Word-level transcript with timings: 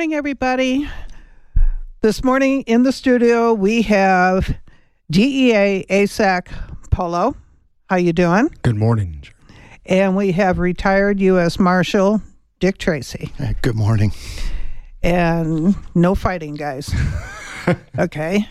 morning, 0.00 0.16
everybody. 0.16 0.88
This 2.00 2.24
morning 2.24 2.62
in 2.62 2.84
the 2.84 2.90
studio 2.90 3.52
we 3.52 3.82
have 3.82 4.56
DEA 5.10 5.84
ASAC 5.90 6.48
Polo. 6.90 7.36
How 7.90 7.96
you 7.96 8.14
doing? 8.14 8.48
Good 8.62 8.76
morning. 8.76 9.24
And 9.84 10.16
we 10.16 10.32
have 10.32 10.58
retired 10.58 11.20
U.S. 11.20 11.58
Marshal 11.58 12.22
Dick 12.60 12.78
Tracy. 12.78 13.30
Good 13.60 13.74
morning. 13.74 14.12
And 15.02 15.76
no 15.94 16.14
fighting, 16.14 16.54
guys. 16.54 16.90
okay. 17.98 18.48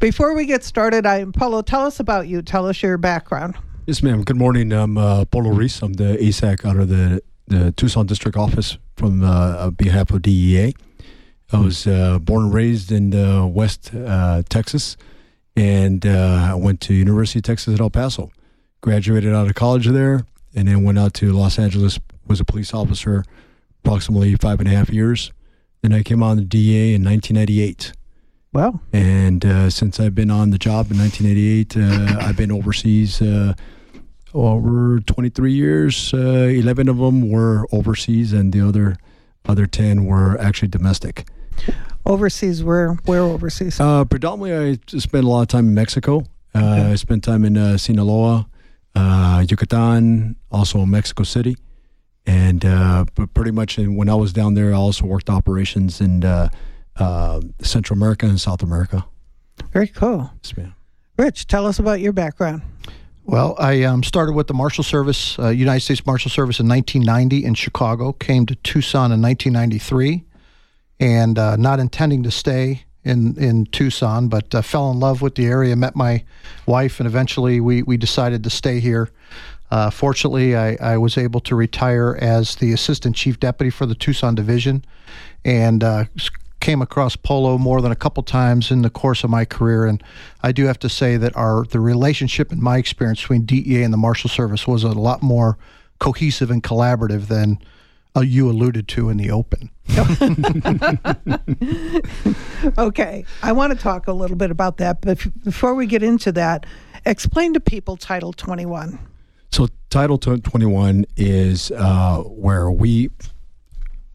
Before 0.00 0.34
we 0.34 0.44
get 0.44 0.64
started, 0.64 1.06
I 1.06 1.24
Polo, 1.24 1.62
tell 1.62 1.86
us 1.86 1.98
about 1.98 2.28
you. 2.28 2.42
Tell 2.42 2.66
us 2.66 2.82
your 2.82 2.98
background. 2.98 3.56
Yes, 3.86 4.02
ma'am. 4.02 4.22
Good 4.22 4.36
morning. 4.36 4.70
I'm 4.74 4.98
uh, 4.98 5.24
Polo 5.24 5.48
Reese. 5.48 5.80
I'm 5.80 5.94
the 5.94 6.18
ASAC 6.18 6.66
out 6.66 6.76
of 6.76 6.90
the, 6.90 7.22
the 7.48 7.72
Tucson 7.72 8.06
District 8.06 8.36
Office 8.36 8.78
from 8.96 9.22
uh, 9.22 9.70
behalf 9.70 10.10
of 10.10 10.22
DEA. 10.22 10.74
I 11.50 11.58
was 11.58 11.86
uh, 11.86 12.18
born 12.18 12.44
and 12.44 12.54
raised 12.54 12.92
in 12.92 13.14
uh, 13.14 13.46
West 13.46 13.94
uh, 13.94 14.42
Texas, 14.48 14.96
and 15.56 16.06
uh, 16.06 16.50
I 16.50 16.54
went 16.54 16.80
to 16.82 16.94
University 16.94 17.38
of 17.38 17.44
Texas 17.44 17.74
at 17.74 17.80
El 17.80 17.90
Paso. 17.90 18.30
Graduated 18.82 19.34
out 19.34 19.48
of 19.48 19.54
college 19.54 19.86
there, 19.86 20.26
and 20.54 20.68
then 20.68 20.84
went 20.84 20.98
out 20.98 21.14
to 21.14 21.32
Los 21.32 21.58
Angeles. 21.58 21.98
Was 22.26 22.40
a 22.40 22.44
police 22.44 22.74
officer, 22.74 23.24
approximately 23.82 24.34
five 24.34 24.60
and 24.60 24.68
a 24.68 24.72
half 24.72 24.90
years. 24.90 25.32
Then 25.80 25.94
I 25.94 26.02
came 26.02 26.22
on 26.22 26.36
the 26.36 26.44
DEA 26.44 26.94
in 26.94 27.02
1998. 27.04 27.92
Well, 28.52 28.80
And 28.92 29.44
uh, 29.44 29.70
since 29.70 30.00
I've 30.00 30.14
been 30.14 30.30
on 30.30 30.50
the 30.50 30.58
job 30.58 30.90
in 30.90 30.98
1988, 30.98 31.76
uh, 31.76 32.26
I've 32.26 32.36
been 32.36 32.50
overseas 32.52 33.22
uh, 33.22 33.54
over 34.34 35.00
23 35.00 35.52
years. 35.52 36.12
Uh, 36.14 36.18
11 36.50 36.88
of 36.88 36.98
them 36.98 37.30
were 37.30 37.66
overseas, 37.72 38.32
and 38.32 38.52
the 38.52 38.60
other 38.66 38.96
other 39.46 39.66
10 39.66 40.04
were 40.04 40.38
actually 40.40 40.68
domestic. 40.68 41.26
overseas, 42.04 42.62
where 42.62 42.94
where 43.06 43.20
overseas? 43.22 43.80
Uh, 43.80 44.04
predominantly, 44.04 44.78
I 44.92 44.98
spent 44.98 45.24
a 45.24 45.28
lot 45.28 45.42
of 45.42 45.48
time 45.48 45.68
in 45.68 45.74
Mexico. 45.74 46.24
Uh, 46.54 46.58
Okay. 46.58 46.92
I 46.92 46.94
spent 46.96 47.22
time 47.24 47.44
in 47.44 47.56
uh, 47.56 47.76
Sinaloa, 47.76 48.46
uh, 48.94 49.44
Yucatan, 49.48 50.34
also 50.50 50.80
in 50.80 50.90
Mexico 50.90 51.22
City. 51.24 51.56
And 52.26 52.64
uh, 52.64 53.04
but 53.14 53.32
pretty 53.32 53.52
much 53.52 53.78
when 53.78 54.08
I 54.08 54.14
was 54.14 54.32
down 54.32 54.54
there, 54.54 54.70
I 54.72 54.76
also 54.76 55.06
worked 55.06 55.30
operations 55.30 56.00
in 56.00 56.24
uh, 56.24 56.48
uh, 56.96 57.40
Central 57.62 57.96
America 57.96 58.26
and 58.26 58.38
South 58.40 58.62
America. 58.62 59.04
Very 59.72 59.88
cool. 59.88 60.30
Yes. 60.42 60.66
Rich, 61.16 61.46
tell 61.46 61.66
us 61.66 61.78
about 61.78 62.00
your 62.00 62.12
background. 62.12 62.62
Well, 63.28 63.56
I 63.58 63.82
um, 63.82 64.02
started 64.04 64.32
with 64.32 64.46
the 64.46 64.54
Marshal 64.54 64.82
Service, 64.82 65.38
uh, 65.38 65.50
United 65.50 65.80
States 65.80 66.06
Marshal 66.06 66.30
Service, 66.30 66.60
in 66.60 66.66
1990 66.66 67.44
in 67.44 67.52
Chicago. 67.52 68.14
Came 68.14 68.46
to 68.46 68.54
Tucson 68.54 69.12
in 69.12 69.20
1993, 69.20 70.24
and 70.98 71.38
uh, 71.38 71.56
not 71.56 71.78
intending 71.78 72.22
to 72.22 72.30
stay 72.30 72.84
in 73.04 73.36
in 73.36 73.66
Tucson, 73.66 74.28
but 74.28 74.54
uh, 74.54 74.62
fell 74.62 74.90
in 74.90 74.98
love 74.98 75.20
with 75.20 75.34
the 75.34 75.44
area. 75.44 75.76
Met 75.76 75.94
my 75.94 76.24
wife, 76.64 77.00
and 77.00 77.06
eventually 77.06 77.60
we 77.60 77.82
we 77.82 77.98
decided 77.98 78.44
to 78.44 78.50
stay 78.50 78.80
here. 78.80 79.10
Uh, 79.70 79.90
fortunately, 79.90 80.56
I, 80.56 80.78
I 80.80 80.96
was 80.96 81.18
able 81.18 81.40
to 81.40 81.54
retire 81.54 82.16
as 82.18 82.56
the 82.56 82.72
assistant 82.72 83.14
chief 83.14 83.38
deputy 83.38 83.68
for 83.68 83.84
the 83.84 83.94
Tucson 83.94 84.36
division, 84.36 84.86
and 85.44 85.84
uh, 85.84 86.04
came 86.60 86.82
across 86.82 87.16
Polo 87.16 87.58
more 87.58 87.80
than 87.80 87.92
a 87.92 87.96
couple 87.96 88.22
times 88.22 88.70
in 88.70 88.82
the 88.82 88.90
course 88.90 89.24
of 89.24 89.30
my 89.30 89.44
career. 89.44 89.86
And 89.86 90.02
I 90.42 90.52
do 90.52 90.66
have 90.66 90.78
to 90.80 90.88
say 90.88 91.16
that 91.16 91.36
our 91.36 91.64
the 91.64 91.80
relationship, 91.80 92.52
in 92.52 92.62
my 92.62 92.78
experience, 92.78 93.20
between 93.20 93.44
DEA 93.44 93.82
and 93.82 93.92
the 93.92 93.98
Marshal 93.98 94.30
Service 94.30 94.66
was 94.66 94.84
a 94.84 94.88
lot 94.88 95.22
more 95.22 95.58
cohesive 95.98 96.50
and 96.50 96.62
collaborative 96.62 97.28
than 97.28 97.58
uh, 98.16 98.20
you 98.20 98.50
alluded 98.50 98.88
to 98.88 99.10
in 99.10 99.16
the 99.16 99.30
open. 99.30 99.70
Okay, 102.76 103.24
I 103.42 103.52
want 103.52 103.72
to 103.72 103.78
talk 103.78 104.08
a 104.08 104.12
little 104.12 104.36
bit 104.36 104.50
about 104.50 104.78
that, 104.78 105.00
but 105.00 105.18
before 105.44 105.74
we 105.74 105.86
get 105.86 106.02
into 106.02 106.32
that, 106.32 106.66
explain 107.06 107.54
to 107.54 107.60
people 107.60 107.96
Title 107.96 108.32
21. 108.32 108.98
So 109.50 109.68
Title 109.90 110.18
21 110.18 111.06
is 111.16 111.70
uh, 111.70 112.18
where 112.18 112.70
we, 112.70 113.10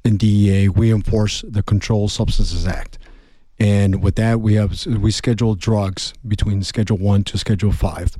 in 0.03 0.17
DEA, 0.17 0.69
we 0.69 0.91
enforce 0.91 1.43
the 1.47 1.63
Controlled 1.63 2.11
Substances 2.11 2.67
Act. 2.67 2.97
And 3.59 4.03
with 4.03 4.15
that, 4.15 4.41
we 4.41 4.55
have 4.55 4.85
we 4.85 5.11
schedule 5.11 5.55
drugs 5.55 6.13
between 6.27 6.63
Schedule 6.63 6.97
One 6.97 7.23
to 7.25 7.37
Schedule 7.37 7.71
Five, 7.71 8.17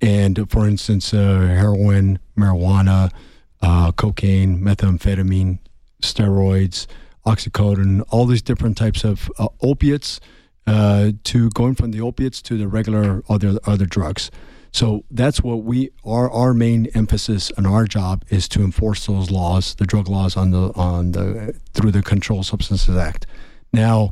and 0.00 0.50
for 0.50 0.66
instance, 0.66 1.12
uh, 1.12 1.18
heroin, 1.18 2.18
marijuana, 2.36 3.12
uh, 3.60 3.92
cocaine, 3.92 4.58
methamphetamine, 4.58 5.58
steroids, 6.02 6.86
oxycodone, 7.26 8.02
all 8.08 8.24
these 8.24 8.42
different 8.42 8.76
types 8.76 9.04
of 9.04 9.30
uh, 9.38 9.48
opiates, 9.60 10.18
uh, 10.66 11.12
to 11.24 11.50
going 11.50 11.74
from 11.74 11.90
the 11.90 12.00
opiates 12.00 12.40
to 12.42 12.56
the 12.56 12.66
regular 12.66 13.22
other 13.28 13.58
other 13.66 13.86
drugs. 13.86 14.30
So 14.72 15.04
that's 15.10 15.42
what 15.42 15.64
we 15.64 15.90
our 16.04 16.30
our 16.30 16.54
main 16.54 16.86
emphasis 16.94 17.50
and 17.56 17.66
our 17.66 17.86
job 17.86 18.24
is 18.28 18.48
to 18.50 18.62
enforce 18.62 19.06
those 19.06 19.30
laws, 19.30 19.74
the 19.74 19.84
drug 19.84 20.08
laws 20.08 20.36
on 20.36 20.50
the 20.50 20.72
on 20.74 21.12
the 21.12 21.58
through 21.74 21.90
the 21.90 22.02
Controlled 22.02 22.46
Substances 22.46 22.96
Act. 22.96 23.26
Now, 23.72 24.10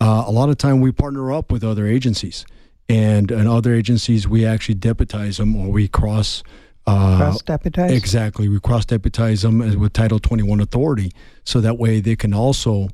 uh, 0.00 0.24
a 0.26 0.30
lot 0.30 0.48
of 0.48 0.58
time 0.58 0.80
we 0.80 0.92
partner 0.92 1.32
up 1.32 1.52
with 1.52 1.62
other 1.62 1.86
agencies, 1.86 2.44
and 2.88 3.30
in 3.30 3.46
other 3.46 3.74
agencies 3.74 4.26
we 4.26 4.44
actually 4.44 4.74
deputize 4.74 5.36
them 5.36 5.54
or 5.56 5.70
we 5.70 5.88
cross. 5.88 6.42
Uh, 6.84 7.18
Cross 7.18 7.42
deputized? 7.42 7.94
Exactly. 7.94 8.48
We 8.48 8.58
cross 8.58 8.84
deputize 8.84 9.42
them 9.42 9.58
with 9.78 9.92
Title 9.92 10.18
21 10.18 10.58
authority. 10.58 11.12
So 11.44 11.60
that 11.60 11.78
way 11.78 12.00
they 12.00 12.16
can 12.16 12.34
also 12.34 12.88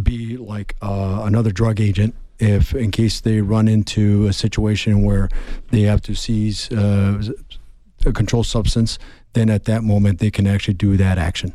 be 0.00 0.36
like 0.36 0.76
uh, 0.80 1.22
another 1.24 1.50
drug 1.50 1.80
agent 1.80 2.14
if, 2.38 2.74
in 2.74 2.90
case 2.90 3.20
they 3.20 3.40
run 3.40 3.68
into 3.68 4.26
a 4.26 4.32
situation 4.32 5.02
where 5.02 5.28
they 5.70 5.82
have 5.82 6.00
to 6.02 6.14
seize 6.14 6.70
uh, 6.72 7.22
a 8.04 8.12
controlled 8.12 8.46
substance, 8.46 8.98
then 9.32 9.48
at 9.50 9.64
that 9.64 9.82
moment 9.82 10.18
they 10.18 10.30
can 10.30 10.46
actually 10.46 10.74
do 10.74 10.96
that 10.96 11.18
action. 11.18 11.54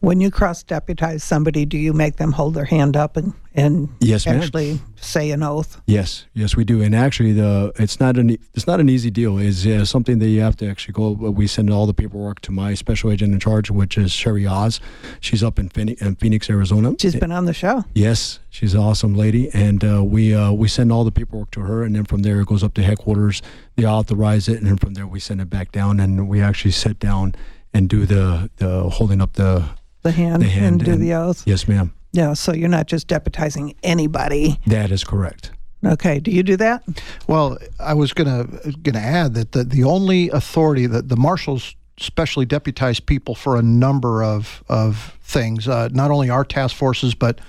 When 0.00 0.20
you 0.20 0.32
cross 0.32 0.64
deputize 0.64 1.22
somebody, 1.22 1.64
do 1.64 1.78
you 1.78 1.92
make 1.92 2.16
them 2.16 2.32
hold 2.32 2.54
their 2.54 2.64
hand 2.64 2.96
up 2.96 3.16
and, 3.16 3.34
and 3.54 3.88
Yes, 4.00 4.26
ma'am. 4.26 4.40
actually 4.42 4.80
say 4.96 5.30
an 5.30 5.44
oath? 5.44 5.80
Yes, 5.86 6.26
yes, 6.34 6.56
we 6.56 6.64
do. 6.64 6.82
And 6.82 6.92
actually, 6.92 7.32
the 7.32 7.72
it's 7.76 8.00
not 8.00 8.18
an 8.18 8.30
it's 8.52 8.66
not 8.66 8.80
an 8.80 8.88
easy 8.88 9.12
deal. 9.12 9.38
It's 9.38 9.64
uh, 9.64 9.84
something 9.84 10.18
that 10.18 10.26
you 10.28 10.40
have 10.40 10.56
to 10.56 10.68
actually 10.68 10.94
go. 10.94 11.10
We 11.12 11.46
send 11.46 11.70
all 11.70 11.86
the 11.86 11.94
paperwork 11.94 12.40
to 12.40 12.50
my 12.50 12.74
special 12.74 13.12
agent 13.12 13.32
in 13.32 13.38
charge, 13.38 13.70
which 13.70 13.96
is 13.96 14.12
Cheri 14.12 14.44
Oz. 14.44 14.80
She's 15.20 15.44
up 15.44 15.60
in 15.60 15.68
Phoenix, 15.68 16.02
in 16.02 16.16
Phoenix 16.16 16.50
Arizona. 16.50 16.94
She's 16.98 17.14
been 17.14 17.30
on 17.30 17.44
the 17.44 17.54
show. 17.54 17.84
Yes, 17.94 18.40
she's 18.50 18.74
an 18.74 18.80
awesome 18.80 19.14
lady, 19.14 19.50
and 19.54 19.84
uh, 19.84 20.02
we 20.02 20.34
uh, 20.34 20.50
we 20.50 20.66
send 20.66 20.90
all 20.90 21.04
the 21.04 21.12
paperwork 21.12 21.52
to 21.52 21.60
her, 21.60 21.84
and 21.84 21.94
then 21.94 22.04
from 22.06 22.22
there 22.22 22.40
it 22.40 22.46
goes 22.48 22.64
up 22.64 22.74
to 22.74 22.82
headquarters. 22.82 23.40
They 23.76 23.86
authorize 23.86 24.48
it, 24.48 24.58
and 24.58 24.66
then 24.66 24.78
from 24.78 24.94
there 24.94 25.06
we 25.06 25.20
send 25.20 25.40
it 25.40 25.48
back 25.48 25.70
down, 25.70 26.00
and 26.00 26.28
we 26.28 26.40
actually 26.42 26.72
sit 26.72 26.98
down 26.98 27.36
and 27.74 27.88
do 27.88 28.06
the 28.06 28.50
the 28.56 28.88
holding 28.90 29.20
up 29.20 29.34
the 29.34 29.64
The 30.02 30.12
hand, 30.12 30.42
the 30.42 30.46
hand 30.48 30.66
and 30.66 30.84
do 30.84 30.92
and- 30.92 31.02
the 31.02 31.14
oath. 31.14 31.42
yes, 31.46 31.66
ma'am. 31.68 31.92
Yeah, 32.14 32.34
so 32.34 32.52
you're 32.52 32.68
not 32.68 32.88
just 32.88 33.08
deputizing 33.08 33.74
anybody. 33.82 34.60
That 34.66 34.90
is 34.90 35.02
correct. 35.04 35.50
Okay, 35.84 36.20
do 36.20 36.30
you 36.30 36.42
do 36.42 36.56
that? 36.58 36.82
Well, 37.26 37.56
I 37.80 37.94
was 37.94 38.12
gonna 38.12 38.46
gonna 38.82 38.98
add 39.00 39.34
that 39.34 39.52
the, 39.52 39.64
the 39.64 39.84
only 39.84 40.28
authority 40.30 40.86
that 40.86 41.08
the 41.08 41.16
marshals 41.16 41.74
specially 41.98 42.44
deputize 42.46 43.00
people 43.00 43.34
for 43.34 43.56
a 43.56 43.62
number 43.62 44.22
of 44.22 44.62
of 44.68 45.16
things. 45.22 45.66
Uh, 45.66 45.88
not 45.92 46.10
only 46.10 46.28
our 46.30 46.44
task 46.44 46.76
forces, 46.76 47.14
but 47.14 47.40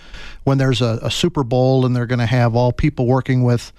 when 0.46 0.58
there's 0.58 0.82
a, 0.82 1.00
a 1.02 1.12
Super 1.12 1.44
Bowl 1.44 1.86
and 1.86 1.96
they're 1.96 2.06
going 2.08 2.20
to 2.20 2.26
have 2.26 2.56
all 2.56 2.72
people 2.74 3.06
working 3.06 3.44
with, 3.44 3.72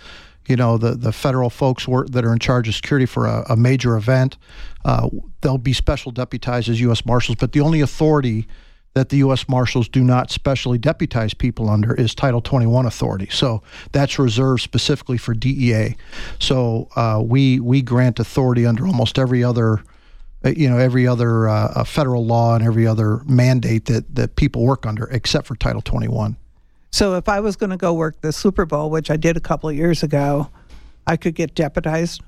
you 0.48 0.56
know, 0.56 0.78
the 0.78 0.92
the 0.92 1.12
federal 1.12 1.50
folks 1.50 1.88
work, 1.88 2.08
that 2.10 2.24
are 2.24 2.32
in 2.32 2.38
charge 2.38 2.68
of 2.68 2.74
security 2.74 3.06
for 3.06 3.26
a, 3.26 3.44
a 3.50 3.56
major 3.56 3.96
event, 3.96 4.36
uh, 4.84 5.08
they'll 5.40 5.58
be 5.58 5.72
special 5.72 6.12
deputized 6.12 6.68
as 6.68 6.80
U.S. 6.80 7.04
Marshals. 7.06 7.36
But 7.36 7.52
the 7.52 7.60
only 7.60 7.80
authority 7.80 8.46
that 8.94 9.08
the 9.08 9.18
U.S. 9.18 9.48
Marshals 9.48 9.88
do 9.88 10.02
not 10.02 10.30
specially 10.30 10.78
deputize 10.78 11.34
people 11.34 11.68
under 11.68 11.94
is 11.94 12.14
Title 12.14 12.40
21 12.40 12.86
authority. 12.86 13.28
So 13.30 13.62
that's 13.92 14.18
reserved 14.18 14.62
specifically 14.62 15.18
for 15.18 15.34
DEA. 15.34 15.96
So 16.38 16.88
uh, 16.96 17.20
we 17.24 17.60
we 17.60 17.82
grant 17.82 18.20
authority 18.20 18.64
under 18.64 18.86
almost 18.86 19.18
every 19.18 19.42
other, 19.42 19.82
uh, 20.44 20.50
you 20.50 20.70
know, 20.70 20.78
every 20.78 21.06
other 21.06 21.48
uh, 21.48 21.84
federal 21.84 22.24
law 22.24 22.54
and 22.54 22.64
every 22.64 22.86
other 22.86 23.20
mandate 23.24 23.86
that 23.86 24.14
that 24.14 24.36
people 24.36 24.64
work 24.64 24.86
under, 24.86 25.06
except 25.06 25.46
for 25.46 25.56
Title 25.56 25.82
21. 25.82 26.36
So 26.94 27.16
if 27.16 27.28
I 27.28 27.40
was 27.40 27.56
going 27.56 27.70
to 27.70 27.76
go 27.76 27.92
work 27.92 28.20
the 28.20 28.32
Super 28.32 28.64
Bowl, 28.64 28.88
which 28.88 29.10
I 29.10 29.16
did 29.16 29.36
a 29.36 29.40
couple 29.40 29.68
of 29.68 29.74
years 29.74 30.04
ago, 30.04 30.48
I 31.08 31.16
could 31.16 31.34
get 31.34 31.56
deputized? 31.56 32.22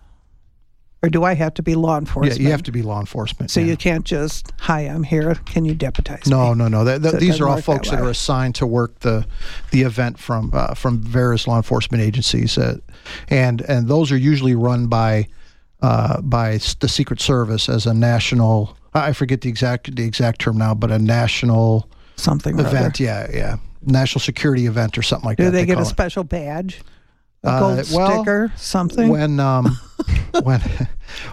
Or 1.04 1.08
do 1.08 1.22
I 1.22 1.34
have 1.34 1.54
to 1.54 1.62
be 1.62 1.76
law 1.76 1.96
enforcement? 1.98 2.40
Yeah, 2.40 2.46
you 2.46 2.50
have 2.50 2.64
to 2.64 2.72
be 2.72 2.82
law 2.82 2.98
enforcement. 2.98 3.52
So 3.52 3.60
yeah. 3.60 3.66
you 3.66 3.76
can't 3.76 4.04
just, 4.04 4.52
hi, 4.58 4.80
I'm 4.80 5.04
here. 5.04 5.36
Can 5.46 5.64
you 5.66 5.74
deputize 5.76 6.26
No, 6.26 6.48
me? 6.52 6.58
no, 6.58 6.66
no. 6.66 6.82
That, 6.82 7.02
that- 7.02 7.12
So 7.12 7.18
these 7.18 7.40
are 7.40 7.44
all 7.46 7.54
work 7.54 7.64
that 7.64 7.64
folks 7.64 7.90
that, 7.90 8.00
are 8.00 8.10
assigned 8.10 8.56
to 8.56 8.66
work 8.66 8.98
the 9.00 9.24
the 9.70 9.82
event 9.82 10.18
from 10.18 10.50
uh, 10.52 10.74
from 10.74 10.98
various 10.98 11.46
law 11.46 11.58
enforcement 11.58 12.02
agencies, 12.02 12.58
uh, 12.58 12.78
and 13.28 13.60
and 13.68 13.86
those 13.86 14.10
are 14.10 14.16
usually 14.16 14.56
run 14.56 14.88
by 14.88 15.28
uh, 15.80 16.20
by 16.22 16.58
the 16.80 16.88
Secret 16.88 17.20
Service 17.20 17.68
as 17.68 17.86
a 17.86 17.94
national. 17.94 18.76
I 18.94 19.12
forget 19.12 19.42
the 19.42 19.48
exact 19.48 19.94
the 19.94 20.02
exact 20.04 20.40
term 20.40 20.58
now, 20.58 20.74
but 20.74 20.90
a 20.90 20.98
national 20.98 21.88
something. 22.16 22.58
event. 22.58 22.98
Yeah, 22.98 23.28
yeah, 23.32 23.58
national 23.86 24.20
security 24.20 24.66
event 24.66 24.98
or 24.98 25.02
something 25.02 25.26
like 25.26 25.38
Do 25.38 25.44
that. 25.44 25.50
Do 25.50 25.56
they, 25.56 25.66
get 25.66 25.78
a 25.78 25.82
it. 25.82 25.86
special 25.86 26.24
badge, 26.24 26.80
a 27.44 27.48
Uh, 27.48 27.60
gold 27.60 27.90
well, 27.92 28.12
sticker, 28.24 28.52
something? 28.56 29.08
when 29.08 29.40
um, 29.40 29.78
when 30.42 30.60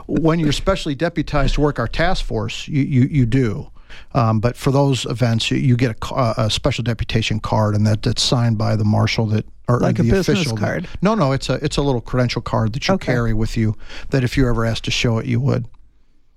when 0.08 0.40
you're 0.40 0.52
specially 0.52 0.96
deputized 0.96 1.56
to 1.56 1.62
work 1.62 1.80
our 1.80 1.88
task 1.88 2.26
force, 2.26 2.68
you 2.68 2.84
you, 2.84 3.02
you 3.04 3.26
do. 3.26 3.70
Um, 4.16 4.40
but 4.40 4.58
for 4.58 4.72
those 4.72 5.06
events, 5.06 5.52
you, 5.52 5.58
you 5.58 5.76
get 5.78 5.96
a, 6.12 6.34
a 6.38 6.50
special 6.50 6.84
deputation 6.84 7.40
card, 7.40 7.76
and 7.76 7.86
that, 7.86 8.02
that's 8.02 8.24
signed 8.24 8.58
by 8.58 8.76
the 8.76 8.84
marshal 8.84 9.28
that 9.28 9.46
or 9.68 9.80
Like 9.80 9.98
the 9.98 10.10
official. 10.20 10.56
that- 10.56 10.60
card? 10.60 10.88
no, 11.04 11.14
no, 11.16 11.32
it's 11.32 11.48
a 11.50 11.54
it's 11.64 11.78
a 11.78 11.82
little 11.82 12.02
credential 12.02 12.42
card 12.42 12.74
that 12.74 12.88
you 12.88 12.96
Okay. 12.96 13.14
carry 13.14 13.34
with 13.34 13.56
you. 13.56 13.76
That 14.10 14.24
if 14.24 14.36
you're 14.36 14.50
ever 14.50 14.66
asked 14.66 14.86
to 14.86 14.92
show 14.92 15.20
it, 15.20 15.26
you 15.28 15.40
would. 15.40 15.68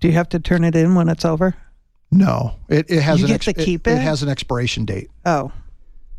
Do 0.01 0.09
you 0.09 0.15
have 0.15 0.29
to 0.31 0.39
turn 0.39 0.65
it 0.65 0.77
in 0.77 0.95
when 0.95 1.09
it's 1.09 1.25
over? 1.25 1.55
No, 2.13 2.55
it, 2.69 2.89
it 2.91 3.01
has 3.03 3.19
You 3.21 3.27
an 3.27 3.33
get 3.33 3.41
to 3.43 3.53
keep 3.55 3.87
it, 3.89 3.93
it? 3.93 3.99
has 4.03 4.23
an 4.23 4.29
expiration 4.29 4.85
date. 4.85 5.11
Oh, 5.25 5.51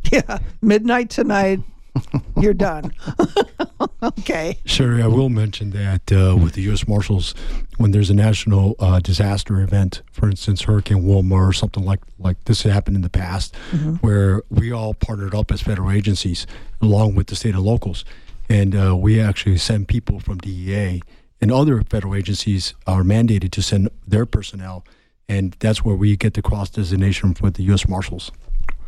yeah, 0.12 0.40
midnight 0.62 1.10
tonight. 1.10 1.60
You're 2.40 2.54
done. 2.54 2.94
okay. 4.04 4.60
Sherry, 4.66 5.02
I 5.02 5.08
will 5.08 5.30
mention 5.30 5.72
that 5.72 6.12
uh, 6.12 6.38
with 6.38 6.54
the 6.54 6.62
U.S. 6.64 6.88
Marshals, 6.88 7.34
when 7.78 7.90
there's 7.90 8.12
a 8.12 8.14
national 8.14 8.76
uh, 8.78 9.00
disaster 9.00 9.60
event, 9.62 10.04
for 10.12 10.30
instance, 10.30 10.62
Hurricane 10.62 11.04
Wilma 11.04 11.36
or 11.36 11.54
something 11.54 11.84
like 11.84 12.02
like 12.20 12.44
this 12.46 12.62
happened 12.62 12.98
in 12.98 13.02
the 13.02 13.10
past, 13.10 13.56
where 14.02 14.44
we 14.52 14.72
all 14.72 14.94
partnered 14.94 15.34
up 15.34 15.52
as 15.52 15.62
federal 15.62 15.90
agencies 15.90 16.46
along 16.82 17.16
with 17.16 17.28
the 17.28 17.36
state 17.36 17.56
and 17.56 17.64
locals, 17.64 18.06
and 18.48 18.76
uh, 18.76 18.96
we 18.96 19.20
actually 19.20 19.58
send 19.58 19.88
people 19.88 20.20
from 20.20 20.38
DEA 20.38 21.02
and 21.42 21.52
other 21.52 21.82
federal 21.84 22.16
agencies 22.16 22.74
are 22.86 23.04
mandated 23.04 23.52
to 23.52 23.62
send 23.62 23.90
their 24.08 24.26
personnel, 24.26 24.84
and 25.30 25.56
that's 25.60 25.84
where 25.84 25.96
we 25.96 26.16
get 26.16 26.34
the 26.34 26.42
cross 26.42 26.70
designation 26.70 27.36
with 27.42 27.56
the 27.56 27.64
U.S. 27.64 27.88
Marshals. 27.88 28.32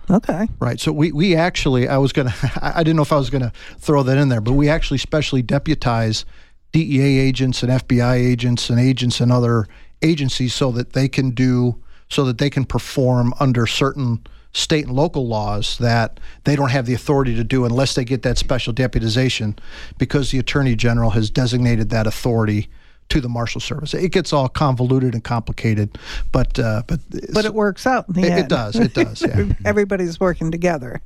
Okay. 0.09 0.47
Right. 0.59 0.79
So 0.79 0.91
we, 0.91 1.11
we 1.11 1.35
actually, 1.35 1.87
I 1.87 1.97
was 1.97 2.11
going 2.11 2.27
to, 2.29 2.51
I 2.61 2.83
didn't 2.83 2.95
know 2.95 3.03
if 3.03 3.13
I 3.13 3.17
was 3.17 3.29
going 3.29 3.43
to 3.43 3.51
throw 3.77 4.03
that 4.03 4.17
in 4.17 4.29
there, 4.29 4.41
but 4.41 4.53
we 4.53 4.69
actually 4.69 4.97
specially 4.97 5.41
deputize 5.41 6.25
DEA 6.71 7.19
agents 7.19 7.63
and 7.63 7.71
FBI 7.71 8.15
agents 8.15 8.69
and 8.69 8.79
agents 8.79 9.19
and 9.19 9.31
other 9.31 9.67
agencies 10.01 10.53
so 10.53 10.71
that 10.71 10.93
they 10.93 11.07
can 11.07 11.31
do, 11.31 11.81
so 12.09 12.25
that 12.25 12.37
they 12.37 12.49
can 12.49 12.65
perform 12.65 13.33
under 13.39 13.65
certain 13.65 14.23
state 14.51 14.85
and 14.85 14.95
local 14.95 15.27
laws 15.27 15.77
that 15.77 16.19
they 16.43 16.55
don't 16.55 16.71
have 16.71 16.85
the 16.85 16.93
authority 16.93 17.35
to 17.35 17.43
do 17.43 17.65
unless 17.65 17.93
they 17.93 18.03
get 18.03 18.23
that 18.23 18.37
special 18.37 18.73
deputization 18.73 19.57
because 19.97 20.31
the 20.31 20.39
Attorney 20.39 20.75
General 20.75 21.11
has 21.11 21.29
designated 21.29 21.89
that 21.89 22.07
authority 22.07 22.67
to 23.09 23.19
the 23.21 23.29
Marshal 23.29 23.59
Service. 23.61 23.93
It 23.93 24.11
gets 24.11 24.31
all 24.33 24.47
convoluted 24.47 25.13
and 25.13 25.23
complicated, 25.23 25.97
but, 26.31 26.57
uh, 26.59 26.83
but, 26.87 26.99
But 27.33 27.45
it 27.45 27.53
works 27.53 27.85
out 27.85 28.07
in 28.07 28.13
the 28.15 28.21
it, 28.21 28.31
end. 28.31 28.39
it 28.41 28.49
does. 28.49 28.75
It 28.75 28.93
does. 28.93 29.21
Yeah. 29.21 29.45
Everybody's 29.65 30.19
working 30.19 30.51
together. 30.51 31.01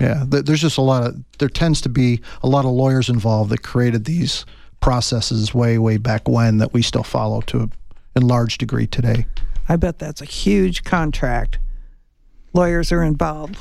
Yeah, 0.00 0.24
there's 0.28 0.60
just 0.60 0.78
a 0.78 0.82
lot 0.82 1.02
of 1.04 1.16
there 1.38 1.48
tends 1.48 1.80
to 1.80 1.88
be 1.88 2.20
a 2.44 2.48
lot 2.48 2.64
of 2.64 2.70
lawyers 2.70 3.08
involved 3.08 3.50
that 3.50 3.64
created 3.64 4.04
these 4.04 4.46
processes 4.80 5.52
way 5.52 5.76
way 5.76 5.96
back 5.96 6.28
when 6.28 6.58
that 6.58 6.72
we 6.72 6.82
still 6.82 7.02
follow 7.02 7.40
to 7.42 7.62
a 7.62 7.68
in 8.14 8.28
large 8.28 8.58
degree 8.58 8.86
today. 8.86 9.26
I 9.68 9.74
bet 9.74 9.98
that's 9.98 10.20
a 10.22 10.24
huge 10.24 10.84
contract. 10.84 11.58
Lawyers 12.52 12.92
are 12.92 13.02
involved. 13.02 13.56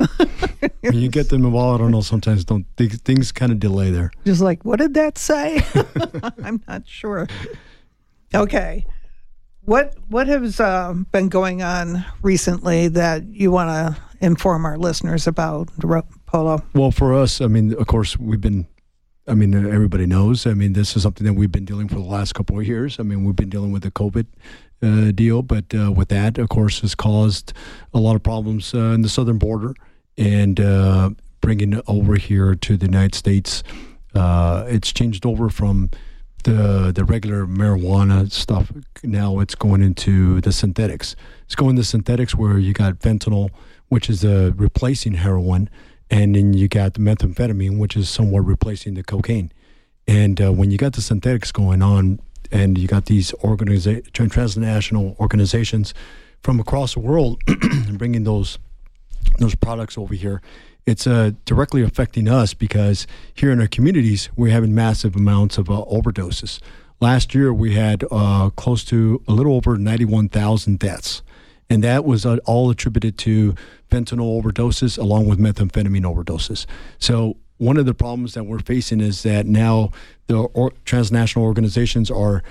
When 0.80 0.94
you 0.94 1.08
get 1.08 1.28
them 1.28 1.44
involved, 1.44 1.80
I 1.80 1.84
don't 1.84 1.92
know. 1.92 2.00
Sometimes 2.00 2.44
don't 2.44 2.66
things, 2.76 3.32
kind 3.32 3.52
of 3.52 3.60
delay 3.60 3.90
there. 3.90 4.10
Just 4.24 4.40
like, 4.40 4.64
what 4.64 4.78
did 4.78 4.94
that 4.94 5.18
say? 5.18 5.62
I'm 6.42 6.62
not 6.66 6.86
sure. 6.86 7.28
Okay. 8.34 8.86
What 9.62 9.94
what 10.08 10.26
has 10.26 10.58
uh, 10.58 10.94
been 11.12 11.28
going 11.28 11.62
on 11.62 12.04
recently 12.22 12.88
that 12.88 13.26
you 13.26 13.50
want 13.50 13.68
to 13.68 14.02
inform 14.20 14.64
our 14.64 14.78
listeners 14.78 15.26
about, 15.26 15.68
Polo? 16.26 16.62
Well, 16.74 16.90
for 16.90 17.14
us, 17.14 17.40
I 17.40 17.46
mean, 17.46 17.74
of 17.74 17.86
course, 17.86 18.18
we've 18.18 18.40
been. 18.40 18.66
I 19.28 19.34
mean, 19.34 19.54
everybody 19.54 20.06
knows. 20.06 20.46
I 20.46 20.54
mean, 20.54 20.72
this 20.72 20.96
is 20.96 21.02
something 21.02 21.26
that 21.26 21.34
we've 21.34 21.52
been 21.52 21.66
dealing 21.66 21.88
for 21.88 21.96
the 21.96 22.00
last 22.00 22.34
couple 22.34 22.58
of 22.58 22.66
years. 22.66 22.98
I 22.98 23.04
mean, 23.04 23.24
we've 23.24 23.36
been 23.36 23.50
dealing 23.50 23.70
with 23.70 23.82
the 23.82 23.90
COVID 23.90 24.26
uh, 24.82 25.12
deal, 25.12 25.42
but 25.42 25.72
uh, 25.72 25.92
with 25.92 26.08
that, 26.08 26.38
of 26.38 26.48
course, 26.48 26.80
has 26.80 26.96
caused 26.96 27.52
a 27.94 27.98
lot 27.98 28.16
of 28.16 28.22
problems 28.22 28.74
uh, 28.74 28.78
in 28.78 29.02
the 29.02 29.08
southern 29.08 29.38
border 29.38 29.74
and 30.20 30.60
uh, 30.60 31.10
bringing 31.40 31.80
over 31.88 32.16
here 32.16 32.54
to 32.54 32.76
the 32.76 32.86
United 32.86 33.14
States. 33.14 33.64
Uh, 34.14 34.66
it's 34.68 34.92
changed 34.92 35.24
over 35.24 35.48
from 35.48 35.90
the 36.44 36.92
the 36.94 37.04
regular 37.04 37.46
marijuana 37.46 38.30
stuff. 38.30 38.70
Now 39.02 39.40
it's 39.40 39.54
going 39.54 39.82
into 39.82 40.40
the 40.42 40.52
synthetics. 40.52 41.16
It's 41.46 41.54
going 41.54 41.76
to 41.76 41.84
synthetics 41.84 42.34
where 42.34 42.58
you 42.58 42.72
got 42.72 42.98
fentanyl, 42.98 43.50
which 43.88 44.10
is 44.10 44.24
uh, 44.24 44.52
replacing 44.56 45.14
heroin, 45.14 45.70
and 46.10 46.34
then 46.34 46.52
you 46.52 46.68
got 46.68 46.94
the 46.94 47.00
methamphetamine, 47.00 47.78
which 47.78 47.96
is 47.96 48.08
somewhat 48.10 48.40
replacing 48.40 48.94
the 48.94 49.02
cocaine. 49.02 49.50
And 50.06 50.40
uh, 50.40 50.52
when 50.52 50.70
you 50.70 50.76
got 50.76 50.92
the 50.94 51.02
synthetics 51.02 51.50
going 51.52 51.82
on, 51.82 52.20
and 52.52 52.76
you 52.76 52.88
got 52.88 53.06
these 53.06 53.32
organiza- 53.44 54.10
transnational 54.12 55.16
organizations 55.20 55.94
from 56.42 56.58
across 56.58 56.94
the 56.94 57.00
world 57.00 57.40
bringing 57.92 58.24
those 58.24 58.58
those 59.38 59.54
products 59.54 59.96
over 59.96 60.14
here, 60.14 60.40
it's 60.86 61.06
uh, 61.06 61.32
directly 61.44 61.82
affecting 61.82 62.28
us 62.28 62.54
because 62.54 63.06
here 63.34 63.50
in 63.52 63.60
our 63.60 63.68
communities 63.68 64.28
we're 64.36 64.52
having 64.52 64.74
massive 64.74 65.14
amounts 65.16 65.58
of 65.58 65.70
uh, 65.70 65.84
overdoses. 65.90 66.60
Last 67.00 67.34
year 67.34 67.52
we 67.52 67.74
had 67.74 68.04
uh, 68.10 68.50
close 68.50 68.84
to 68.86 69.22
a 69.26 69.32
little 69.32 69.54
over 69.54 69.78
ninety-one 69.78 70.28
thousand 70.28 70.78
deaths, 70.78 71.22
and 71.68 71.84
that 71.84 72.04
was 72.04 72.26
uh, 72.26 72.38
all 72.44 72.70
attributed 72.70 73.16
to 73.18 73.54
fentanyl 73.90 74.42
overdoses 74.42 74.98
along 74.98 75.26
with 75.26 75.38
methamphetamine 75.38 76.02
overdoses. 76.02 76.66
So 76.98 77.36
one 77.58 77.76
of 77.76 77.86
the 77.86 77.94
problems 77.94 78.34
that 78.34 78.44
we're 78.44 78.60
facing 78.60 79.00
is 79.00 79.22
that 79.22 79.46
now 79.46 79.90
the 80.26 80.38
or- 80.38 80.72
transnational 80.84 81.44
organizations 81.44 82.10
are 82.10 82.42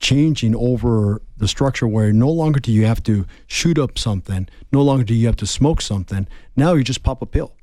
changing 0.00 0.54
over 0.54 1.20
the 1.36 1.48
structure 1.48 1.86
where 1.86 2.12
no 2.12 2.30
longer 2.30 2.60
do 2.60 2.70
you 2.72 2.84
have 2.86 3.02
to 3.04 3.26
shoot 3.46 3.78
up 3.78 3.98
something, 3.98 4.48
no 4.72 4.82
longer 4.82 5.04
do 5.04 5.14
you 5.14 5.26
have 5.26 5.36
to 5.36 5.46
smoke 5.46 5.80
something. 5.80 6.26
Now 6.56 6.74
you 6.74 6.84
just 6.84 7.02
pop 7.02 7.22
a 7.22 7.26
pill. 7.26 7.54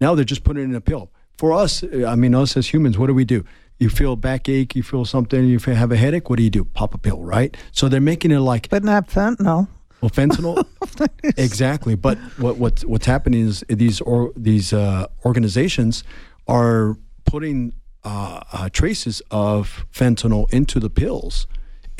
Now 0.00 0.14
they're 0.14 0.24
just 0.24 0.44
putting 0.44 0.62
it 0.62 0.66
in 0.66 0.74
a 0.74 0.80
pill. 0.80 1.10
For 1.38 1.52
us, 1.52 1.82
I 2.06 2.16
mean, 2.16 2.34
us 2.34 2.56
as 2.56 2.72
humans, 2.72 2.98
what 2.98 3.06
do 3.06 3.14
we 3.14 3.24
do? 3.24 3.44
You 3.78 3.88
feel 3.88 4.14
backache, 4.16 4.74
you 4.76 4.82
feel 4.82 5.06
something, 5.06 5.46
you 5.46 5.58
feel- 5.58 5.74
have 5.74 5.90
a 5.90 5.96
headache. 5.96 6.28
What 6.28 6.36
do 6.36 6.42
you 6.42 6.50
do? 6.50 6.64
Pop 6.64 6.92
a 6.94 6.98
pill, 6.98 7.22
right? 7.22 7.56
So 7.72 7.88
they're 7.88 8.00
making 8.00 8.30
it 8.30 8.40
like 8.40 8.68
But 8.68 8.84
not 8.84 9.08
fentanyl. 9.08 9.68
well, 10.02 10.10
fentanyl. 10.10 10.66
exactly. 11.38 11.94
But 11.94 12.18
what 12.38 12.58
what's 12.58 12.84
what's 12.84 13.06
happening 13.06 13.40
is 13.46 13.64
these 13.68 14.02
or 14.02 14.32
these 14.36 14.74
uh, 14.74 15.06
organizations 15.24 16.04
are 16.46 16.96
putting 17.24 17.72
uh, 18.04 18.40
uh, 18.52 18.68
traces 18.70 19.22
of 19.30 19.86
fentanyl 19.92 20.50
into 20.52 20.78
the 20.80 20.90
pills, 20.90 21.46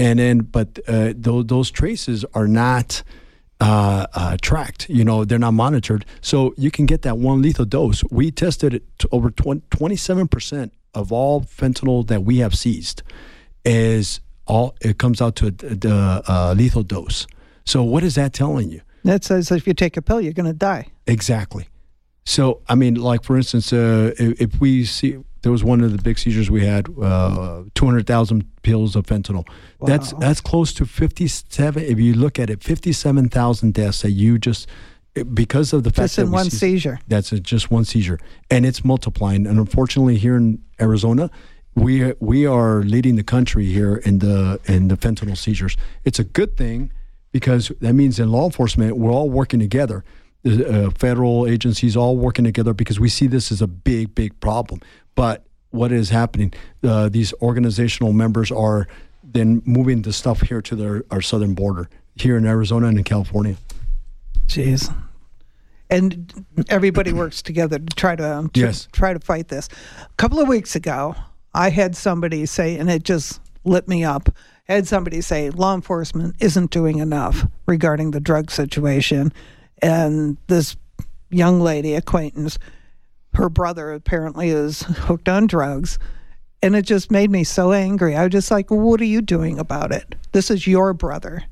and 0.00 0.18
then 0.18 0.38
but 0.38 0.78
uh, 0.88 1.12
those 1.14 1.46
those 1.46 1.70
traces 1.70 2.24
are 2.34 2.48
not. 2.48 3.02
Uh, 3.62 4.06
uh, 4.14 4.38
tracked, 4.40 4.88
you 4.88 5.04
know, 5.04 5.22
they're 5.22 5.38
not 5.38 5.52
monitored. 5.52 6.06
So 6.22 6.54
you 6.56 6.70
can 6.70 6.86
get 6.86 7.02
that 7.02 7.18
one 7.18 7.42
lethal 7.42 7.66
dose. 7.66 8.02
We 8.10 8.30
tested 8.30 8.82
over 9.12 9.30
27% 9.30 10.70
of 10.94 11.12
all 11.12 11.42
fentanyl 11.42 12.06
that 12.06 12.22
we 12.22 12.38
have 12.38 12.54
seized 12.54 13.02
is 13.62 14.20
all, 14.46 14.76
it 14.80 14.96
comes 14.96 15.20
out 15.20 15.36
to 15.36 15.50
the 15.50 16.22
uh, 16.26 16.54
lethal 16.56 16.82
dose. 16.82 17.26
So 17.66 17.82
what 17.82 18.02
is 18.02 18.14
that 18.14 18.32
telling 18.32 18.70
you? 18.70 18.80
That 19.04 19.24
says 19.24 19.50
if 19.50 19.66
you 19.66 19.74
take 19.74 19.98
a 19.98 20.02
pill, 20.02 20.22
you're 20.22 20.32
going 20.32 20.46
to 20.46 20.54
die. 20.54 20.86
Exactly. 21.06 21.68
So 22.24 22.62
I 22.66 22.76
mean, 22.76 22.94
like 22.94 23.24
for 23.24 23.36
instance, 23.36 23.74
uh, 23.74 24.14
if, 24.18 24.40
if 24.40 24.60
we 24.60 24.86
see 24.86 25.18
there 25.42 25.52
was 25.52 25.64
one 25.64 25.80
of 25.80 25.92
the 25.92 26.02
big 26.02 26.18
seizures 26.18 26.50
we 26.50 26.64
had, 26.66 26.88
uh, 27.00 27.62
two 27.74 27.86
hundred 27.86 28.06
thousand 28.06 28.44
pills 28.62 28.96
of 28.96 29.06
fentanyl. 29.06 29.46
That's 29.86 30.12
that's 30.14 30.40
close 30.40 30.72
to 30.74 30.84
fifty-seven. 30.86 31.82
If 31.82 31.98
you 31.98 32.14
look 32.14 32.38
at 32.38 32.50
it, 32.50 32.62
fifty-seven 32.62 33.28
thousand 33.30 33.74
deaths 33.74 34.02
that 34.02 34.12
you 34.12 34.38
just 34.38 34.68
because 35.34 35.72
of 35.72 35.82
the 35.82 35.90
fact 35.90 36.14
Just 36.14 36.18
in 36.18 36.30
one 36.30 36.44
seize- 36.50 36.60
seizure. 36.60 37.00
That's 37.08 37.32
a, 37.32 37.40
just 37.40 37.70
one 37.70 37.84
seizure, 37.84 38.18
and 38.50 38.64
it's 38.64 38.84
multiplying. 38.84 39.46
And 39.46 39.58
unfortunately, 39.58 40.16
here 40.18 40.36
in 40.36 40.62
Arizona, 40.80 41.30
we 41.74 42.12
we 42.20 42.46
are 42.46 42.82
leading 42.82 43.16
the 43.16 43.24
country 43.24 43.66
here 43.66 43.96
in 43.96 44.18
the 44.18 44.60
in 44.66 44.88
the 44.88 44.96
fentanyl 44.96 45.36
seizures. 45.36 45.76
It's 46.04 46.18
a 46.18 46.24
good 46.24 46.56
thing 46.56 46.92
because 47.32 47.72
that 47.80 47.94
means 47.94 48.18
in 48.18 48.30
law 48.30 48.44
enforcement 48.44 48.96
we're 48.96 49.12
all 49.12 49.30
working 49.30 49.60
together. 49.60 50.04
The 50.42 50.86
uh, 50.86 50.90
federal 50.92 51.46
agencies 51.46 51.98
all 51.98 52.16
working 52.16 52.46
together 52.46 52.72
because 52.72 52.98
we 52.98 53.10
see 53.10 53.26
this 53.26 53.52
as 53.52 53.60
a 53.60 53.66
big, 53.66 54.14
big 54.14 54.40
problem. 54.40 54.80
But 55.14 55.44
what 55.70 55.92
is 55.92 56.10
happening? 56.10 56.52
Uh, 56.82 57.08
these 57.08 57.32
organizational 57.42 58.12
members 58.12 58.50
are 58.50 58.88
then 59.22 59.62
moving 59.64 60.02
the 60.02 60.12
stuff 60.12 60.40
here 60.42 60.60
to 60.62 60.74
their, 60.76 61.04
our 61.10 61.20
southern 61.20 61.54
border, 61.54 61.88
here 62.16 62.36
in 62.36 62.46
Arizona 62.46 62.88
and 62.88 62.98
in 62.98 63.04
California. 63.04 63.56
Jeez. 64.46 64.92
And 65.88 66.44
everybody 66.68 67.12
works 67.12 67.42
together 67.42 67.78
to 67.78 67.96
try 67.96 68.16
to, 68.16 68.48
to 68.52 68.60
Yes. 68.60 68.88
try 68.92 69.12
to 69.12 69.20
fight 69.20 69.48
this. 69.48 69.68
A 70.02 70.08
couple 70.16 70.38
of 70.40 70.48
weeks 70.48 70.76
ago, 70.76 71.14
I 71.52 71.70
had 71.70 71.96
somebody 71.96 72.46
say, 72.46 72.76
and 72.78 72.88
it 72.90 73.02
just 73.02 73.40
lit 73.64 73.88
me 73.88 74.04
up. 74.04 74.28
I 74.68 74.74
had 74.74 74.86
somebody 74.86 75.20
say 75.20 75.50
law 75.50 75.74
enforcement 75.74 76.36
isn't 76.38 76.70
doing 76.70 76.98
enough 77.00 77.46
regarding 77.66 78.12
the 78.12 78.20
drug 78.20 78.50
situation, 78.52 79.32
and 79.82 80.36
this 80.46 80.76
young 81.28 81.60
lady 81.60 81.94
acquaintance, 81.94 82.56
her 83.34 83.48
brother 83.48 83.92
apparently 83.92 84.50
is 84.50 84.82
hooked 84.82 85.28
on 85.28 85.46
drugs. 85.46 85.98
And 86.62 86.76
it 86.76 86.82
just 86.82 87.10
made 87.10 87.30
me 87.30 87.44
so 87.44 87.72
angry. 87.72 88.14
I 88.14 88.24
was 88.24 88.32
just 88.32 88.50
like, 88.50 88.70
what 88.70 89.00
are 89.00 89.04
you 89.04 89.22
doing 89.22 89.58
about 89.58 89.92
it? 89.92 90.14
This 90.32 90.50
is 90.50 90.66
your 90.66 90.92
brother. 90.92 91.44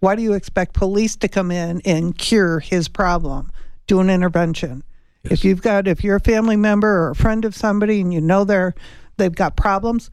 Why 0.00 0.16
do 0.16 0.22
you 0.22 0.32
expect 0.32 0.74
police 0.74 1.16
to 1.16 1.28
come 1.28 1.50
in 1.50 1.82
and 1.84 2.16
cure 2.16 2.60
his 2.60 2.88
problem, 2.88 3.50
do 3.86 4.00
an 4.00 4.08
intervention? 4.08 4.82
Yes. 5.24 5.32
If 5.32 5.44
you've 5.44 5.62
got, 5.62 5.88
if 5.88 6.02
you're 6.02 6.16
a 6.16 6.20
family 6.20 6.56
member 6.56 6.88
or 6.88 7.10
a 7.10 7.16
friend 7.16 7.44
of 7.44 7.54
somebody 7.54 8.00
and 8.00 8.14
you 8.14 8.20
know 8.20 8.44
they're, 8.44 8.74
they've 9.16 9.34
got 9.34 9.56
problems, 9.56 10.10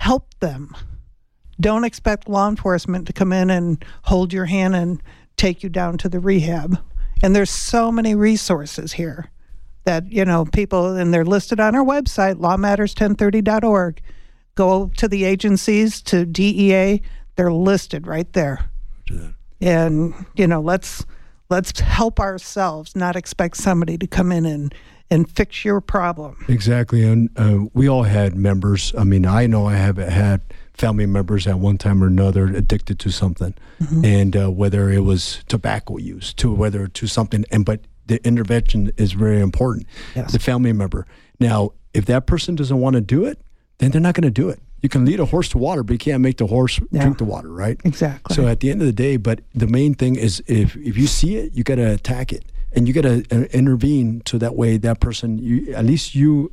help 0.00 0.34
them. 0.40 0.74
Don't 1.60 1.84
expect 1.84 2.28
law 2.28 2.48
enforcement 2.48 3.06
to 3.06 3.12
come 3.12 3.32
in 3.32 3.50
and 3.50 3.84
hold 4.02 4.32
your 4.32 4.46
hand 4.46 4.76
and 4.76 5.02
take 5.36 5.62
you 5.62 5.68
down 5.68 5.98
to 5.98 6.08
the 6.08 6.20
rehab. 6.20 6.78
And 7.22 7.34
there's 7.34 7.50
so 7.50 7.90
many 7.90 8.14
resources 8.14 8.92
here 8.94 9.30
that, 9.88 10.12
you 10.12 10.22
know, 10.22 10.44
people, 10.44 10.96
and 10.96 11.14
they're 11.14 11.24
listed 11.24 11.58
on 11.58 11.74
our 11.74 11.82
website, 11.82 12.34
lawmatters1030.org. 12.34 14.02
Go 14.54 14.90
to 14.98 15.08
the 15.08 15.24
agencies, 15.24 16.02
to 16.02 16.26
DEA, 16.26 17.00
they're 17.36 17.50
listed 17.50 18.06
right 18.06 18.30
there. 18.34 18.68
And, 19.62 20.26
you 20.34 20.46
know, 20.46 20.60
let's 20.60 21.06
let's 21.48 21.80
help 21.80 22.20
ourselves, 22.20 22.94
not 22.94 23.16
expect 23.16 23.56
somebody 23.56 23.96
to 23.96 24.06
come 24.06 24.30
in 24.30 24.44
and 24.44 24.74
and 25.10 25.30
fix 25.30 25.64
your 25.64 25.80
problem. 25.80 26.44
Exactly, 26.48 27.02
and 27.02 27.30
uh, 27.36 27.60
we 27.72 27.88
all 27.88 28.02
had 28.02 28.36
members. 28.36 28.92
I 28.98 29.04
mean, 29.04 29.24
I 29.24 29.46
know 29.46 29.66
I 29.66 29.76
have 29.76 29.96
had 29.96 30.42
family 30.74 31.06
members 31.06 31.46
at 31.46 31.58
one 31.58 31.78
time 31.78 32.04
or 32.04 32.08
another 32.08 32.46
addicted 32.46 32.98
to 33.00 33.10
something, 33.10 33.54
mm-hmm. 33.80 34.04
and 34.04 34.36
uh, 34.36 34.50
whether 34.50 34.90
it 34.90 35.00
was 35.00 35.42
tobacco 35.48 35.96
use, 35.96 36.34
to 36.34 36.52
whether 36.52 36.86
to 36.88 37.06
something, 37.06 37.46
and 37.50 37.64
but 37.64 37.80
the 38.08 38.24
intervention 38.26 38.90
is 38.96 39.12
very 39.12 39.40
important. 39.40 39.86
Yes. 40.16 40.32
The 40.32 40.38
family 40.38 40.72
member. 40.72 41.06
Now, 41.38 41.72
if 41.94 42.06
that 42.06 42.26
person 42.26 42.56
doesn't 42.56 42.78
want 42.78 42.94
to 42.94 43.00
do 43.00 43.24
it, 43.24 43.40
then 43.78 43.90
they're 43.90 44.00
not 44.00 44.14
going 44.14 44.24
to 44.24 44.30
do 44.30 44.48
it. 44.48 44.60
You 44.80 44.88
can 44.88 45.04
lead 45.04 45.20
a 45.20 45.24
horse 45.24 45.48
to 45.50 45.58
water, 45.58 45.82
but 45.82 45.92
you 45.92 45.98
can't 45.98 46.22
make 46.22 46.36
the 46.36 46.46
horse 46.46 46.80
yeah. 46.90 47.02
drink 47.02 47.18
the 47.18 47.24
water, 47.24 47.50
right? 47.50 47.80
Exactly. 47.84 48.34
So 48.34 48.46
at 48.46 48.60
the 48.60 48.70
end 48.70 48.80
of 48.80 48.86
the 48.86 48.92
day, 48.92 49.16
but 49.16 49.40
the 49.54 49.66
main 49.66 49.94
thing 49.94 50.16
is 50.16 50.42
if 50.46 50.76
if 50.76 50.96
you 50.96 51.06
see 51.06 51.36
it, 51.36 51.52
you 51.52 51.64
got 51.64 51.76
to 51.76 51.92
attack 51.92 52.32
it, 52.32 52.44
and 52.72 52.86
you 52.86 52.94
got 52.94 53.02
to 53.02 53.24
uh, 53.32 53.44
intervene 53.52 54.22
so 54.26 54.38
that 54.38 54.54
way 54.54 54.76
that 54.76 55.00
person, 55.00 55.38
you 55.38 55.74
at 55.74 55.84
least 55.84 56.14
you 56.14 56.52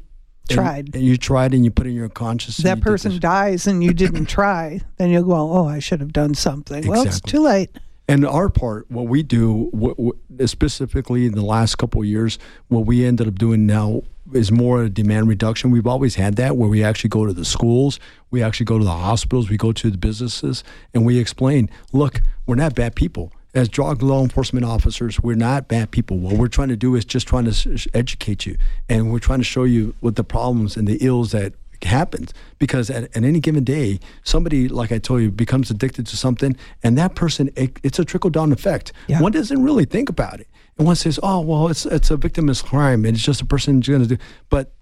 tried. 0.50 0.88
And, 0.88 0.96
and 0.96 1.04
you 1.04 1.18
tried 1.18 1.54
and 1.54 1.64
you 1.64 1.72
put 1.72 1.88
in 1.88 1.94
your 1.94 2.10
conscious. 2.10 2.58
That 2.58 2.82
person 2.82 3.20
dies 3.20 3.68
and 3.68 3.84
you 3.84 3.94
didn't 3.94 4.26
try, 4.26 4.82
then 4.98 5.10
you'll 5.10 5.24
go, 5.24 5.36
oh, 5.36 5.68
I 5.68 5.80
should 5.80 6.00
have 6.00 6.14
done 6.14 6.34
something. 6.34 6.78
Exactly. 6.78 6.98
Well, 6.98 7.08
it's 7.08 7.22
too 7.22 7.42
late. 7.42 7.70
And 8.08 8.26
our 8.26 8.50
part, 8.50 8.90
what 8.90 9.08
we 9.08 9.24
do, 9.24 9.70
what, 9.72 9.98
what, 9.98 10.16
specifically 10.46 11.26
in 11.26 11.34
the 11.34 11.44
last 11.44 11.76
couple 11.78 12.02
of 12.02 12.08
years, 12.08 12.38
what 12.68 12.86
we 12.86 13.04
ended 13.04 13.28
up 13.28 13.36
doing 13.36 13.66
now 13.66 14.04
is 14.34 14.52
more 14.52 14.84
a 14.84 14.90
demand 14.90 15.28
reduction. 15.28 15.72
We've 15.72 15.88
always 15.88 16.16
had 16.16 16.36
that 16.36 16.56
where 16.56 16.70
we 16.70 16.84
actually 16.84 17.10
go 17.10 17.26
to 17.26 17.34
the 17.34 17.46
schools, 17.46 18.00
we 18.30 18.44
actually 18.44 18.66
go 18.66 18.78
to 18.78 18.84
the 18.84 18.92
hospitals, 18.92 19.50
we 19.50 19.58
go 19.58 19.72
to 19.72 19.90
the 19.90 19.98
businesses, 19.98 20.64
and 20.94 21.06
we 21.06 21.18
explain, 21.18 21.70
look, 21.94 22.22
we're 22.46 22.56
not 22.56 22.76
bad 22.76 22.96
people 22.96 23.32
as 23.56 23.70
drug 23.70 24.04
law 24.04 24.22
enforcement 24.22 24.66
officers, 24.66 25.20
we're 25.22 25.34
not 25.34 25.70
bad 25.70 25.90
people. 25.90 26.20
What 26.20 26.34
we're 26.34 26.50
trying 26.50 26.68
to 26.68 26.76
do 26.76 26.94
is 26.96 27.06
just 27.06 27.26
trying 27.26 27.50
to 27.50 27.90
educate 27.94 28.46
you, 28.46 28.58
and 28.90 29.12
we're 29.12 29.20
trying 29.20 29.40
to 29.40 29.46
show 29.46 29.64
you 29.64 29.96
what 30.02 30.18
the 30.18 30.26
problems 30.26 30.76
and 30.76 30.88
the 30.88 30.98
ills 30.98 31.32
that 31.32 31.54
happens 31.84 32.34
because 32.60 32.90
at, 32.90 33.04
at, 33.04 33.24
any 33.24 33.40
given 33.40 33.64
day 33.64 34.00
somebody 34.24 34.68
like 34.68 34.92
i 34.92 34.98
told 34.98 35.22
you 35.22 35.32
becomes 35.32 35.70
addicted 35.70 36.06
to 36.08 36.18
something 36.18 36.56
and 36.84 36.98
that 36.98 37.16
person 37.16 37.50
it, 37.56 37.80
it's 37.84 38.00
a 38.00 38.06
trickle 38.06 38.30
down 38.30 38.52
effect 38.52 38.92
yeah. 39.08 39.22
one 39.22 39.32
doesn't 39.32 39.64
really 39.64 39.86
think 39.86 40.10
about 40.10 40.40
it 40.40 40.48
and 40.78 40.88
one 40.88 40.96
says 40.96 41.20
oh 41.24 41.40
well 41.40 41.68
it's 41.68 41.86
it's 41.86 42.12
a 42.12 42.18
victimless 42.18 42.64
crime 42.64 43.06
and 43.06 43.16
it's 43.16 43.26
just 43.26 43.42
a 43.42 43.46
person 43.46 43.80
going 43.80 44.02
to 44.02 44.08
do 44.08 44.18
but 44.50 44.74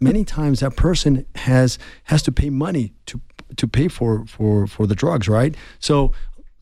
many 0.00 0.24
times 0.24 0.60
that 0.60 0.76
person 0.76 1.24
has 1.36 1.78
has 2.04 2.22
to 2.22 2.32
pay 2.32 2.50
money 2.50 2.92
to 3.06 3.20
to 3.56 3.68
pay 3.68 3.88
for 3.88 4.24
for 4.26 4.66
for 4.66 4.86
the 4.86 4.94
drugs 4.94 5.28
right 5.28 5.54
so 5.78 6.12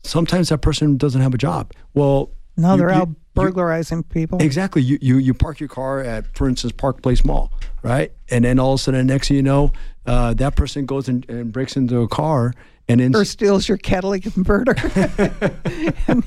sometimes 0.03 0.49
that 0.49 0.59
person 0.59 0.97
doesn't 0.97 1.21
have 1.21 1.33
a 1.33 1.37
job. 1.37 1.71
Well, 1.93 2.31
no, 2.57 2.77
they're 2.77 2.89
out 2.89 3.09
burglarizing 3.33 3.99
you, 3.99 4.03
people. 4.03 4.41
Exactly. 4.41 4.81
You, 4.81 4.97
you 5.01 5.17
you 5.17 5.33
park 5.33 5.59
your 5.59 5.69
car 5.69 6.01
at, 6.01 6.35
for 6.35 6.47
instance, 6.47 6.73
Park 6.73 7.01
Place 7.01 7.23
Mall, 7.23 7.51
right? 7.83 8.11
And 8.29 8.45
then 8.45 8.59
all 8.59 8.73
of 8.73 8.79
a 8.79 8.83
sudden, 8.83 9.07
next 9.07 9.27
thing 9.27 9.37
you 9.37 9.43
know, 9.43 9.71
uh, 10.05 10.33
that 10.35 10.55
person 10.55 10.85
goes 10.85 11.07
and, 11.07 11.27
and, 11.29 11.51
breaks 11.51 11.75
into 11.75 12.01
a 12.01 12.07
car 12.07 12.53
and 12.87 12.99
then 12.99 13.15
or 13.15 13.25
steals 13.25 13.67
your 13.69 13.77
catalytic 13.77 14.33
converter. 14.33 14.75
and, 16.07 16.23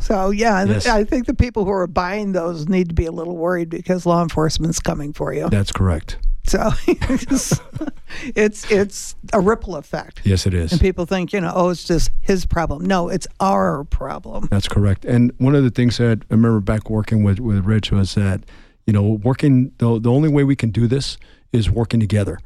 so 0.00 0.30
yeah, 0.30 0.64
yes. 0.64 0.86
I 0.86 1.04
think 1.04 1.26
the 1.26 1.34
people 1.34 1.64
who 1.64 1.70
are 1.70 1.86
buying 1.86 2.32
those 2.32 2.68
need 2.68 2.88
to 2.88 2.94
be 2.94 3.06
a 3.06 3.12
little 3.12 3.36
worried 3.36 3.68
because 3.68 4.06
law 4.06 4.22
enforcement's 4.22 4.80
coming 4.80 5.12
for 5.12 5.32
you. 5.32 5.48
That's 5.48 5.72
correct. 5.72 6.18
So 6.46 6.70
it's, 6.86 7.60
it's 8.36 8.70
it's 8.70 9.16
a 9.32 9.40
ripple 9.40 9.76
effect. 9.76 10.20
Yes, 10.24 10.46
it 10.46 10.54
is. 10.54 10.72
And 10.72 10.80
people 10.80 11.06
think, 11.06 11.32
you 11.32 11.40
know, 11.40 11.52
oh, 11.54 11.70
it's 11.70 11.84
just 11.84 12.10
his 12.20 12.46
problem. 12.46 12.84
No, 12.84 13.08
it's 13.08 13.26
our 13.40 13.84
problem. 13.84 14.48
That's 14.50 14.68
correct. 14.68 15.04
And 15.04 15.32
one 15.38 15.54
of 15.54 15.64
the 15.64 15.70
things 15.70 15.98
that 15.98 16.22
I 16.30 16.34
remember 16.34 16.60
back 16.60 16.88
working 16.88 17.24
with 17.24 17.40
with 17.40 17.64
Rich 17.64 17.90
was 17.90 18.14
that, 18.14 18.42
you 18.86 18.92
know, 18.92 19.02
working 19.02 19.72
the 19.78 19.98
the 19.98 20.10
only 20.10 20.28
way 20.28 20.44
we 20.44 20.56
can 20.56 20.70
do 20.70 20.86
this 20.86 21.18
is 21.52 21.70
working 21.70 22.00
together, 22.00 22.38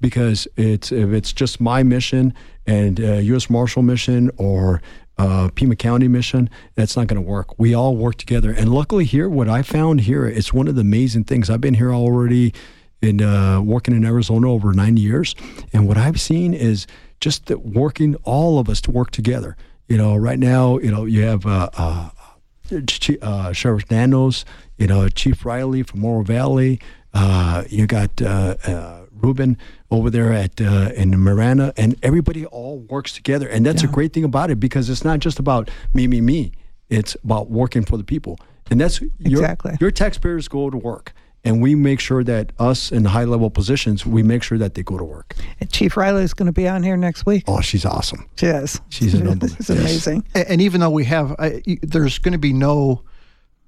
because 0.00 0.46
it's 0.56 0.92
if 0.92 1.10
it's 1.10 1.32
just 1.32 1.60
my 1.60 1.82
mission 1.82 2.34
and 2.66 3.00
uh, 3.00 3.14
U.S. 3.14 3.50
Marshal 3.50 3.82
mission 3.82 4.30
or 4.36 4.80
uh, 5.18 5.48
Pima 5.54 5.74
County 5.74 6.06
mission, 6.06 6.48
that's 6.76 6.96
not 6.96 7.08
going 7.08 7.20
to 7.20 7.28
work. 7.28 7.58
We 7.58 7.74
all 7.74 7.96
work 7.96 8.16
together. 8.16 8.52
And 8.52 8.72
luckily 8.72 9.04
here, 9.04 9.28
what 9.28 9.48
I 9.48 9.62
found 9.62 10.02
here, 10.02 10.26
it's 10.26 10.52
one 10.52 10.68
of 10.68 10.76
the 10.76 10.82
amazing 10.82 11.24
things. 11.24 11.50
I've 11.50 11.60
been 11.60 11.74
here 11.74 11.92
already 11.92 12.54
in 13.00 13.22
uh, 13.22 13.60
working 13.60 13.94
in 13.94 14.04
Arizona 14.04 14.50
over 14.50 14.72
nine 14.72 14.96
years, 14.96 15.34
and 15.72 15.86
what 15.86 15.96
I've 15.96 16.20
seen 16.20 16.54
is 16.54 16.86
just 17.20 17.46
that 17.46 17.64
working 17.64 18.14
all 18.24 18.58
of 18.58 18.68
us 18.68 18.80
to 18.82 18.90
work 18.90 19.10
together. 19.10 19.56
You 19.88 19.96
know, 19.96 20.16
right 20.16 20.38
now, 20.38 20.78
you 20.78 20.90
know, 20.90 21.04
you 21.04 21.22
have 21.22 21.46
uh, 21.46 21.70
uh, 21.76 22.10
uh 23.22 23.52
Sheriff 23.52 23.90
Nanos, 23.90 24.44
you 24.76 24.86
know, 24.86 25.08
Chief 25.08 25.44
Riley 25.44 25.82
from 25.82 26.04
Oro 26.04 26.22
Valley. 26.22 26.80
Uh, 27.14 27.64
you 27.68 27.86
got 27.86 28.20
uh, 28.20 29.00
Ruben 29.12 29.56
over 29.90 30.10
there 30.10 30.32
at 30.32 30.60
in 30.60 31.18
Marana, 31.18 31.72
and 31.76 31.96
everybody 32.02 32.44
all 32.46 32.80
works 32.80 33.12
together, 33.12 33.48
and 33.48 33.64
that's 33.64 33.82
yeah. 33.82 33.88
a 33.88 33.92
great 33.92 34.12
thing 34.12 34.24
about 34.24 34.50
it 34.50 34.60
because 34.60 34.90
it's 34.90 35.04
not 35.04 35.20
just 35.20 35.38
about 35.38 35.70
me, 35.94 36.06
me, 36.06 36.20
me. 36.20 36.52
It's 36.90 37.16
about 37.24 37.50
working 37.50 37.84
for 37.84 37.96
the 37.96 38.04
people, 38.04 38.38
and 38.70 38.80
that's 38.80 39.00
your, 39.00 39.10
exactly 39.20 39.76
your 39.80 39.90
taxpayers 39.90 40.48
go 40.48 40.68
to 40.68 40.76
work 40.76 41.14
and 41.44 41.62
we 41.62 41.74
make 41.74 42.00
sure 42.00 42.24
that 42.24 42.52
us 42.58 42.90
in 42.90 43.04
high 43.04 43.24
level 43.24 43.50
positions, 43.50 44.04
we 44.04 44.22
make 44.22 44.42
sure 44.42 44.58
that 44.58 44.74
they 44.74 44.82
go 44.82 44.98
to 44.98 45.04
work. 45.04 45.34
And 45.60 45.70
Chief 45.70 45.96
Riley 45.96 46.22
is 46.22 46.34
going 46.34 46.46
to 46.46 46.52
be 46.52 46.68
on 46.68 46.82
here 46.82 46.96
next 46.96 47.26
week. 47.26 47.44
Oh, 47.46 47.60
she's 47.60 47.84
awesome. 47.84 48.28
She 48.36 48.46
is. 48.46 48.80
She's 48.88 49.14
an 49.14 49.28
unbelievable. 49.28 49.56
It's 49.60 49.70
amazing. 49.70 50.24
Yes. 50.34 50.46
And 50.48 50.60
even 50.60 50.80
though 50.80 50.90
we 50.90 51.04
have, 51.04 51.36
there's 51.82 52.18
going 52.18 52.32
to 52.32 52.38
be 52.38 52.52
no 52.52 53.02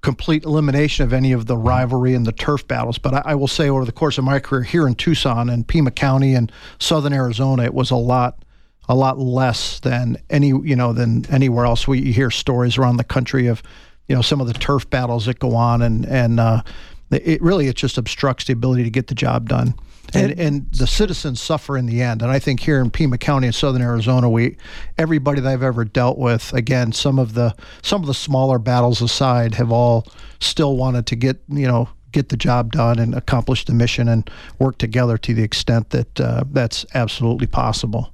complete 0.01 0.43
elimination 0.43 1.05
of 1.05 1.13
any 1.13 1.31
of 1.31 1.45
the 1.45 1.55
rivalry 1.55 2.13
and 2.13 2.25
the 2.25 2.31
turf 2.31 2.67
battles. 2.67 2.97
But 2.97 3.13
I, 3.13 3.21
I, 3.25 3.35
will 3.35 3.47
say, 3.47 3.69
over 3.69 3.85
the 3.85 3.91
course 3.91 4.17
of 4.17 4.23
my 4.23 4.39
career 4.39 4.63
here 4.63 4.87
in 4.87 4.95
Tucson 4.95 5.49
and 5.49 5.67
Pima 5.67 5.91
County 5.91 6.33
and 6.33 6.51
Southern 6.79 7.13
Arizona, 7.13 7.63
it 7.63 7.73
was 7.73 7.91
a 7.91 7.95
lot, 7.95 8.43
a 8.89 8.95
lot 8.95 9.19
less 9.19 9.79
than 9.79 10.17
any, 10.29 10.47
you 10.47 10.75
know, 10.75 10.91
than 10.91 11.25
anywhere 11.31 11.65
else. 11.65 11.87
We 11.87 12.11
hear 12.11 12.31
stories 12.31 12.77
around 12.77 12.97
the 12.97 13.03
country 13.03 13.47
of, 13.47 13.61
you 14.07 14.15
know, 14.15 14.21
some 14.21 14.41
of 14.41 14.47
the 14.47 14.53
turf 14.53 14.89
battles 14.89 15.27
that 15.27 15.39
go 15.39 15.55
on, 15.55 15.81
and 15.81 16.05
and 16.05 16.39
uh, 16.39 16.63
it 17.11 17.41
really 17.41 17.67
it 17.67 17.75
just 17.75 17.97
obstructs 17.97 18.45
the 18.45 18.53
ability 18.53 18.83
to 18.83 18.89
get 18.89 19.07
the 19.07 19.15
job 19.15 19.49
done. 19.49 19.75
And, 20.13 20.37
and 20.37 20.71
the 20.73 20.87
citizens 20.87 21.41
suffer 21.41 21.77
in 21.77 21.85
the 21.85 22.01
end. 22.01 22.21
And 22.21 22.31
I 22.31 22.39
think 22.39 22.59
here 22.59 22.81
in 22.81 22.91
Pima 22.91 23.17
County 23.17 23.47
in 23.47 23.53
southern 23.53 23.81
Arizona, 23.81 24.29
we 24.29 24.57
everybody 24.97 25.39
that 25.39 25.49
I've 25.49 25.63
ever 25.63 25.85
dealt 25.85 26.17
with, 26.17 26.53
again, 26.53 26.91
some 26.91 27.17
of 27.17 27.33
the 27.33 27.55
some 27.81 28.01
of 28.01 28.07
the 28.07 28.13
smaller 28.13 28.59
battles 28.59 29.01
aside, 29.01 29.55
have 29.55 29.71
all 29.71 30.05
still 30.39 30.75
wanted 30.75 31.05
to 31.07 31.15
get 31.15 31.41
you 31.47 31.67
know 31.67 31.87
get 32.11 32.27
the 32.27 32.35
job 32.35 32.73
done 32.73 32.99
and 32.99 33.15
accomplish 33.15 33.63
the 33.63 33.73
mission 33.73 34.09
and 34.09 34.29
work 34.59 34.77
together 34.77 35.17
to 35.17 35.33
the 35.33 35.43
extent 35.43 35.91
that 35.91 36.19
uh, 36.19 36.43
that's 36.51 36.85
absolutely 36.93 37.47
possible. 37.47 38.13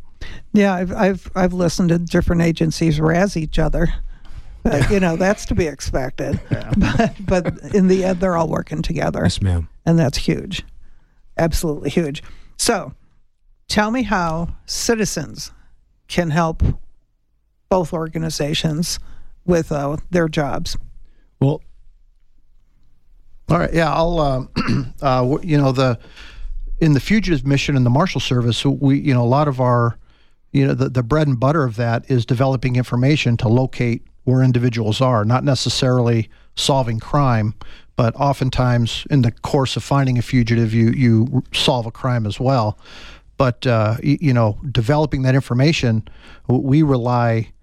Yeah, 0.54 0.76
I've, 0.76 0.92
I've 0.92 1.32
I've 1.36 1.54
listened 1.54 1.90
to 1.90 1.98
different 1.98 2.44
agencies 2.44 3.00
razz 3.00 3.36
each 3.36 3.58
other 3.58 3.92
but, 4.70 4.90
you 4.90 5.00
know, 5.00 5.16
that's 5.18 5.46
to 5.48 5.56
be 5.56 5.68
expected. 5.68 6.40
Yeah. 6.52 6.74
But, 6.78 7.16
but 7.20 7.76
in 7.76 7.88
the 7.88 8.06
end, 8.06 8.20
they're 8.20 8.38
all 8.38 8.48
working 8.48 8.82
together. 8.82 9.22
Yes, 9.24 9.42
ma'am. 9.42 9.68
And 9.86 9.98
that's 9.98 10.18
huge. 10.18 10.64
Absolutely 11.38 11.90
huge. 11.90 12.24
So 12.58 12.94
tell 13.68 13.92
me 13.92 14.04
how 14.04 14.56
citizens 14.66 15.52
can 16.08 16.30
help 16.30 16.64
both 17.70 17.94
organizations 17.94 19.00
with 19.46 19.72
uh, 19.72 19.98
their 20.10 20.28
jobs. 20.28 20.78
Well, 21.40 21.62
all 23.50 23.60
right. 23.60 23.74
Yeah, 23.74 23.94
I'll. 23.94 24.20
Uh, 24.20 24.46
uh, 25.02 25.38
you 25.42 25.58
know 25.58 25.72
the 25.72 26.00
in 26.80 26.94
the 26.94 27.00
fugitive 27.00 27.46
mission 27.46 27.76
in 27.76 27.84
the 27.84 27.90
Marshal 27.90 28.22
Service, 28.22 28.66
we 28.66 29.00
you 29.00 29.14
know 29.14 29.24
a 29.24 29.26
lot 29.26 29.48
of 29.48 29.62
our 29.62 29.98
you 30.52 30.68
know 30.68 30.74
the, 30.74 30.90
the 30.90 31.04
bread 31.04 31.28
and 31.28 31.40
butter 31.40 31.64
of 31.64 31.76
that 31.78 32.10
is 32.10 32.26
developing 32.26 32.76
information 32.76 33.38
to 33.38 33.48
locate 33.48 34.04
where 34.28 34.44
individuals 34.44 35.00
are, 35.00 35.24
not 35.24 35.46
necessarily 35.46 36.30
solving 36.54 37.00
crime, 37.00 37.54
but 37.96 38.14
oftentimes 38.18 39.08
in 39.10 39.22
the 39.22 39.32
course 39.32 39.78
of 39.78 39.84
finding 39.84 40.18
a 40.18 40.22
fugitive, 40.22 40.74
you 40.74 40.90
you 40.90 41.44
solve 41.54 41.86
a 41.86 41.92
crime 41.92 42.26
as 42.26 42.38
well. 42.38 42.78
But 43.38 43.66
uh, 43.66 43.96
you 44.04 44.34
know, 44.34 44.60
developing 44.70 45.22
that 45.22 45.34
information, 45.34 46.06
we 46.50 46.84
rely 46.84 47.54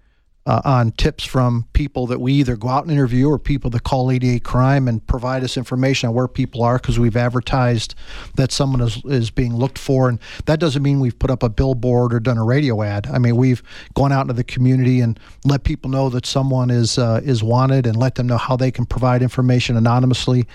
uh, 0.45 0.61
on 0.63 0.91
tips 0.91 1.23
from 1.23 1.67
people 1.73 2.05
that 2.05 2.21
we 2.21 2.33
either 2.33 2.55
go 2.55 2.67
out 2.67 2.83
and 2.83 2.91
interview 2.91 3.27
or 3.27 3.39
people 3.39 3.71
that 3.71 3.83
call 3.83 4.11
88 4.11 4.43
crime 4.43 4.87
and 4.87 5.05
provide 5.07 5.43
us 5.43 5.57
information 5.57 6.09
on 6.09 6.15
where 6.15 6.27
people 6.27 6.61
are 6.61 6.77
because 6.77 6.99
we've 6.99 7.17
advertised 7.17 7.95
that 8.35 8.51
someone 8.51 8.81
is, 8.81 9.01
is 9.05 9.31
being 9.31 9.55
looked 9.55 9.79
for. 9.79 10.07
And 10.07 10.19
that 10.45 10.59
doesn't 10.59 10.83
mean 10.83 10.99
we've 10.99 11.17
put 11.17 11.31
up 11.31 11.41
a 11.41 11.49
billboard 11.49 12.13
or 12.13 12.19
done 12.19 12.37
a 12.37 12.43
radio 12.43 12.83
ad. 12.83 13.07
I 13.07 13.17
mean 13.17 13.35
we've 13.37 13.63
gone 13.95 14.11
out 14.11 14.21
into 14.21 14.33
the 14.33 14.43
community 14.43 15.01
and 15.01 15.19
let 15.45 15.63
people 15.63 15.89
know 15.89 16.09
that 16.09 16.27
someone 16.27 16.69
is 16.69 16.99
uh, 16.99 17.21
is 17.23 17.41
wanted 17.41 17.87
and 17.87 17.97
let 17.97 18.15
them 18.15 18.27
know 18.27 18.37
how 18.37 18.55
they 18.55 18.69
can 18.69 18.85
provide 18.85 19.23
information 19.23 19.75
anonymously. 19.77 20.47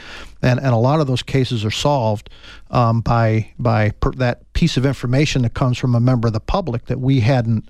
And, 0.43 0.61
and 0.61 0.73
a 0.73 0.77
lot 0.77 1.01
of 1.01 1.09
those 1.09 1.23
cases 1.23 1.65
are 1.65 1.71
solved 1.71 2.31
um, 2.71 3.01
by 3.01 3.53
by 3.59 3.91
per, 3.91 4.13
that 4.13 4.53
piece 4.53 4.77
of 4.77 4.87
information 4.87 5.43
that 5.43 5.55
comes 5.55 5.79
from 5.79 5.97
a 5.97 6.01
member 6.01 6.29
of 6.29 6.33
the 6.33 6.41
public 6.41 6.87
that 6.87 7.01
we 7.01 7.21
hadn't 7.21 7.69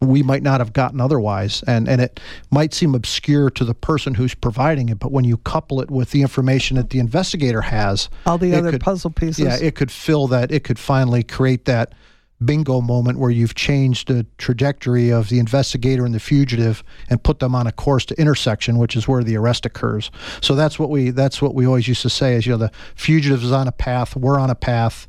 we 0.00 0.22
might 0.22 0.42
not 0.42 0.60
have 0.60 0.72
gotten 0.72 1.00
otherwise. 1.00 1.62
And, 1.66 1.88
and 1.88 2.00
it 2.00 2.20
might 2.50 2.72
seem 2.72 2.94
obscure 2.94 3.50
to 3.50 3.64
the 3.64 3.74
person 3.74 4.14
who's 4.14 4.34
providing 4.34 4.88
it, 4.88 4.98
but 4.98 5.12
when 5.12 5.24
you 5.24 5.36
couple 5.38 5.80
it 5.80 5.90
with 5.90 6.10
the 6.10 6.22
information 6.22 6.76
that 6.76 6.90
the 6.90 6.98
investigator 6.98 7.60
has, 7.60 8.08
all 8.26 8.38
the 8.38 8.54
other 8.54 8.72
could, 8.72 8.80
puzzle 8.80 9.10
pieces. 9.10 9.44
Yeah, 9.44 9.56
it 9.56 9.74
could 9.74 9.90
fill 9.90 10.26
that, 10.28 10.50
it 10.50 10.64
could 10.64 10.78
finally 10.78 11.22
create 11.22 11.66
that 11.66 11.92
bingo 12.42 12.80
moment 12.80 13.18
where 13.18 13.30
you've 13.30 13.54
changed 13.54 14.08
the 14.08 14.26
trajectory 14.38 15.10
of 15.10 15.28
the 15.28 15.38
investigator 15.38 16.06
and 16.06 16.14
the 16.14 16.20
fugitive 16.20 16.82
and 17.10 17.22
put 17.22 17.38
them 17.38 17.54
on 17.54 17.66
a 17.66 17.72
course 17.72 18.06
to 18.06 18.18
intersection 18.18 18.78
which 18.78 18.96
is 18.96 19.06
where 19.06 19.22
the 19.22 19.36
arrest 19.36 19.66
occurs 19.66 20.10
so 20.40 20.54
that's 20.54 20.78
what 20.78 20.88
we 20.88 21.10
that's 21.10 21.42
what 21.42 21.54
we 21.54 21.66
always 21.66 21.86
used 21.86 22.00
to 22.00 22.08
say 22.08 22.34
is 22.34 22.46
you 22.46 22.52
know 22.52 22.56
the 22.56 22.72
fugitive 22.94 23.44
is 23.44 23.52
on 23.52 23.68
a 23.68 23.72
path 23.72 24.16
we're 24.16 24.40
on 24.40 24.48
a 24.48 24.54
path 24.54 25.06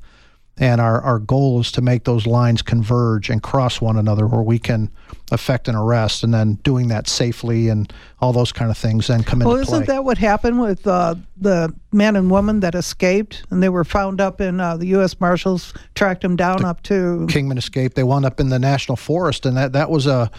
and 0.58 0.81
our, 0.81 1.01
our 1.01 1.20
goal 1.20 1.60
is 1.60 1.72
to 1.72 1.81
make 1.81 2.03
those 2.03 2.27
lines 2.27 2.62
converge 2.62 3.29
and 3.29 3.41
cross 3.41 3.81
one 3.81 3.98
another 3.98 4.27
where 4.27 4.41
we 4.41 4.60
can 4.60 4.89
effect 5.31 5.67
an 5.67 5.75
arrest 5.75 6.24
and 6.24 6.34
then 6.34 6.55
doing 6.55 6.89
that 6.89 7.08
safely 7.08 7.70
and 7.70 7.91
all 8.20 8.34
those 8.34 8.51
kind 8.51 8.70
of 8.70 8.77
things 8.77 9.08
then 9.08 9.24
come 9.24 9.39
well, 9.39 9.55
into 9.55 9.65
play. 9.65 9.72
Well, 9.72 9.81
isn't 9.81 9.96
that 9.96 10.03
what 10.03 10.17
happened 10.17 10.60
with 10.60 10.86
uh, 10.86 11.15
the 11.38 11.74
man 11.93 12.15
and 12.15 12.29
woman 12.29 12.60
that 12.60 12.75
escaped 12.75 13.43
and 13.50 13.63
they 13.63 13.70
were 13.70 13.84
found 13.84 14.20
up 14.20 14.41
in 14.41 14.60
uh, 14.60 14.77
the 14.77 14.88
U.S. 14.88 15.20
Marshals 15.20 15.74
tracked 15.96 16.22
them 16.22 16.36
down 16.36 16.62
the 16.62 16.67
up 16.67 16.84
to 16.84 17.25
Kingman 17.29 17.58
escaped. 17.58 17.96
They 17.96 18.03
wound 18.03 18.25
up 18.25 18.39
in 18.39 18.50
the 18.50 18.60
national 18.60 18.98
forest, 18.98 19.46
and 19.46 19.55
that 19.58 19.74
that 19.74 19.89
was 19.89 20.05
a 20.08 20.29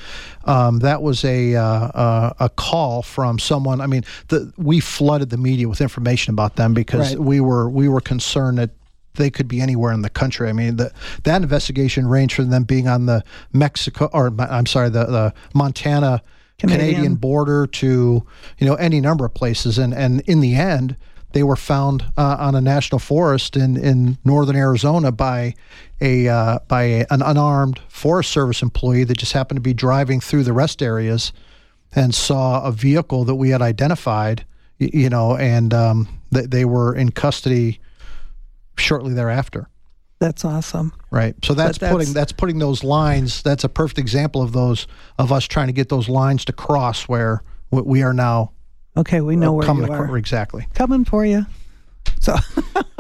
um, 0.45 0.78
that 0.81 1.02
was 1.02 1.25
a 1.25 1.57
uh, 1.57 1.62
uh, 1.64 2.33
a 2.40 2.49
call 2.49 3.02
from 3.02 3.38
someone. 3.38 3.81
I 3.81 3.87
mean, 3.87 4.04
the, 4.28 4.52
we 4.57 4.81
flooded 4.81 5.31
the 5.31 5.38
media 5.38 5.69
with 5.69 5.81
information 5.81 6.33
about 6.33 6.57
them 6.57 6.75
because 6.75 7.14
right. 7.14 7.25
we 7.25 7.40
were 7.40 7.69
we 7.69 7.88
were 7.88 8.00
concerned 8.00 8.59
that 8.59 8.71
they 9.14 9.31
could 9.31 9.49
be 9.49 9.61
anywhere 9.61 9.92
in 9.92 10.02
the 10.02 10.11
country. 10.11 10.49
I 10.49 10.52
mean, 10.52 10.76
the, 10.76 10.92
that 11.25 11.42
investigation 11.42 12.07
ranged 12.07 12.35
from 12.35 12.50
them 12.50 12.64
being 12.64 12.88
on 12.88 13.07
the 13.07 13.23
Mexico, 13.52 14.09
or 14.12 14.33
I'm 14.38 14.66
sorry, 14.66 14.88
the, 14.88 15.04
the 15.04 15.35
Montana 15.54 16.23
Canadian. 16.59 16.88
Canadian. 16.90 17.14
border 17.16 17.66
to 17.66 18.25
you 18.59 18.66
know 18.66 18.75
any 18.75 19.00
number 19.00 19.25
of 19.25 19.35
places, 19.35 19.78
and 19.78 19.92
and 19.92 20.21
in 20.23 20.40
the 20.40 20.54
end, 20.54 20.97
they 21.33 21.42
were 21.42 21.57
found 21.57 22.04
uh, 22.16 22.37
on 22.38 22.54
a 22.54 22.61
national 22.61 22.99
forest 22.99 23.57
in 23.57 23.76
in 23.76 24.19
northern 24.25 24.57
Arizona 24.57 25.11
by 25.11 25.54
a 26.00 26.28
uh, 26.28 26.59
by 26.69 26.83
a, 26.83 27.07
an 27.11 27.23
unarmed 27.23 27.81
Forest 27.88 28.31
Service 28.31 28.62
employee 28.62 29.04
that 29.04 29.19
just 29.19 29.33
happened 29.33 29.57
to 29.57 29.62
be 29.62 29.75
driving 29.75 30.21
through 30.21 30.45
the 30.45 30.52
rest 30.52 30.83
areas 30.83 31.33
and 31.95 32.14
saw 32.14 32.64
a 32.64 32.73
vehicle 32.73 33.25
that 33.25 33.35
we 33.35 33.50
had 33.50 33.61
identified, 33.61 34.47
you 34.78 35.11
know, 35.11 35.37
and 35.37 35.75
um, 35.75 36.09
they, 36.31 36.47
they 36.47 36.64
were 36.64 36.95
in 36.95 37.11
custody 37.11 37.81
shortly 38.76 39.14
thereafter. 39.14 39.69
That's 40.19 40.45
awesome. 40.45 40.93
Right. 41.11 41.35
So 41.45 41.52
that's, 41.52 41.78
that's, 41.78 41.93
putting 41.93 42.13
that's 42.13 42.30
putting 42.32 42.58
those 42.61 42.85
lines. 42.85 43.43
That's 43.43 43.65
a 43.65 43.69
perfect 43.69 43.99
example 43.99 44.41
of 44.41 44.52
those 44.52 44.87
of 45.19 45.32
us 45.32 45.47
trying 45.47 45.67
to 45.67 45.73
get 45.73 45.89
those 45.89 46.08
lines 46.08 46.45
to 46.45 46.52
cross 46.52 47.08
where 47.08 47.43
we 47.73 48.02
are 48.02 48.15
now. 48.15 48.52
Okay, 48.97 49.21
we 49.21 49.35
know 49.35 49.52
where 49.52 49.67
coming 49.67 49.87
you 49.87 49.93
are. 49.93 50.17
Exactly. 50.17 50.67
Coming 50.75 51.04
for 51.04 51.26
you. 51.26 51.47
So, 52.21 52.37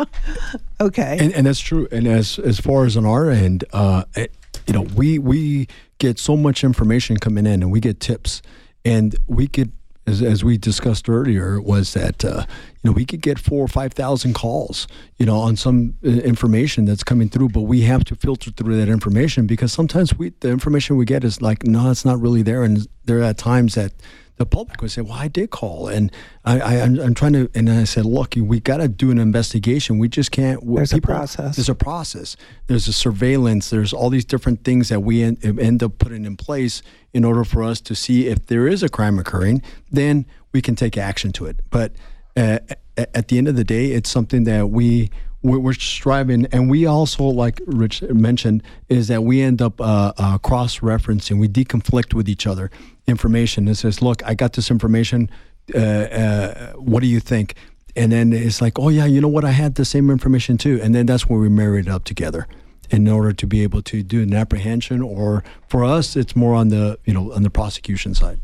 okay. 0.80 1.16
And, 1.20 1.32
and 1.32 1.46
that's 1.46 1.60
true. 1.60 1.86
And 1.92 2.08
as 2.08 2.40
as 2.40 2.58
far 2.58 2.84
as 2.86 2.96
on 2.96 3.06
our 3.06 3.30
end, 3.30 3.64
uh, 3.72 4.02
it, 4.16 4.34
you 4.66 4.74
know, 4.74 4.82
we 4.96 5.20
we 5.20 5.68
get 5.98 6.18
so 6.18 6.36
much 6.36 6.64
information 6.64 7.18
coming 7.18 7.46
in, 7.46 7.62
and 7.62 7.70
we 7.70 7.78
get 7.78 8.00
tips, 8.00 8.42
and 8.84 9.14
we 9.28 9.46
get 9.46 9.70
as, 10.06 10.22
as 10.22 10.42
we 10.42 10.58
discussed 10.58 11.08
earlier, 11.08 11.60
was 11.60 11.94
that 11.94 12.24
uh, 12.24 12.44
you 12.82 12.90
know 12.90 12.92
we 12.92 13.04
could 13.04 13.20
get 13.20 13.38
four 13.38 13.64
or 13.64 13.68
five 13.68 13.92
thousand 13.92 14.34
calls, 14.34 14.86
you 15.16 15.26
know, 15.26 15.36
on 15.36 15.56
some 15.56 15.94
uh, 16.04 16.08
information 16.08 16.84
that's 16.84 17.04
coming 17.04 17.28
through, 17.28 17.50
but 17.50 17.62
we 17.62 17.82
have 17.82 18.04
to 18.04 18.16
filter 18.16 18.50
through 18.50 18.76
that 18.76 18.88
information 18.88 19.46
because 19.46 19.72
sometimes 19.72 20.16
we 20.16 20.30
the 20.40 20.50
information 20.50 20.96
we 20.96 21.04
get 21.04 21.24
is 21.24 21.40
like, 21.40 21.64
no, 21.64 21.90
it's 21.90 22.04
not 22.04 22.20
really 22.20 22.42
there, 22.42 22.62
and 22.62 22.86
there 23.04 23.22
are 23.22 23.34
times 23.34 23.74
that 23.74 23.92
the 24.36 24.46
public 24.46 24.80
would 24.80 24.90
say, 24.90 25.02
"Well, 25.02 25.12
I 25.12 25.28
did 25.28 25.50
call," 25.50 25.88
and 25.88 26.10
I, 26.44 26.60
I 26.60 26.74
am 26.74 26.98
I'm 26.98 27.14
trying 27.14 27.34
to, 27.34 27.50
and 27.54 27.68
I 27.70 27.84
said, 27.84 28.04
"Look, 28.04 28.34
we 28.36 28.60
got 28.60 28.78
to 28.78 28.88
do 28.88 29.10
an 29.10 29.18
investigation. 29.18 29.98
We 29.98 30.08
just 30.08 30.32
can't." 30.32 30.60
There's 30.74 30.92
people, 30.92 31.12
a 31.12 31.16
process. 31.16 31.56
There's 31.56 31.68
a 31.68 31.74
process. 31.74 32.36
There's 32.66 32.88
a 32.88 32.92
surveillance. 32.92 33.70
There's 33.70 33.92
all 33.92 34.10
these 34.10 34.24
different 34.24 34.64
things 34.64 34.88
that 34.88 35.00
we 35.00 35.22
end, 35.22 35.44
end 35.44 35.82
up 35.82 35.98
putting 35.98 36.24
in 36.24 36.36
place 36.36 36.82
in 37.12 37.24
order 37.24 37.44
for 37.44 37.62
us 37.62 37.80
to 37.82 37.94
see 37.94 38.28
if 38.28 38.46
there 38.46 38.66
is 38.66 38.82
a 38.82 38.88
crime 38.88 39.18
occurring. 39.18 39.62
Then 39.90 40.26
we 40.52 40.62
can 40.62 40.76
take 40.76 40.96
action 40.96 41.32
to 41.32 41.46
it. 41.46 41.60
But 41.70 41.92
uh, 42.36 42.58
at 42.96 43.28
the 43.28 43.38
end 43.38 43.48
of 43.48 43.56
the 43.56 43.64
day, 43.64 43.92
it's 43.92 44.10
something 44.10 44.44
that 44.44 44.70
we 44.70 45.10
we're 45.42 45.72
striving, 45.72 46.46
and 46.52 46.70
we 46.70 46.86
also, 46.86 47.24
like 47.24 47.60
Rich 47.66 48.02
mentioned, 48.02 48.62
is 48.88 49.08
that 49.08 49.24
we 49.24 49.42
end 49.42 49.60
up 49.60 49.80
uh, 49.80 50.12
uh, 50.16 50.38
cross-referencing. 50.38 51.40
We 51.40 51.48
deconflict 51.48 52.14
with 52.14 52.28
each 52.28 52.46
other 52.46 52.70
information. 53.06 53.68
It 53.68 53.76
says, 53.76 54.02
"Look, 54.02 54.22
I 54.24 54.34
got 54.34 54.54
this 54.54 54.70
information. 54.70 55.30
Uh, 55.74 55.78
uh, 55.78 56.72
what 56.74 57.00
do 57.00 57.06
you 57.06 57.20
think?" 57.20 57.54
And 57.94 58.12
then 58.12 58.32
it's 58.32 58.60
like, 58.60 58.78
"Oh 58.78 58.88
yeah, 58.88 59.06
you 59.06 59.20
know 59.20 59.28
what? 59.28 59.44
I 59.44 59.50
had 59.50 59.74
the 59.74 59.84
same 59.84 60.10
information 60.10 60.58
too." 60.58 60.80
And 60.82 60.94
then 60.94 61.06
that's 61.06 61.28
where 61.28 61.38
we 61.38 61.48
marry 61.48 61.80
it 61.80 61.88
up 61.88 62.04
together 62.04 62.46
in 62.90 63.08
order 63.08 63.32
to 63.32 63.46
be 63.46 63.62
able 63.62 63.82
to 63.82 64.02
do 64.02 64.22
an 64.22 64.34
apprehension. 64.34 65.00
Or 65.02 65.42
for 65.68 65.84
us, 65.84 66.16
it's 66.16 66.36
more 66.36 66.54
on 66.54 66.68
the 66.68 66.98
you 67.04 67.14
know 67.14 67.32
on 67.32 67.42
the 67.42 67.50
prosecution 67.50 68.14
side. 68.14 68.40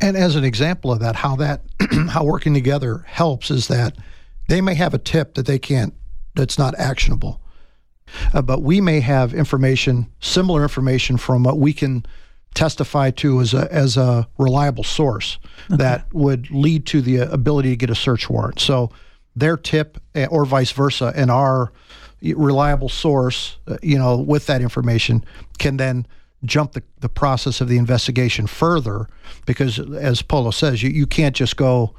And 0.00 0.16
as 0.16 0.36
an 0.36 0.44
example 0.44 0.92
of 0.92 1.00
that, 1.00 1.16
how 1.16 1.36
that 1.36 1.62
how 2.10 2.24
working 2.24 2.54
together 2.54 3.04
helps 3.06 3.50
is 3.50 3.68
that 3.68 3.96
they 4.48 4.60
may 4.60 4.74
have 4.74 4.94
a 4.94 4.98
tip 4.98 5.34
that 5.34 5.46
they 5.46 5.58
can't 5.58 5.94
that's 6.34 6.58
not 6.58 6.74
actionable. 6.78 7.40
Uh, 8.32 8.42
but 8.42 8.62
we 8.62 8.80
may 8.80 9.00
have 9.00 9.32
information, 9.32 10.06
similar 10.20 10.62
information 10.62 11.16
from 11.16 11.42
what 11.42 11.58
we 11.58 11.72
can 11.72 12.04
testify 12.54 13.10
to 13.10 13.40
as 13.40 13.52
a, 13.52 13.72
as 13.72 13.96
a 13.96 14.28
reliable 14.38 14.84
source 14.84 15.38
okay. 15.66 15.76
that 15.76 16.12
would 16.12 16.50
lead 16.50 16.86
to 16.86 17.02
the 17.02 17.18
ability 17.18 17.70
to 17.70 17.76
get 17.76 17.90
a 17.90 17.94
search 17.94 18.30
warrant. 18.30 18.60
So 18.60 18.90
their 19.36 19.56
tip 19.56 19.98
eh, 20.14 20.26
or 20.30 20.44
vice 20.44 20.72
versa 20.72 21.12
and 21.14 21.30
our 21.30 21.72
reliable 22.22 22.88
source, 22.88 23.58
uh, 23.66 23.76
you 23.82 23.98
know, 23.98 24.16
with 24.16 24.46
that 24.46 24.62
information 24.62 25.24
can 25.58 25.76
then 25.76 26.06
jump 26.44 26.72
the, 26.72 26.82
the 27.00 27.08
process 27.08 27.60
of 27.60 27.68
the 27.68 27.78
investigation 27.78 28.46
further 28.46 29.08
because 29.46 29.78
as 29.78 30.22
Polo 30.22 30.50
says, 30.50 30.82
you, 30.82 30.90
you 30.90 31.06
can't 31.06 31.34
just 31.34 31.56
go 31.56 31.94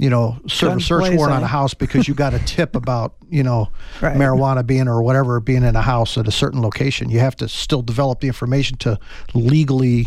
you 0.00 0.08
know, 0.08 0.38
serve 0.48 0.78
a 0.78 0.80
search 0.80 1.14
warrant 1.14 1.36
on 1.36 1.42
a 1.42 1.46
house 1.46 1.74
because 1.74 2.08
you 2.08 2.14
got 2.14 2.32
a 2.32 2.38
tip 2.40 2.74
about, 2.74 3.16
you 3.28 3.42
know, 3.42 3.68
right. 4.00 4.16
marijuana 4.16 4.66
being 4.66 4.88
or 4.88 5.02
whatever 5.02 5.38
being 5.40 5.62
in 5.62 5.76
a 5.76 5.82
house 5.82 6.16
at 6.16 6.26
a 6.26 6.32
certain 6.32 6.62
location. 6.62 7.10
You 7.10 7.18
have 7.18 7.36
to 7.36 7.48
still 7.48 7.82
develop 7.82 8.20
the 8.20 8.26
information 8.26 8.78
to 8.78 8.98
legally 9.34 10.04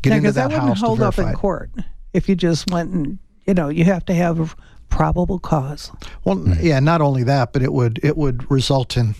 get 0.00 0.10
yeah, 0.10 0.16
into 0.16 0.32
that, 0.32 0.50
that 0.50 0.58
house. 0.58 0.80
hold 0.80 1.02
up 1.02 1.18
in 1.18 1.30
court 1.34 1.70
if 2.14 2.26
you 2.26 2.34
just 2.34 2.70
went 2.70 2.90
and 2.90 3.18
you 3.46 3.52
know 3.52 3.68
you 3.68 3.84
have 3.84 4.06
to 4.06 4.14
have 4.14 4.56
probable 4.88 5.38
cause. 5.38 5.92
Well, 6.24 6.42
yeah, 6.60 6.80
not 6.80 7.02
only 7.02 7.22
that, 7.24 7.52
but 7.52 7.62
it 7.62 7.74
would 7.74 8.00
it 8.02 8.16
would 8.16 8.50
result 8.50 8.96
in 8.96 9.14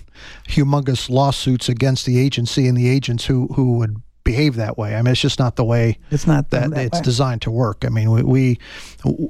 humongous 0.48 1.10
lawsuits 1.10 1.68
against 1.68 2.06
the 2.06 2.18
agency 2.18 2.66
and 2.66 2.78
the 2.78 2.88
agents 2.88 3.26
who 3.26 3.48
who 3.48 3.76
would 3.78 4.00
behave 4.24 4.56
that 4.56 4.76
way. 4.76 4.96
I 4.96 5.02
mean, 5.02 5.12
it's 5.12 5.20
just 5.20 5.38
not 5.38 5.56
the 5.56 5.64
way 5.64 5.98
it's 6.10 6.26
not 6.26 6.50
that, 6.50 6.70
that 6.70 6.86
it's 6.86 6.98
way. 6.98 7.02
designed 7.02 7.42
to 7.42 7.50
work. 7.50 7.84
I 7.84 7.90
mean, 7.90 8.10
we, 8.10 8.22
we 8.22 8.58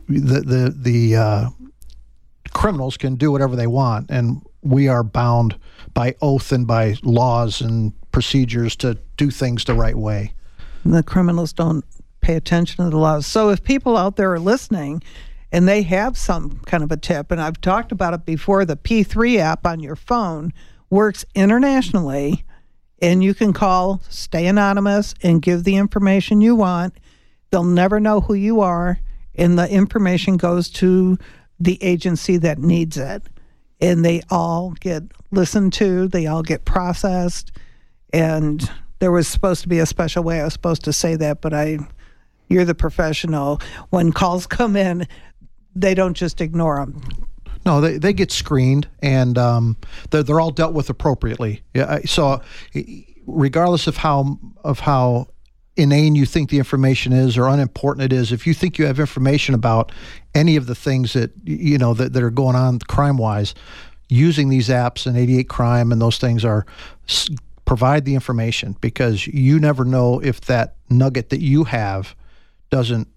the 0.09 0.41
the 0.41 0.75
the 0.77 1.17
uh, 1.17 1.49
criminals 2.53 2.97
can 2.97 3.17
do 3.17 3.31
whatever 3.31 3.57
they 3.57 3.67
want, 3.67 4.11
and 4.11 4.43
we 4.63 4.89
are 4.89 5.03
bound 5.03 5.59
by 5.93 6.15
oath 6.23 6.53
and 6.53 6.67
by 6.67 6.97
laws 7.03 7.61
and 7.61 7.93
procedures 8.13 8.77
to 8.77 8.99
do 9.17 9.31
things 9.31 9.65
the 9.65 9.75
right 9.75 9.97
way. 9.97 10.33
And 10.85 10.95
the 10.95 11.03
criminals 11.03 11.53
don't 11.53 11.85
pay 12.21 12.37
attention 12.37 12.85
to 12.85 12.91
the 12.91 12.97
laws. 12.97 13.27
So 13.27 13.51
if 13.51 13.63
people 13.63 13.97
out 13.97 14.17
there 14.17 14.33
are 14.33 14.41
listening 14.41 15.03
and 15.53 15.69
they 15.69 15.83
have 15.83 16.17
some 16.17 16.61
kind 16.67 16.83
of 16.83 16.91
a 16.91 16.97
tip, 16.97 17.31
and 17.31 17.41
I've 17.41 17.61
talked 17.61 17.93
about 17.93 18.15
it 18.15 18.25
before, 18.25 18.65
the 18.65 18.77
P3 18.77 19.39
app 19.39 19.67
on 19.67 19.81
your 19.81 19.97
phone 19.97 20.53
works 20.91 21.25
internationally 21.35 22.45
and 23.05 23.23
you 23.23 23.35
can 23.35 23.53
call, 23.53 24.01
stay 24.09 24.47
anonymous, 24.47 25.15
and 25.23 25.43
give 25.43 25.65
the 25.65 25.77
information 25.77 26.41
you 26.41 26.57
want. 26.57 26.95
They'll 27.51 27.63
never 27.63 28.01
know 28.01 28.23
who 28.23 28.33
you 28.33 28.63
are, 28.63 28.99
and 29.35 29.59
the 29.59 29.71
information 29.71 30.39
goes 30.39 30.71
to 30.71 31.19
the 31.61 31.81
agency 31.83 32.39
that 32.39 32.59
needs 32.59 32.97
it. 32.97 33.23
And 33.79 34.07
they 34.07 34.23
all 34.31 34.71
get 34.81 35.03
listened 35.31 35.75
to, 35.75 36.09
they 36.09 36.27
all 36.27 36.43
get 36.43 36.65
processed. 36.65 37.53
And 38.15 38.71
there 39.01 39.13
was 39.13 39.29
supposed 39.29 39.61
to 39.65 39.69
be 39.69 39.81
a 39.81 39.87
special 39.87 40.25
way 40.25 40.41
I 40.41 40.45
was 40.45 40.55
supposed 40.55 40.85
to 40.85 40.93
say 40.95 41.15
that, 41.17 41.43
but 41.43 41.53
I, 41.53 41.81
you're 42.49 42.65
the 42.65 42.75
professional. 42.75 43.61
When 43.91 44.13
calls 44.13 44.47
come 44.47 44.77
in, 44.77 45.07
they 45.77 45.93
don't 45.93 46.15
just 46.15 46.41
ignore 46.41 46.77
them. 46.77 47.03
No, 47.67 47.81
they, 47.81 47.99
they 47.99 48.13
get 48.13 48.31
screened 48.31 48.89
and 49.03 49.39
um, 49.39 49.77
they're, 50.11 50.23
they're 50.23 50.41
all 50.41 50.51
dealt 50.51 50.75
with 50.75 50.91
appropriately. 50.91 51.63
Yeah, 51.73 52.01
so 52.05 52.43
regardless 53.27 53.87
of 53.87 53.97
how 53.97 54.39
of 54.63 54.81
how 54.81 55.29
inane 55.77 56.15
you 56.15 56.25
think 56.27 56.51
the 56.51 56.59
information 56.59 57.13
is 57.13 57.37
or 57.37 57.49
unimportant 57.49 58.05
it 58.05 58.13
is, 58.13 58.33
if 58.33 58.47
you 58.47 58.55
think 58.55 58.79
you 58.79 58.87
have 58.87 59.01
information 59.01 59.55
about 59.55 59.93
any 60.35 60.57
of 60.57 60.67
the 60.67 60.75
things 60.75 61.15
that 61.15 61.33
you 61.45 61.79
know 61.79 61.95
that, 61.95 62.13
that 62.13 62.23
are 62.23 62.31
going 62.31 62.57
on 62.57 62.79
crime 62.81 63.17
wise, 63.17 63.55
using 64.09 64.49
these 64.49 64.69
apps 64.69 65.07
and 65.07 65.17
88 65.17 65.49
Crime 65.49 65.93
and 65.93 66.01
those 66.01 66.19
things 66.19 66.45
are 66.45 66.67
provide 67.65 68.05
the 68.05 68.15
information 68.15 68.77
because 68.81 69.27
you 69.27 69.59
never 69.59 69.85
know 69.85 70.21
if 70.21 70.43
that 70.43 70.77
nugget 70.91 71.31
that 71.31 71.41
you 71.41 71.65
have 71.65 72.15
doesn't 72.71 73.09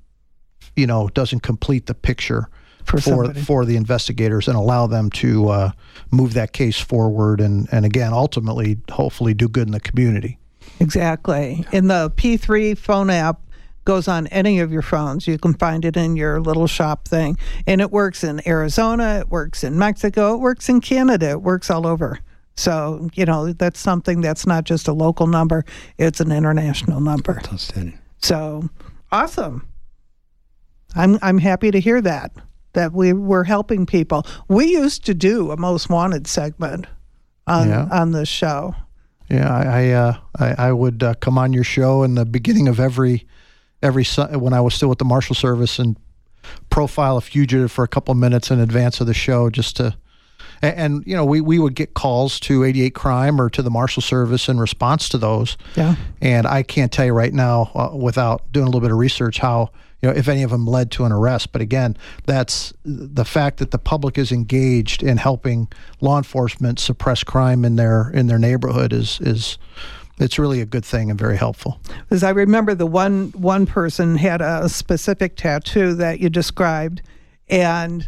you 0.76 0.88
know 0.88 1.10
doesn't 1.10 1.42
complete 1.42 1.86
the 1.86 1.94
picture 1.94 2.50
For 2.88 3.02
for 3.02 3.34
for 3.34 3.66
the 3.66 3.76
investigators 3.76 4.48
and 4.48 4.56
allow 4.56 4.88
them 4.88 5.10
to 5.12 5.50
uh, 5.50 5.72
move 6.10 6.34
that 6.36 6.54
case 6.54 6.80
forward 6.80 7.42
and 7.42 7.68
and 7.72 7.86
again 7.86 8.14
ultimately 8.14 8.78
hopefully 8.90 9.34
do 9.34 9.50
good 9.50 9.68
in 9.68 9.74
the 9.74 9.80
community. 9.80 10.40
Exactly. 10.80 11.66
And 11.72 11.90
the 11.90 12.12
P3 12.16 12.78
phone 12.78 13.10
app 13.10 13.42
goes 13.86 14.08
on 14.08 14.28
any 14.28 14.60
of 14.60 14.72
your 14.72 14.82
phones. 14.82 15.28
You 15.28 15.38
can 15.38 15.54
find 15.54 15.86
it 15.86 15.96
in 15.96 16.18
your 16.18 16.42
little 16.42 16.68
shop 16.68 17.08
thing. 17.08 17.38
And 17.66 17.80
it 17.80 17.90
works 17.90 18.24
in 18.24 18.46
Arizona, 18.48 19.20
it 19.22 19.30
works 19.30 19.64
in 19.64 19.78
Mexico, 19.78 20.36
it 20.36 20.40
works 20.40 20.68
in 20.70 20.82
Canada, 20.82 21.30
it 21.32 21.42
works 21.42 21.70
all 21.70 21.88
over. 21.88 22.20
So, 22.56 23.10
you 23.14 23.24
know, 23.26 23.54
that's 23.54 23.80
something 23.80 24.20
that's 24.20 24.46
not 24.46 24.66
just 24.66 24.88
a 24.88 24.94
local 24.94 25.28
number, 25.28 25.64
it's 25.98 26.20
an 26.20 26.32
international 26.32 27.00
number. 27.00 27.42
Outstanding. 27.52 27.98
So, 28.20 28.70
awesome. 29.12 29.68
I'm 30.96 31.18
I'm 31.22 31.38
happy 31.38 31.72
to 31.72 31.80
hear 31.80 32.02
that 32.02 32.32
that 32.78 32.94
we 32.94 33.12
were 33.12 33.44
helping 33.44 33.88
people. 33.88 34.24
We 34.48 34.68
used 34.68 35.04
to 35.08 35.16
do 35.16 35.50
a 35.52 35.58
most 35.58 35.90
wanted 35.90 36.28
segment 36.28 36.86
on 37.48 37.70
Yeah. 37.70 37.88
on 37.92 38.12
this 38.12 38.30
show. 38.30 38.76
Yeah, 39.30 39.52
I 39.52 39.64
I, 39.82 39.90
uh, 39.90 40.18
I, 40.40 40.68
I 40.68 40.72
would 40.72 41.02
uh, 41.04 41.16
come 41.16 41.38
on 41.40 41.52
your 41.54 41.64
show 41.64 42.04
in 42.04 42.14
the 42.16 42.24
beginning 42.26 42.68
of 42.68 42.80
every 42.80 43.26
every 43.82 44.06
when 44.40 44.54
I 44.54 44.62
was 44.62 44.76
still 44.76 44.90
with 44.90 45.00
the 45.00 45.06
Marshal 45.06 45.36
Service 45.36 45.80
and 45.80 45.98
profile 46.70 47.18
a 47.18 47.22
fugitive 47.22 47.72
for 47.72 47.84
a 47.84 47.88
couple 47.88 48.12
of 48.12 48.18
minutes 48.20 48.52
in 48.52 48.60
advance 48.60 49.02
of 49.02 49.08
the 49.08 49.14
show 49.14 49.50
just 49.50 49.76
to 49.78 49.96
and, 50.62 50.76
and 50.78 51.04
you 51.08 51.16
know 51.16 51.26
we, 51.26 51.42
we 51.42 51.58
would 51.60 51.74
get 51.76 51.94
calls 51.96 52.40
to 52.42 52.64
88 52.64 52.94
crime 52.94 53.42
or 53.42 53.50
to 53.50 53.62
the 53.62 53.70
marshal 53.72 54.02
service 54.02 54.48
in 54.48 54.58
response 54.60 55.10
to 55.10 55.18
those 55.18 55.58
Yeah. 55.76 55.96
and 56.22 56.48
i 56.48 56.64
can't 56.64 56.90
tell 56.92 57.06
you 57.06 57.12
right 57.14 57.34
now 57.34 57.70
uh, 57.76 57.90
without 57.94 58.50
doing 58.54 58.64
a 58.64 58.68
little 58.70 58.80
bit 58.82 58.92
of 58.92 58.98
research 58.98 59.40
how 59.40 59.72
you 60.02 60.10
know 60.10 60.16
if 60.16 60.28
any 60.28 60.44
of 60.44 60.52
them 60.52 60.66
led 60.66 60.92
to 60.92 61.06
an 61.06 61.12
arrest 61.12 61.52
but 61.52 61.62
again 61.62 61.98
that's 62.26 62.74
the 62.84 63.26
fact 63.26 63.58
that 63.58 63.72
the 63.72 63.78
public 63.80 64.18
is 64.18 64.32
engaged 64.32 65.04
in 65.04 65.18
helping 65.18 65.68
law 66.02 66.18
enforcement 66.18 66.80
suppress 66.80 67.24
crime 67.24 67.66
in 67.66 67.76
their 67.76 68.10
in 68.12 68.28
their 68.28 68.40
neighborhood 68.40 68.94
is 68.94 69.20
is 69.22 69.58
it's 70.20 70.40
really 70.40 70.62
a 70.62 70.66
good 70.66 70.86
thing 70.86 71.10
and 71.10 71.20
very 71.20 71.38
helpful 71.38 71.80
Because 72.10 72.24
I 72.24 72.32
remember 72.32 72.74
the 72.74 72.88
one 72.88 73.32
one 73.36 73.66
person 73.66 74.18
had 74.18 74.42
a 74.42 74.68
specific 74.70 75.36
tattoo 75.36 75.94
that 75.96 76.20
you 76.20 76.30
described, 76.30 77.04
and 77.50 78.08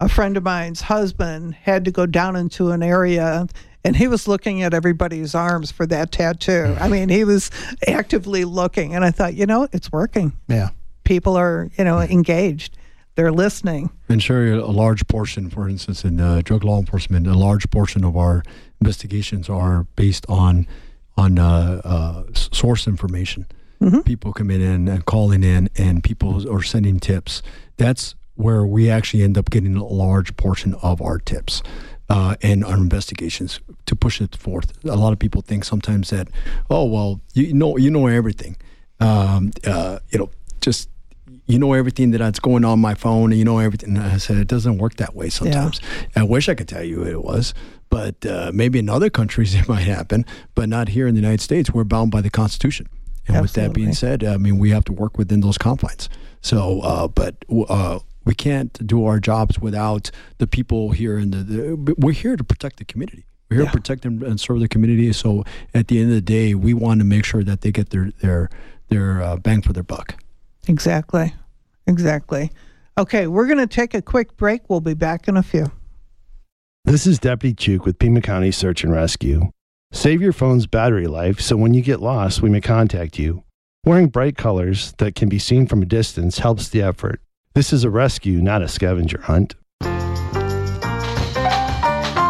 a 0.00 0.08
friend 0.08 0.36
of 0.36 0.44
mine's 0.44 0.82
husband 0.82 1.54
had 1.54 1.84
to 1.84 1.90
go 1.90 2.06
down 2.06 2.36
into 2.36 2.70
an 2.70 2.82
area 2.82 3.48
and 3.84 3.96
he 3.96 4.06
was 4.06 4.28
looking 4.28 4.62
at 4.62 4.74
everybody's 4.74 5.34
arms 5.34 5.70
for 5.70 5.86
that 5.86 6.12
tattoo. 6.12 6.76
I 6.80 6.88
mean, 6.88 7.08
he 7.08 7.24
was 7.24 7.50
actively 7.86 8.44
looking, 8.44 8.94
and 8.94 9.04
I 9.04 9.10
thought, 9.10 9.34
you 9.34 9.46
know, 9.46 9.68
it's 9.72 9.90
working. 9.90 10.32
yeah 10.48 10.70
People 11.08 11.38
are, 11.38 11.70
you 11.78 11.84
know, 11.84 12.00
engaged. 12.00 12.76
They're 13.14 13.32
listening. 13.32 13.88
And 14.10 14.22
sure, 14.22 14.52
a 14.52 14.66
large 14.66 15.06
portion, 15.06 15.48
for 15.48 15.66
instance, 15.66 16.04
in 16.04 16.20
uh, 16.20 16.42
drug 16.44 16.64
law 16.64 16.78
enforcement, 16.78 17.26
a 17.26 17.32
large 17.32 17.70
portion 17.70 18.04
of 18.04 18.14
our 18.14 18.42
investigations 18.78 19.48
are 19.48 19.84
based 19.96 20.26
on 20.28 20.66
on 21.16 21.38
uh, 21.38 21.80
uh, 21.82 22.24
source 22.34 22.86
information. 22.86 23.46
People 24.02 24.34
coming 24.34 24.60
in 24.60 24.86
and 24.86 25.06
calling 25.06 25.42
in, 25.42 25.70
and 25.78 26.04
people 26.04 26.46
are 26.54 26.62
sending 26.62 27.00
tips. 27.00 27.42
That's 27.78 28.14
where 28.34 28.66
we 28.66 28.90
actually 28.90 29.22
end 29.22 29.38
up 29.38 29.48
getting 29.48 29.76
a 29.76 29.84
large 29.86 30.36
portion 30.36 30.74
of 30.82 31.00
our 31.00 31.18
tips 31.18 31.62
uh, 32.10 32.36
and 32.42 32.62
our 32.64 32.76
investigations 32.76 33.60
to 33.86 33.96
push 33.96 34.20
it 34.20 34.36
forth. 34.36 34.72
A 34.84 34.94
lot 34.94 35.14
of 35.14 35.18
people 35.18 35.40
think 35.40 35.64
sometimes 35.64 36.10
that, 36.10 36.28
oh 36.68 36.84
well, 36.84 37.22
you 37.32 37.54
know, 37.54 37.78
you 37.78 37.90
know 37.90 38.08
everything. 38.08 38.56
Um, 39.00 39.52
uh, 39.66 40.00
you 40.10 40.18
know, 40.18 40.30
just 40.60 40.90
you 41.48 41.58
know 41.58 41.72
everything 41.72 42.10
that's 42.12 42.38
going 42.38 42.64
on 42.64 42.78
my 42.78 42.94
phone 42.94 43.32
and 43.32 43.38
you 43.38 43.44
know 43.44 43.58
everything. 43.58 43.96
And 43.96 44.06
I 44.06 44.18
said, 44.18 44.36
it 44.36 44.46
doesn't 44.46 44.78
work 44.78 44.96
that 44.96 45.14
way 45.16 45.30
sometimes. 45.30 45.80
I 46.14 46.22
wish 46.22 46.48
I 46.48 46.54
could 46.54 46.68
tell 46.68 46.84
you 46.84 47.04
it 47.04 47.24
was, 47.24 47.54
but 47.90 48.24
uh, 48.26 48.50
maybe 48.54 48.78
in 48.78 48.88
other 48.88 49.10
countries 49.10 49.54
it 49.60 49.66
might 49.68 49.86
happen, 49.86 50.24
but 50.54 50.68
not 50.68 50.88
here 50.90 51.06
in 51.08 51.14
the 51.14 51.20
United 51.20 51.40
States. 51.40 51.70
We're 51.72 51.84
bound 51.84 52.10
by 52.10 52.20
the 52.20 52.30
Constitution. 52.30 52.86
And 53.26 53.42
with 53.42 53.52
that 53.54 53.74
being 53.74 53.92
said, 53.92 54.24
I 54.24 54.38
mean, 54.38 54.56
we 54.58 54.70
have 54.70 54.84
to 54.84 54.92
work 54.92 55.18
within 55.18 55.40
those 55.40 55.58
confines. 55.58 56.08
So, 56.40 56.80
uh, 56.80 57.08
but 57.08 57.34
uh, 57.68 57.98
we 58.24 58.34
can't 58.34 58.86
do 58.86 59.04
our 59.04 59.18
jobs 59.20 59.58
without 59.58 60.10
the 60.38 60.46
people 60.46 60.92
here 60.92 61.18
in 61.18 61.30
the, 61.32 61.38
the 61.38 61.94
we're 61.98 62.12
here 62.12 62.36
to 62.36 62.44
protect 62.44 62.76
the 62.78 62.84
community. 62.86 63.24
We're 63.50 63.56
here 63.56 63.64
Yeah. 63.64 63.70
to 63.72 63.76
protect 63.76 64.02
them 64.02 64.22
and 64.22 64.40
serve 64.40 64.60
the 64.60 64.68
community. 64.68 65.12
So 65.12 65.44
at 65.74 65.88
the 65.88 65.98
end 65.98 66.08
of 66.10 66.14
the 66.14 66.20
day, 66.22 66.54
we 66.54 66.72
want 66.72 67.00
to 67.00 67.04
make 67.04 67.24
sure 67.24 67.42
that 67.44 67.60
they 67.62 67.70
get 67.70 67.90
their, 67.90 68.12
their, 68.22 68.48
their 68.88 69.22
uh, 69.22 69.36
bang 69.36 69.60
for 69.62 69.72
their 69.74 69.82
buck. 69.82 70.14
Exactly. 70.68 71.34
Exactly. 71.86 72.52
Okay, 72.98 73.26
we're 73.26 73.46
going 73.46 73.58
to 73.58 73.66
take 73.66 73.94
a 73.94 74.02
quick 74.02 74.36
break. 74.36 74.68
We'll 74.68 74.80
be 74.80 74.94
back 74.94 75.26
in 75.28 75.36
a 75.36 75.42
few. 75.42 75.72
This 76.84 77.06
is 77.06 77.18
Deputy 77.18 77.54
Chuke 77.54 77.84
with 77.84 77.98
Pima 77.98 78.20
County 78.20 78.50
Search 78.50 78.84
and 78.84 78.92
Rescue. 78.92 79.50
Save 79.92 80.20
your 80.20 80.32
phone's 80.32 80.66
battery 80.66 81.06
life 81.06 81.40
so 81.40 81.56
when 81.56 81.74
you 81.74 81.80
get 81.80 82.00
lost, 82.00 82.42
we 82.42 82.50
may 82.50 82.60
contact 82.60 83.18
you. 83.18 83.44
Wearing 83.84 84.08
bright 84.08 84.36
colors 84.36 84.92
that 84.98 85.14
can 85.14 85.28
be 85.28 85.38
seen 85.38 85.66
from 85.66 85.82
a 85.82 85.86
distance 85.86 86.38
helps 86.40 86.68
the 86.68 86.82
effort. 86.82 87.20
This 87.54 87.72
is 87.72 87.84
a 87.84 87.90
rescue, 87.90 88.40
not 88.40 88.62
a 88.62 88.68
scavenger 88.68 89.22
hunt. 89.22 89.54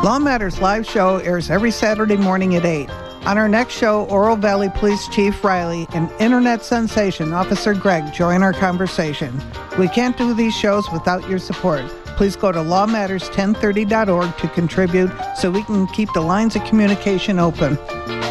Law 0.04 0.18
Matters 0.20 0.60
live 0.60 0.86
show 0.86 1.16
airs 1.16 1.50
every 1.50 1.72
Saturday 1.72 2.16
morning 2.16 2.54
at 2.54 2.64
8. 2.64 2.88
On 3.26 3.36
our 3.36 3.48
next 3.48 3.74
show, 3.74 4.04
Oro 4.06 4.36
Valley 4.36 4.70
Police 4.74 5.06
Chief 5.08 5.44
Riley 5.44 5.86
and 5.92 6.10
internet 6.20 6.64
sensation 6.64 7.32
Officer 7.32 7.74
Greg 7.74 8.12
join 8.12 8.42
our 8.42 8.52
conversation. 8.52 9.38
We 9.78 9.88
can't 9.88 10.16
do 10.16 10.32
these 10.32 10.54
shows 10.56 10.90
without 10.90 11.28
your 11.28 11.38
support. 11.38 11.84
Please 12.16 12.36
go 12.36 12.50
to 12.50 12.58
lawmatters1030.org 12.58 14.36
to 14.38 14.48
contribute 14.48 15.10
so 15.36 15.50
we 15.50 15.62
can 15.62 15.86
keep 15.88 16.12
the 16.14 16.20
lines 16.20 16.56
of 16.56 16.64
communication 16.64 17.38
open. 17.38 17.76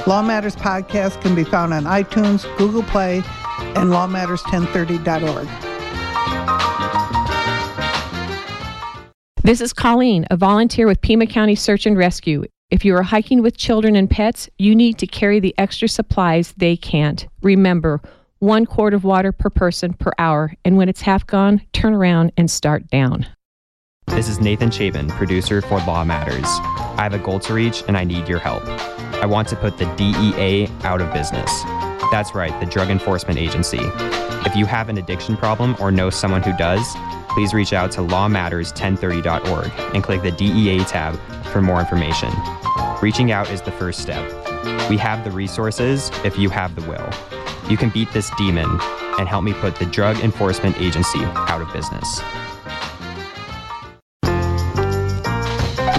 Law 0.08 0.22
Matters 0.22 0.56
podcast 0.56 1.22
can 1.22 1.36
be 1.36 1.44
found 1.44 1.74
on 1.74 1.84
iTunes, 1.84 2.46
Google 2.58 2.84
Play, 2.84 3.18
and 3.76 3.92
lawmatters1030.org. 3.92 5.48
This 9.44 9.62
is 9.62 9.72
Colleen, 9.72 10.26
a 10.30 10.36
volunteer 10.36 10.88
with 10.88 11.00
Pima 11.00 11.26
County 11.28 11.56
Search 11.56 11.86
and 11.86 11.98
Rescue. 11.98 12.44
If 12.70 12.84
you 12.84 12.98
are 12.98 13.04
hiking 13.04 13.42
with 13.42 13.56
children 13.56 13.96
and 13.96 14.10
pets, 14.10 14.50
you 14.58 14.76
need 14.76 14.98
to 14.98 15.08
carry 15.08 15.40
the 15.40 15.56
extra 15.58 15.88
supplies 15.88 16.54
they 16.58 16.76
can't. 16.76 17.26
Remember, 17.42 18.02
one 18.40 18.66
quart 18.66 18.94
of 18.94 19.06
water 19.06 19.32
per 19.32 19.50
person 19.50 19.94
per 19.94 20.12
hour, 20.20 20.54
and 20.66 20.76
when 20.76 20.90
it's 20.90 21.00
half 21.00 21.26
gone, 21.26 21.62
turn 21.72 21.94
around 21.94 22.34
and 22.36 22.52
start 22.52 22.86
down. 22.90 23.26
This 24.08 24.28
is 24.28 24.42
Nathan 24.42 24.70
Chapin, 24.70 25.08
producer 25.08 25.62
for 25.62 25.78
Law 25.86 26.04
Matters. 26.04 26.46
I 26.98 27.04
have 27.04 27.14
a 27.14 27.20
goal 27.20 27.40
to 27.40 27.54
reach 27.54 27.86
and 27.88 27.96
I 27.96 28.04
need 28.04 28.28
your 28.28 28.40
help. 28.40 28.64
I 29.24 29.26
want 29.26 29.48
to 29.48 29.56
put 29.56 29.78
the 29.78 29.86
DEA 29.96 30.68
out 30.84 31.00
of 31.00 31.14
business. 31.14 31.64
That's 32.12 32.36
right, 32.36 32.58
the 32.60 32.66
Drug 32.66 32.90
Enforcement 32.90 33.40
Agency. 33.40 33.80
If 34.46 34.58
you 34.58 34.66
have 34.66 34.90
an 34.90 34.98
addiction 34.98 35.38
problem 35.38 35.78
or 35.80 35.90
know 35.90 36.10
someone 36.10 36.44
who 36.44 36.56
does, 36.58 36.86
please 37.38 37.54
reach 37.54 37.72
out 37.72 37.92
to 37.92 38.02
lawmatters1030.org 38.02 39.72
and 39.94 40.04
click 40.04 40.24
the 40.24 40.32
DEA 40.32 40.80
tab 40.86 41.16
for 41.52 41.62
more 41.62 41.80
information. 41.80 42.34
Reaching 43.00 43.32
out 43.32 43.48
is 43.52 43.62
the 43.62 43.72
first 43.74 44.00
step. 44.00 44.28
We 44.90 44.98
have 44.98 45.24
the 45.24 45.30
resources 45.30 46.10
if 46.26 46.36
you 46.36 46.50
have 46.50 46.74
the 46.74 46.82
will. 46.90 47.08
You 47.70 47.78
can 47.78 47.92
beat 47.92 48.12
this 48.12 48.32
demon 48.40 48.66
and 49.20 49.28
help 49.28 49.44
me 49.44 49.54
put 49.54 49.76
the 49.76 49.86
Drug 49.86 50.18
Enforcement 50.22 50.82
Agency 50.82 51.20
out 51.22 51.62
of 51.62 51.72
business. 51.72 52.22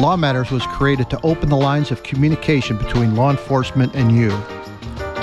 Law 0.00 0.16
Matters 0.16 0.50
was 0.50 0.66
created 0.66 1.08
to 1.10 1.20
open 1.22 1.50
the 1.50 1.56
lines 1.56 1.92
of 1.92 2.02
communication 2.02 2.76
between 2.76 3.14
law 3.14 3.30
enforcement 3.30 3.94
and 3.94 4.10
you. 4.10 4.30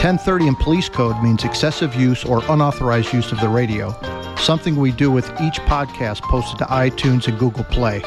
1030 0.05 0.47
in 0.49 0.55
police 0.57 0.87
code 0.87 1.19
means 1.23 1.43
excessive 1.43 1.95
use 1.95 2.23
or 2.23 2.43
unauthorized 2.49 3.11
use 3.11 3.31
of 3.31 3.39
the 3.39 3.49
radio, 3.49 3.89
something 4.35 4.75
we 4.75 4.91
do 4.91 5.09
with 5.09 5.25
each 5.41 5.55
podcast 5.61 6.21
posted 6.21 6.59
to 6.59 6.65
iTunes 6.65 7.27
and 7.27 7.39
Google 7.39 7.63
Play. 7.63 8.01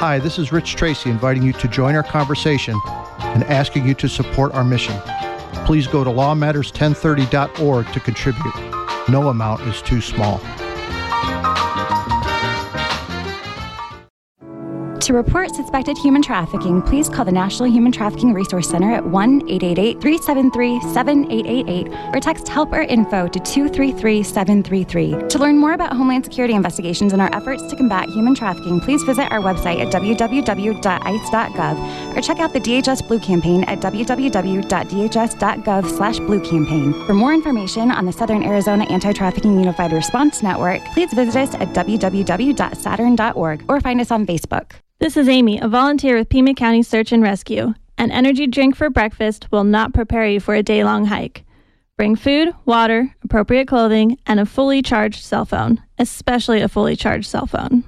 Hi, 0.00 0.18
this 0.18 0.38
is 0.38 0.50
Rich 0.50 0.76
Tracy 0.76 1.10
inviting 1.10 1.42
you 1.42 1.52
to 1.52 1.68
join 1.68 1.94
our 1.94 2.02
conversation 2.02 2.74
and 3.18 3.44
asking 3.44 3.86
you 3.86 3.92
to 3.96 4.08
support 4.08 4.54
our 4.54 4.64
mission. 4.64 4.98
Please 5.66 5.86
go 5.86 6.04
to 6.04 6.10
lawmatters1030.org 6.10 7.92
to 7.92 8.00
contribute. 8.00 8.54
No 9.10 9.28
amount 9.28 9.60
is 9.68 9.82
too 9.82 10.00
small. 10.00 10.40
To 15.00 15.14
report 15.14 15.54
suspected 15.54 15.96
human 15.96 16.20
trafficking, 16.20 16.82
please 16.82 17.08
call 17.08 17.24
the 17.24 17.32
National 17.32 17.70
Human 17.70 17.90
Trafficking 17.90 18.34
Resource 18.34 18.68
Center 18.68 18.92
at 18.92 19.02
1 19.02 19.48
888 19.48 19.98
373 19.98 20.80
7888 20.92 22.14
or 22.14 22.20
text 22.20 22.46
help 22.46 22.70
or 22.70 22.82
info 22.82 23.26
to 23.26 23.40
233 23.40 24.22
733. 24.22 25.28
To 25.28 25.38
learn 25.38 25.56
more 25.56 25.72
about 25.72 25.96
Homeland 25.96 26.24
Security 26.24 26.52
investigations 26.52 27.14
and 27.14 27.22
our 27.22 27.34
efforts 27.34 27.66
to 27.68 27.76
combat 27.76 28.10
human 28.10 28.34
trafficking, 28.34 28.78
please 28.78 29.02
visit 29.04 29.32
our 29.32 29.40
website 29.40 29.80
at 29.80 29.90
www.ice.gov 29.90 31.76
or 32.16 32.20
check 32.20 32.38
out 32.38 32.52
the 32.52 32.60
DHS 32.60 33.08
Blue 33.08 33.20
Campaign 33.20 33.64
at 33.64 33.80
www.dhs.gov 33.80 35.96
slash 35.96 36.18
blue 36.18 36.40
campaign. 36.40 36.92
For 37.06 37.14
more 37.14 37.32
information 37.32 37.90
on 37.90 38.04
the 38.04 38.12
Southern 38.12 38.42
Arizona 38.42 38.84
Anti-Trafficking 38.84 39.58
Unified 39.58 39.92
Response 39.92 40.42
Network, 40.42 40.84
please 40.92 41.10
visit 41.14 41.36
us 41.36 41.54
at 41.54 41.68
www.saturn.org 41.68 43.64
or 43.66 43.80
find 43.80 44.00
us 44.02 44.10
on 44.10 44.26
Facebook. 44.26 44.72
This 45.00 45.16
is 45.16 45.30
Amy, 45.30 45.58
a 45.58 45.66
volunteer 45.66 46.18
with 46.18 46.28
Pima 46.28 46.52
County 46.52 46.82
Search 46.82 47.10
and 47.10 47.22
Rescue. 47.22 47.72
An 47.96 48.10
energy 48.10 48.46
drink 48.46 48.76
for 48.76 48.90
breakfast 48.90 49.50
will 49.50 49.64
not 49.64 49.94
prepare 49.94 50.26
you 50.26 50.40
for 50.40 50.54
a 50.54 50.62
day 50.62 50.84
long 50.84 51.06
hike. 51.06 51.42
Bring 51.96 52.16
food, 52.16 52.52
water, 52.66 53.14
appropriate 53.24 53.66
clothing, 53.66 54.18
and 54.26 54.38
a 54.38 54.44
fully 54.44 54.82
charged 54.82 55.24
cell 55.24 55.46
phone, 55.46 55.82
especially 55.98 56.60
a 56.60 56.68
fully 56.68 56.96
charged 56.96 57.30
cell 57.30 57.46
phone. 57.46 57.82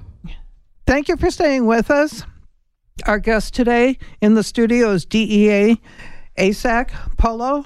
Thank 0.87 1.07
you 1.07 1.15
for 1.15 1.29
staying 1.29 1.67
with 1.67 1.91
us. 1.91 2.23
Our 3.05 3.19
guest 3.19 3.53
today 3.53 3.99
in 4.19 4.33
the 4.33 4.43
studio 4.43 4.89
is 4.93 5.05
DEA 5.05 5.79
ASAC 6.39 6.89
Polo 7.19 7.63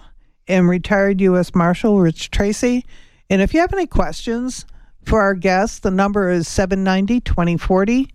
and 0.50 0.68
retired 0.68 1.22
U.S. 1.22 1.56
Marshal 1.56 2.02
Rich 2.02 2.32
Tracy. 2.32 2.86
And 3.30 3.42
if 3.42 3.54
you 3.54 3.62
have 3.62 3.72
any 3.72 3.88
questions 3.88 4.66
for 5.06 5.22
our 5.22 5.36
guest, 5.36 5.84
the 5.84 5.92
number 5.92 6.30
is 6.30 6.50
790 6.50 7.22
2040. 7.22 8.10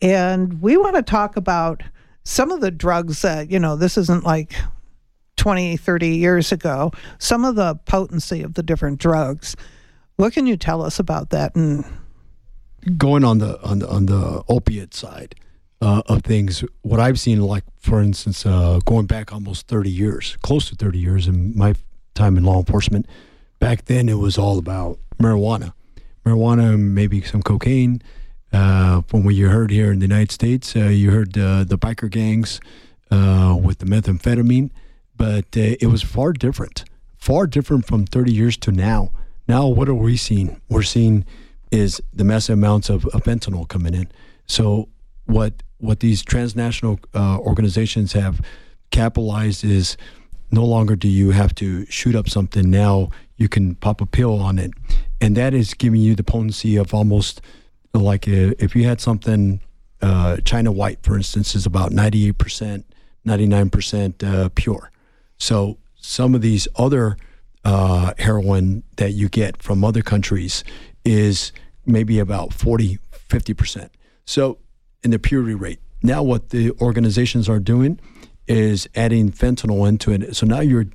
And 0.00 0.60
we 0.62 0.76
want 0.76 0.96
to 0.96 1.02
talk 1.02 1.36
about 1.36 1.82
some 2.24 2.50
of 2.50 2.60
the 2.60 2.70
drugs 2.70 3.22
that, 3.22 3.50
you 3.50 3.58
know, 3.58 3.76
this 3.76 3.96
isn't 3.96 4.24
like 4.24 4.54
20, 5.36 5.76
30 5.76 6.08
years 6.08 6.52
ago, 6.52 6.92
some 7.18 7.44
of 7.44 7.54
the 7.54 7.76
potency 7.86 8.42
of 8.42 8.54
the 8.54 8.62
different 8.62 8.98
drugs. 8.98 9.56
What 10.16 10.32
can 10.32 10.46
you 10.46 10.56
tell 10.56 10.82
us 10.82 10.98
about 10.98 11.30
that? 11.30 11.54
And 11.56 11.84
going 12.96 13.24
on 13.24 13.38
the 13.38 13.60
on 13.62 13.78
the 13.80 13.88
on 13.88 14.06
the 14.06 14.42
opiate 14.48 14.94
side 14.94 15.34
uh, 15.80 16.02
of 16.06 16.22
things, 16.22 16.64
what 16.82 17.00
I've 17.00 17.20
seen, 17.20 17.40
like 17.40 17.64
for 17.78 18.00
instance, 18.00 18.44
uh, 18.44 18.80
going 18.84 19.06
back 19.06 19.32
almost 19.32 19.68
30 19.68 19.90
years, 19.90 20.36
close 20.42 20.68
to 20.70 20.76
30 20.76 20.98
years 20.98 21.26
in 21.28 21.56
my 21.56 21.74
time 22.14 22.36
in 22.36 22.44
law 22.44 22.58
enforcement, 22.58 23.06
back 23.60 23.84
then 23.84 24.08
it 24.08 24.18
was 24.18 24.38
all 24.38 24.58
about 24.58 24.98
marijuana, 25.20 25.72
marijuana, 26.24 26.78
maybe 26.78 27.22
some 27.22 27.42
cocaine, 27.42 28.02
uh, 28.52 29.02
from 29.02 29.24
what 29.24 29.34
you 29.34 29.48
heard 29.48 29.70
here 29.70 29.92
in 29.92 29.98
the 29.98 30.06
United 30.06 30.32
States, 30.32 30.74
uh, 30.74 30.84
you 30.84 31.10
heard 31.10 31.36
uh, 31.36 31.64
the 31.64 31.78
biker 31.78 32.10
gangs 32.10 32.60
uh, 33.10 33.56
with 33.60 33.78
the 33.78 33.86
methamphetamine, 33.86 34.70
but 35.16 35.44
uh, 35.56 35.76
it 35.80 35.88
was 35.90 36.02
far 36.02 36.32
different, 36.32 36.84
far 37.16 37.46
different 37.46 37.86
from 37.86 38.06
30 38.06 38.32
years 38.32 38.56
to 38.56 38.72
now. 38.72 39.10
Now, 39.46 39.66
what 39.66 39.88
are 39.88 39.94
we 39.94 40.16
seeing? 40.16 40.60
We're 40.68 40.82
seeing 40.82 41.24
is 41.70 42.00
the 42.12 42.24
massive 42.24 42.54
amounts 42.54 42.88
of, 42.88 43.04
of 43.06 43.22
fentanyl 43.24 43.68
coming 43.68 43.94
in. 43.94 44.10
So, 44.46 44.88
what 45.26 45.62
what 45.80 46.00
these 46.00 46.24
transnational 46.24 46.98
organizations 47.14 48.12
have 48.14 48.40
capitalized 48.90 49.64
is 49.64 49.96
no 50.50 50.64
longer 50.64 50.96
do 50.96 51.08
you 51.08 51.30
have 51.30 51.54
to 51.56 51.86
shoot 51.86 52.14
up 52.14 52.28
something. 52.28 52.70
Now 52.70 53.10
you 53.36 53.48
can 53.48 53.74
pop 53.74 54.00
a 54.00 54.06
pill 54.06 54.40
on 54.40 54.58
it, 54.58 54.72
and 55.20 55.36
that 55.36 55.54
is 55.54 55.74
giving 55.74 56.00
you 56.00 56.14
the 56.14 56.24
potency 56.24 56.76
of 56.76 56.94
almost 56.94 57.40
like 57.94 58.28
if 58.28 58.76
you 58.76 58.84
had 58.84 59.00
something 59.00 59.60
uh, 60.00 60.36
China 60.38 60.70
white, 60.72 61.02
for 61.02 61.16
instance, 61.16 61.54
is 61.54 61.66
about 61.66 61.90
98%, 61.90 62.84
99% 63.26 64.24
uh, 64.24 64.48
pure. 64.54 64.90
So 65.38 65.78
some 65.96 66.34
of 66.34 66.40
these 66.40 66.68
other 66.76 67.16
uh, 67.64 68.12
heroin 68.18 68.82
that 68.96 69.12
you 69.12 69.28
get 69.28 69.62
from 69.62 69.84
other 69.84 70.02
countries 70.02 70.64
is 71.04 71.52
maybe 71.86 72.18
about 72.18 72.52
40, 72.52 72.98
50%. 73.28 73.90
So 74.24 74.58
in 75.02 75.10
the 75.10 75.18
purity 75.18 75.54
rate. 75.54 75.80
Now 76.02 76.22
what 76.22 76.50
the 76.50 76.72
organizations 76.80 77.48
are 77.48 77.58
doing 77.58 77.98
is 78.46 78.88
adding 78.94 79.30
fentanyl 79.30 79.88
into 79.88 80.12
it. 80.12 80.36
So 80.36 80.46
now 80.46 80.60
you're 80.60 80.86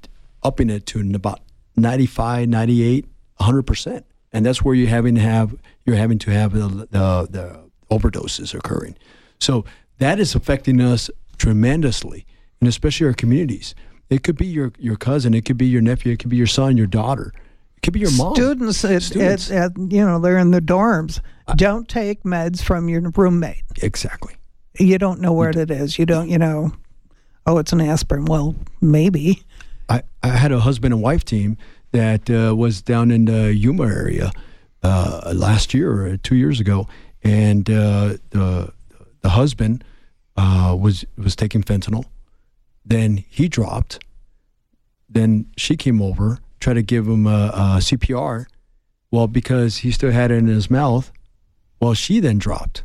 upping 0.41 0.69
it 0.69 0.85
to 0.87 1.11
about 1.13 1.39
95, 1.75 2.47
98, 2.49 3.05
100%. 3.39 4.03
And 4.33 4.45
that's 4.45 4.63
where 4.63 4.73
you're 4.73 4.89
having 4.89 5.15
to 5.15 5.21
have 5.21 5.55
you're 5.85 5.95
having 5.95 6.19
to 6.19 6.31
have 6.31 6.53
the, 6.53 6.87
the, 6.89 7.27
the 7.29 7.63
overdoses 7.91 8.53
occurring. 8.53 8.95
So 9.39 9.65
that 9.99 10.19
is 10.19 10.35
affecting 10.35 10.81
us 10.81 11.09
tremendously, 11.37 12.25
and 12.59 12.67
especially 12.67 13.07
our 13.07 13.13
communities. 13.13 13.75
It 14.09 14.23
could 14.23 14.37
be 14.37 14.47
your, 14.47 14.71
your 14.79 14.95
cousin, 14.95 15.33
it 15.33 15.45
could 15.45 15.57
be 15.57 15.65
your 15.65 15.81
nephew, 15.81 16.13
it 16.13 16.19
could 16.19 16.29
be 16.29 16.37
your 16.37 16.47
son, 16.47 16.77
your 16.77 16.87
daughter, 16.87 17.33
it 17.77 17.81
could 17.81 17.93
be 17.93 17.99
your 17.99 18.15
mom. 18.15 18.35
Students, 18.35 18.83
at, 18.85 19.01
Students. 19.03 19.51
At, 19.51 19.71
at, 19.71 19.77
you 19.77 20.05
know, 20.05 20.19
they're 20.19 20.37
in 20.37 20.51
the 20.51 20.61
dorms. 20.61 21.19
don't 21.55 21.87
take 21.87 22.23
meds 22.23 22.61
from 22.61 22.89
your 22.89 23.01
roommate. 23.15 23.63
Exactly. 23.81 24.35
You 24.79 24.97
don't 24.97 25.19
know 25.19 25.33
where 25.33 25.49
it 25.49 25.69
is. 25.69 25.99
You 25.99 26.05
don't, 26.05 26.29
you 26.29 26.37
know, 26.37 26.71
oh, 27.45 27.57
it's 27.57 27.73
an 27.73 27.81
aspirin. 27.81 28.25
Well, 28.25 28.55
maybe. 28.81 29.43
I, 29.89 30.03
I 30.23 30.29
had 30.29 30.51
a 30.51 30.59
husband 30.59 30.93
and 30.93 31.03
wife 31.03 31.25
team 31.25 31.57
that 31.93 32.29
uh, 32.29 32.55
was 32.55 32.81
down 32.81 33.09
in 33.11 33.25
the 33.25 33.55
Yuma 33.55 33.85
area 33.85 34.31
uh, 34.83 35.31
last 35.33 35.73
year 35.73 36.05
or 36.05 36.17
two 36.17 36.35
years 36.35 36.59
ago, 36.59 36.87
and 37.23 37.69
uh, 37.69 38.17
the 38.31 38.73
the 39.21 39.29
husband 39.29 39.83
uh, 40.35 40.75
was 40.77 41.05
was 41.17 41.35
taking 41.35 41.63
fentanyl. 41.63 42.05
Then 42.85 43.23
he 43.29 43.47
dropped. 43.47 44.03
Then 45.07 45.45
she 45.55 45.77
came 45.77 46.01
over, 46.01 46.39
tried 46.59 46.73
to 46.73 46.81
give 46.81 47.07
him 47.07 47.27
a, 47.27 47.51
a 47.53 47.61
CPR. 47.79 48.47
Well, 49.11 49.27
because 49.27 49.77
he 49.77 49.91
still 49.91 50.11
had 50.11 50.31
it 50.31 50.39
in 50.39 50.47
his 50.47 50.71
mouth, 50.71 51.11
well, 51.79 51.93
she 51.93 52.19
then 52.19 52.39
dropped. 52.39 52.83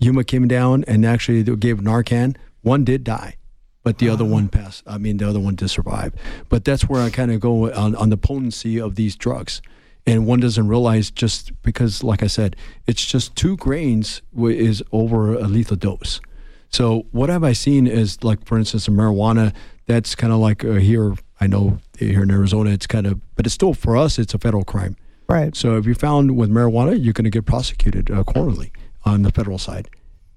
Yuma 0.00 0.24
came 0.24 0.48
down 0.48 0.82
and 0.88 1.06
actually 1.06 1.44
gave 1.56 1.78
Narcan. 1.78 2.36
One 2.62 2.84
did 2.84 3.04
die, 3.04 3.36
but 3.82 3.98
the 3.98 4.08
other 4.08 4.24
one 4.24 4.48
passed. 4.48 4.82
I 4.86 4.98
mean, 4.98 5.16
the 5.16 5.28
other 5.28 5.40
one 5.40 5.54
did 5.54 5.68
survive. 5.68 6.12
But 6.48 6.64
that's 6.64 6.88
where 6.88 7.02
I 7.02 7.10
kind 7.10 7.30
of 7.30 7.40
go 7.40 7.72
on, 7.72 7.94
on 7.94 8.10
the 8.10 8.16
potency 8.16 8.80
of 8.80 8.94
these 8.94 9.16
drugs. 9.16 9.62
And 10.06 10.26
one 10.26 10.40
doesn't 10.40 10.68
realize 10.68 11.10
just 11.10 11.52
because, 11.62 12.02
like 12.02 12.22
I 12.22 12.26
said, 12.26 12.56
it's 12.86 13.04
just 13.04 13.36
two 13.36 13.56
grains 13.56 14.22
is 14.36 14.82
over 14.92 15.34
a 15.34 15.46
lethal 15.46 15.76
dose. 15.76 16.20
So 16.70 17.06
what 17.10 17.28
have 17.28 17.44
I 17.44 17.52
seen 17.52 17.86
is 17.86 18.22
like, 18.22 18.44
for 18.44 18.58
instance, 18.58 18.88
a 18.88 18.90
marijuana. 18.90 19.52
That's 19.86 20.14
kind 20.14 20.32
of 20.32 20.38
like 20.38 20.64
uh, 20.64 20.74
here. 20.74 21.14
I 21.40 21.46
know 21.46 21.78
here 21.98 22.22
in 22.22 22.30
Arizona, 22.30 22.70
it's 22.70 22.86
kind 22.86 23.06
of, 23.06 23.20
but 23.34 23.46
it's 23.46 23.54
still 23.54 23.72
for 23.72 23.96
us, 23.96 24.18
it's 24.18 24.34
a 24.34 24.38
federal 24.38 24.64
crime. 24.64 24.96
Right. 25.26 25.56
So 25.56 25.76
if 25.76 25.86
you're 25.86 25.94
found 25.94 26.36
with 26.36 26.50
marijuana, 26.50 27.02
you're 27.02 27.12
going 27.12 27.24
to 27.24 27.30
get 27.30 27.46
prosecuted 27.46 28.10
uh, 28.10 28.24
quarterly 28.24 28.72
on 29.04 29.22
the 29.22 29.32
federal 29.32 29.58
side. 29.58 29.88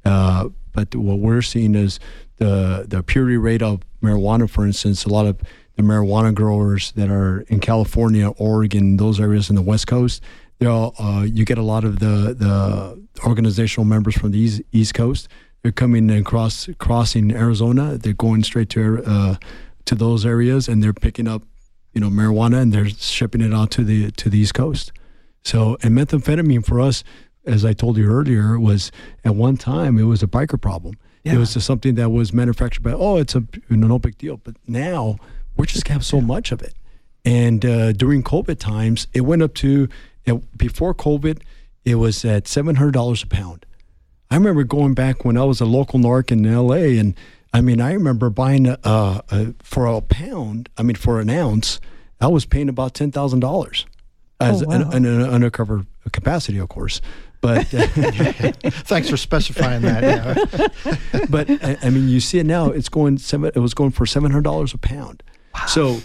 Uh, 0.06 0.50
but 0.74 0.94
what 0.96 1.20
we're 1.20 1.42
seeing 1.42 1.76
is 1.76 2.00
the 2.38 2.86
the 2.88 3.02
purity 3.04 3.38
rate 3.38 3.62
of 3.62 3.82
marijuana, 4.02 4.50
for 4.50 4.66
instance, 4.66 5.06
a 5.06 5.10
lot 5.10 5.26
of 5.26 5.40
the 5.76 5.84
marijuana 5.84 6.34
growers 6.34 6.92
that 6.92 7.10
are 7.10 7.42
in 7.48 7.60
California, 7.60 8.30
Oregon, 8.30 8.98
those 8.98 9.20
areas 9.20 9.50
in 9.50 9.56
the 9.56 9.62
West 9.62 9.88
Coast, 9.88 10.22
they're 10.60 10.70
all, 10.70 10.94
uh, 11.00 11.24
you 11.24 11.46
get 11.46 11.58
a 11.58 11.64
lot 11.64 11.84
of 11.84 12.00
the 12.00 12.34
the 12.34 13.26
organizational 13.26 13.86
members 13.86 14.16
from 14.16 14.32
the 14.32 14.40
East, 14.40 14.62
East 14.72 14.94
Coast. 14.94 15.28
They're 15.62 15.72
coming 15.72 16.10
across 16.12 16.70
crossing 16.78 17.32
Arizona. 17.32 17.98
They're 17.98 18.14
going 18.14 18.44
straight 18.44 18.70
to 18.70 19.04
uh, 19.06 19.36
to 19.86 19.96
those 19.96 20.26
areas, 20.26 20.68
and 20.68 20.84
they're 20.84 20.94
picking 20.94 21.28
up, 21.28 21.44
you 21.94 22.02
know, 22.02 22.10
marijuana, 22.10 22.62
and 22.62 22.72
they're 22.74 22.90
shipping 22.90 23.42
it 23.42 23.54
out 23.54 23.72
to 23.72 23.84
the 23.84 24.12
to 24.12 24.30
the 24.30 24.40
East 24.40 24.54
Coast. 24.54 24.92
So, 25.44 25.78
and 25.84 25.98
methamphetamine 25.98 26.66
for 26.66 26.80
us, 26.80 27.04
as 27.46 27.66
I 27.66 27.74
told 27.74 27.98
you 27.98 28.08
earlier, 28.10 28.56
it 28.56 28.60
was 28.60 28.92
at 29.24 29.36
one 29.36 29.58
time 29.58 29.98
it 29.98 30.04
was 30.04 30.24
a 30.24 30.28
biker 30.28 30.60
problem. 30.60 30.96
It 31.26 31.38
was 31.38 31.54
just 31.54 31.66
something 31.66 31.96
that 31.96 32.10
was 32.10 32.34
manufactured 32.34 32.84
by 32.84 32.92
oh, 32.92 33.16
it's 33.18 33.34
a 33.34 33.44
you 33.70 33.78
know, 33.78 33.88
no 33.88 34.00
big 34.00 34.18
deal. 34.18 34.38
But 34.38 34.56
now 34.68 35.18
we're 35.56 35.66
just 35.66 35.88
have 35.88 36.04
so 36.06 36.20
much 36.20 36.52
of 36.52 36.62
it. 36.62 36.74
And 37.24 37.66
uh, 37.66 37.94
during 37.94 38.24
COVID 38.24 38.60
times, 38.60 39.08
it 39.14 39.22
went 39.22 39.42
up 39.42 39.54
to 39.56 39.88
before 40.58 40.94
COVID, 40.94 41.42
it 41.86 41.96
was 41.96 42.26
at 42.26 42.48
seven 42.48 42.76
hundred 42.76 42.92
dollars 42.94 43.24
a 43.24 43.28
pound. 43.28 43.66
I 44.30 44.36
remember 44.36 44.64
going 44.64 44.94
back 44.96 45.24
when 45.24 45.38
I 45.38 45.44
was 45.44 45.62
a 45.62 45.66
local 45.66 46.00
narc 46.00 46.32
in 46.32 46.46
L.A. 46.46 46.98
and 46.98 47.16
I 47.54 47.62
mean, 47.62 47.80
I 47.80 47.94
remember 47.94 48.30
buying 48.30 48.66
a, 48.68 48.78
a, 48.84 49.54
for 49.62 49.86
a 49.86 50.02
pound. 50.02 50.70
I 50.78 50.84
mean, 50.84 50.96
for 50.96 51.20
an 51.20 51.30
ounce, 51.30 51.80
I 52.20 52.28
was 52.28 52.46
paying 52.46 52.68
about 52.68 52.96
ten 52.96 53.12
thousand 53.12 53.42
dollars 53.42 53.86
as 54.42 54.62
Oh, 54.64 54.72
an, 54.72 54.82
an, 54.94 55.06
an 55.06 55.22
undercover 55.22 55.86
capacity, 56.12 56.58
of 56.58 56.68
course. 56.68 57.00
But 57.44 57.68
Thanks 58.88 59.10
for 59.10 59.18
specifying 59.18 59.82
that. 59.82 60.02
Yeah. 60.02 61.26
but 61.30 61.50
I, 61.50 61.78
I 61.84 61.90
mean, 61.90 62.08
you 62.08 62.22
see 62.22 62.40
it 62.40 62.46
now. 62.46 62.68
It's 62.68 62.88
going 62.88 63.18
seven. 63.18 63.52
It 63.54 63.60
was 63.60 63.74
going 63.74 63.92
for 63.92 64.06
seven 64.06 64.32
hundred 64.32 64.46
dollars 64.46 64.74
a 64.74 64.78
pound. 64.78 65.22
So, 65.68 66.00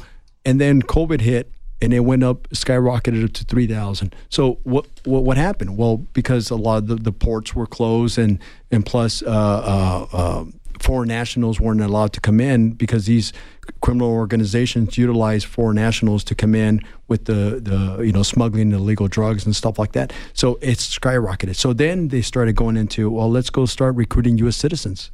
and 0.44 0.60
then 0.60 0.82
COVID 0.82 1.20
hit, 1.20 1.52
and 1.80 1.94
it 1.94 2.00
went 2.00 2.24
up, 2.24 2.48
skyrocketed 2.48 3.24
up 3.24 3.32
to 3.34 3.44
three 3.44 3.68
thousand. 3.68 4.16
So 4.28 4.58
what, 4.64 4.86
what 5.04 5.22
what 5.22 5.36
happened? 5.36 5.78
Well, 5.78 5.98
because 6.12 6.50
a 6.50 6.56
lot 6.56 6.78
of 6.78 6.86
the, 6.88 6.96
the 6.96 7.12
ports 7.12 7.54
were 7.54 7.68
closed, 7.68 8.18
and 8.18 8.40
and 8.72 8.84
plus 8.84 9.22
uh, 9.22 9.26
uh, 9.26 10.06
uh, 10.12 10.44
foreign 10.78 11.08
nationals 11.08 11.60
weren't 11.60 11.80
allowed 11.80 12.12
to 12.14 12.20
come 12.20 12.40
in 12.40 12.70
because 12.70 13.06
these 13.06 13.32
criminal 13.80 14.10
organizations 14.10 14.96
utilize 14.96 15.44
foreign 15.44 15.76
nationals 15.76 16.24
to 16.24 16.34
come 16.34 16.54
in 16.54 16.80
with 17.06 17.26
the, 17.26 17.60
the 17.60 18.02
you 18.02 18.12
know 18.12 18.22
smuggling 18.22 18.72
illegal 18.72 19.08
drugs 19.08 19.44
and 19.44 19.54
stuff 19.54 19.78
like 19.78 19.92
that. 19.92 20.12
So 20.32 20.58
it's 20.60 20.98
skyrocketed. 20.98 21.56
So 21.56 21.72
then 21.72 22.08
they 22.08 22.22
started 22.22 22.56
going 22.56 22.76
into 22.76 23.10
well, 23.10 23.30
let's 23.30 23.50
go 23.50 23.66
start 23.66 23.94
recruiting 23.94 24.38
U.S. 24.38 24.56
citizens 24.56 25.10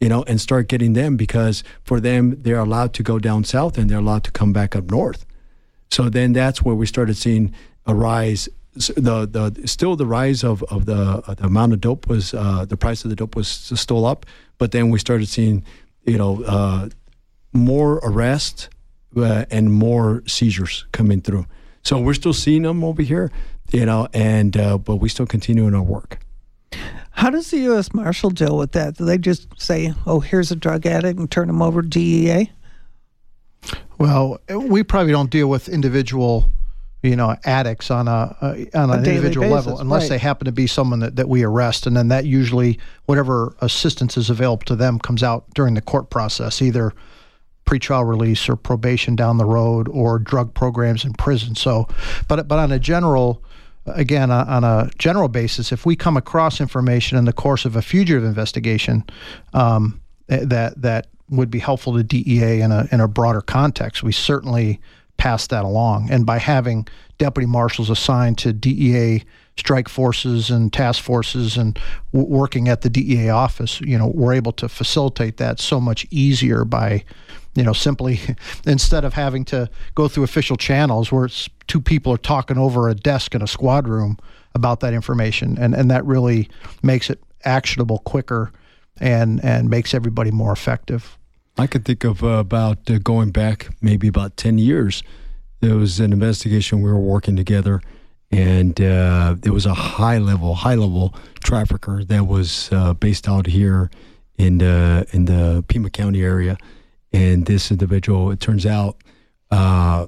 you 0.00 0.08
know, 0.08 0.22
and 0.26 0.40
start 0.40 0.68
getting 0.68 0.92
them 0.92 1.16
because 1.16 1.64
for 1.82 2.00
them, 2.00 2.40
they're 2.42 2.58
allowed 2.58 2.94
to 2.94 3.02
go 3.02 3.18
down 3.18 3.44
south 3.44 3.76
and 3.78 3.90
they're 3.90 3.98
allowed 3.98 4.24
to 4.24 4.30
come 4.30 4.52
back 4.52 4.76
up 4.76 4.90
north. 4.90 5.26
So 5.90 6.08
then 6.08 6.32
that's 6.32 6.62
where 6.62 6.74
we 6.74 6.86
started 6.86 7.16
seeing 7.16 7.54
a 7.86 7.94
rise. 7.94 8.48
The 8.74 9.26
the 9.26 9.66
still 9.66 9.96
the 9.96 10.06
rise 10.06 10.44
of 10.44 10.62
of 10.64 10.84
the, 10.84 11.22
uh, 11.26 11.34
the 11.34 11.46
amount 11.46 11.72
of 11.72 11.80
dope 11.80 12.06
was 12.06 12.32
uh, 12.32 12.64
the 12.64 12.76
price 12.76 13.02
of 13.02 13.10
the 13.10 13.16
dope 13.16 13.34
was 13.34 13.48
still 13.48 14.06
up, 14.06 14.24
but 14.58 14.72
then 14.72 14.90
we 14.90 14.98
started 14.98 15.28
seeing 15.28 15.64
you 16.04 16.18
know 16.18 16.42
uh, 16.44 16.88
more 17.52 18.00
arrests 18.02 18.68
uh, 19.16 19.44
and 19.50 19.72
more 19.72 20.22
seizures 20.26 20.86
coming 20.92 21.20
through. 21.20 21.46
So 21.82 21.98
we're 21.98 22.14
still 22.14 22.32
seeing 22.32 22.62
them 22.62 22.84
over 22.84 23.02
here, 23.02 23.30
you 23.70 23.86
know, 23.86 24.08
and 24.12 24.56
uh, 24.56 24.78
but 24.78 24.96
we 24.96 25.08
still 25.08 25.26
continuing 25.26 25.74
our 25.74 25.82
work. 25.82 26.18
How 27.10 27.30
does 27.30 27.50
the 27.50 27.58
U.S. 27.58 27.92
Marshal 27.92 28.30
deal 28.30 28.56
with 28.56 28.72
that? 28.72 28.96
Do 28.96 29.04
they 29.04 29.18
just 29.18 29.48
say, 29.60 29.92
"Oh, 30.06 30.20
here's 30.20 30.50
a 30.52 30.56
drug 30.56 30.86
addict," 30.86 31.18
and 31.18 31.30
turn 31.30 31.48
him 31.48 31.62
over 31.62 31.82
to 31.82 31.88
DEA? 31.88 32.52
Well, 33.98 34.40
we 34.48 34.84
probably 34.84 35.12
don't 35.12 35.30
deal 35.30 35.48
with 35.48 35.68
individual, 35.68 36.50
you 37.02 37.14
know, 37.14 37.36
addicts 37.44 37.90
on 37.90 38.08
a, 38.08 38.36
a 38.42 38.76
on 38.76 38.90
A 38.90 38.94
an 38.94 39.04
individual 39.04 39.48
level, 39.48 39.78
unless 39.78 40.04
right. 40.04 40.10
they 40.10 40.18
happen 40.18 40.46
to 40.46 40.52
be 40.52 40.66
someone 40.66 41.00
that, 41.00 41.16
that 41.16 41.28
we 41.28 41.44
arrest, 41.44 41.86
and 41.86 41.96
then 41.96 42.08
that 42.08 42.26
usually 42.26 42.78
whatever 43.06 43.54
assistance 43.60 44.16
is 44.16 44.30
available 44.30 44.64
to 44.64 44.76
them 44.76 44.98
comes 44.98 45.22
out 45.22 45.44
during 45.54 45.74
the 45.74 45.80
court 45.80 46.10
process, 46.10 46.60
either 46.60 46.92
pretrial 47.66 48.08
release 48.08 48.48
or 48.48 48.56
probation 48.56 49.14
down 49.14 49.36
the 49.36 49.44
road 49.44 49.88
or 49.88 50.18
drug 50.18 50.54
programs 50.54 51.04
in 51.04 51.12
prison. 51.12 51.54
So, 51.54 51.86
but 52.26 52.48
but 52.48 52.58
on 52.58 52.72
a 52.72 52.78
general 52.80 53.44
again 53.86 54.30
on 54.32 54.48
on 54.48 54.64
a 54.64 54.90
general 54.98 55.28
basis, 55.28 55.70
if 55.70 55.86
we 55.86 55.94
come 55.94 56.16
across 56.16 56.60
information 56.60 57.16
in 57.16 57.26
the 57.26 57.32
course 57.32 57.64
of 57.64 57.76
a 57.76 57.82
fugitive 57.82 58.24
investigation 58.24 59.04
um, 59.54 60.00
eh, 60.28 60.44
that 60.46 60.80
that 60.82 61.06
would 61.30 61.50
be 61.50 61.58
helpful 61.60 61.94
to 61.94 62.02
DEA 62.02 62.60
in 62.60 62.72
a 62.72 62.88
in 62.90 63.00
a 63.00 63.06
broader 63.06 63.40
context, 63.40 64.02
we 64.02 64.10
certainly 64.10 64.80
pass 65.18 65.46
that 65.48 65.64
along. 65.64 66.10
And 66.10 66.24
by 66.24 66.38
having 66.38 66.88
deputy 67.18 67.46
marshals 67.46 67.90
assigned 67.90 68.38
to 68.38 68.52
DEA 68.52 69.24
strike 69.56 69.88
forces 69.88 70.50
and 70.50 70.72
task 70.72 71.02
forces 71.02 71.56
and 71.56 71.78
w- 72.12 72.32
working 72.32 72.68
at 72.68 72.80
the 72.80 72.88
DEA 72.88 73.28
office, 73.28 73.80
you 73.80 73.98
know, 73.98 74.06
we're 74.06 74.32
able 74.32 74.52
to 74.52 74.68
facilitate 74.68 75.36
that 75.36 75.60
so 75.60 75.80
much 75.80 76.06
easier 76.10 76.64
by 76.64 77.04
you 77.54 77.64
know, 77.64 77.72
simply 77.72 78.20
instead 78.66 79.04
of 79.04 79.14
having 79.14 79.44
to 79.46 79.68
go 79.96 80.06
through 80.06 80.22
official 80.22 80.56
channels 80.56 81.10
where 81.10 81.24
it's 81.24 81.48
two 81.66 81.80
people 81.80 82.12
are 82.12 82.18
talking 82.18 82.56
over 82.56 82.88
a 82.88 82.94
desk 82.94 83.34
in 83.34 83.42
a 83.42 83.48
squad 83.48 83.88
room 83.88 84.16
about 84.54 84.78
that 84.80 84.94
information, 84.94 85.58
and 85.58 85.74
and 85.74 85.90
that 85.90 86.04
really 86.04 86.48
makes 86.82 87.10
it 87.10 87.20
actionable 87.44 87.98
quicker, 87.98 88.52
and 89.00 89.44
and 89.44 89.68
makes 89.68 89.92
everybody 89.92 90.30
more 90.30 90.52
effective. 90.52 91.17
I 91.58 91.66
could 91.66 91.84
think 91.84 92.04
of 92.04 92.22
uh, 92.22 92.28
about 92.28 92.88
uh, 92.88 92.98
going 92.98 93.30
back 93.32 93.68
maybe 93.82 94.06
about 94.06 94.36
10 94.36 94.58
years. 94.58 95.02
There 95.60 95.74
was 95.74 95.98
an 95.98 96.12
investigation 96.12 96.82
we 96.82 96.90
were 96.90 97.00
working 97.00 97.34
together, 97.34 97.80
and 98.30 98.80
uh, 98.80 99.34
there 99.36 99.52
was 99.52 99.66
a 99.66 99.74
high 99.74 100.18
level, 100.18 100.54
high 100.54 100.76
level 100.76 101.16
trafficker 101.42 102.04
that 102.04 102.28
was 102.28 102.68
uh, 102.70 102.94
based 102.94 103.28
out 103.28 103.46
here 103.46 103.90
in 104.36 104.58
the 104.58 105.04
in 105.10 105.24
the 105.24 105.64
Pima 105.66 105.90
County 105.90 106.22
area. 106.22 106.56
And 107.12 107.46
this 107.46 107.72
individual, 107.72 108.30
it 108.30 108.38
turns 108.38 108.64
out, 108.64 109.02
uh, 109.50 110.06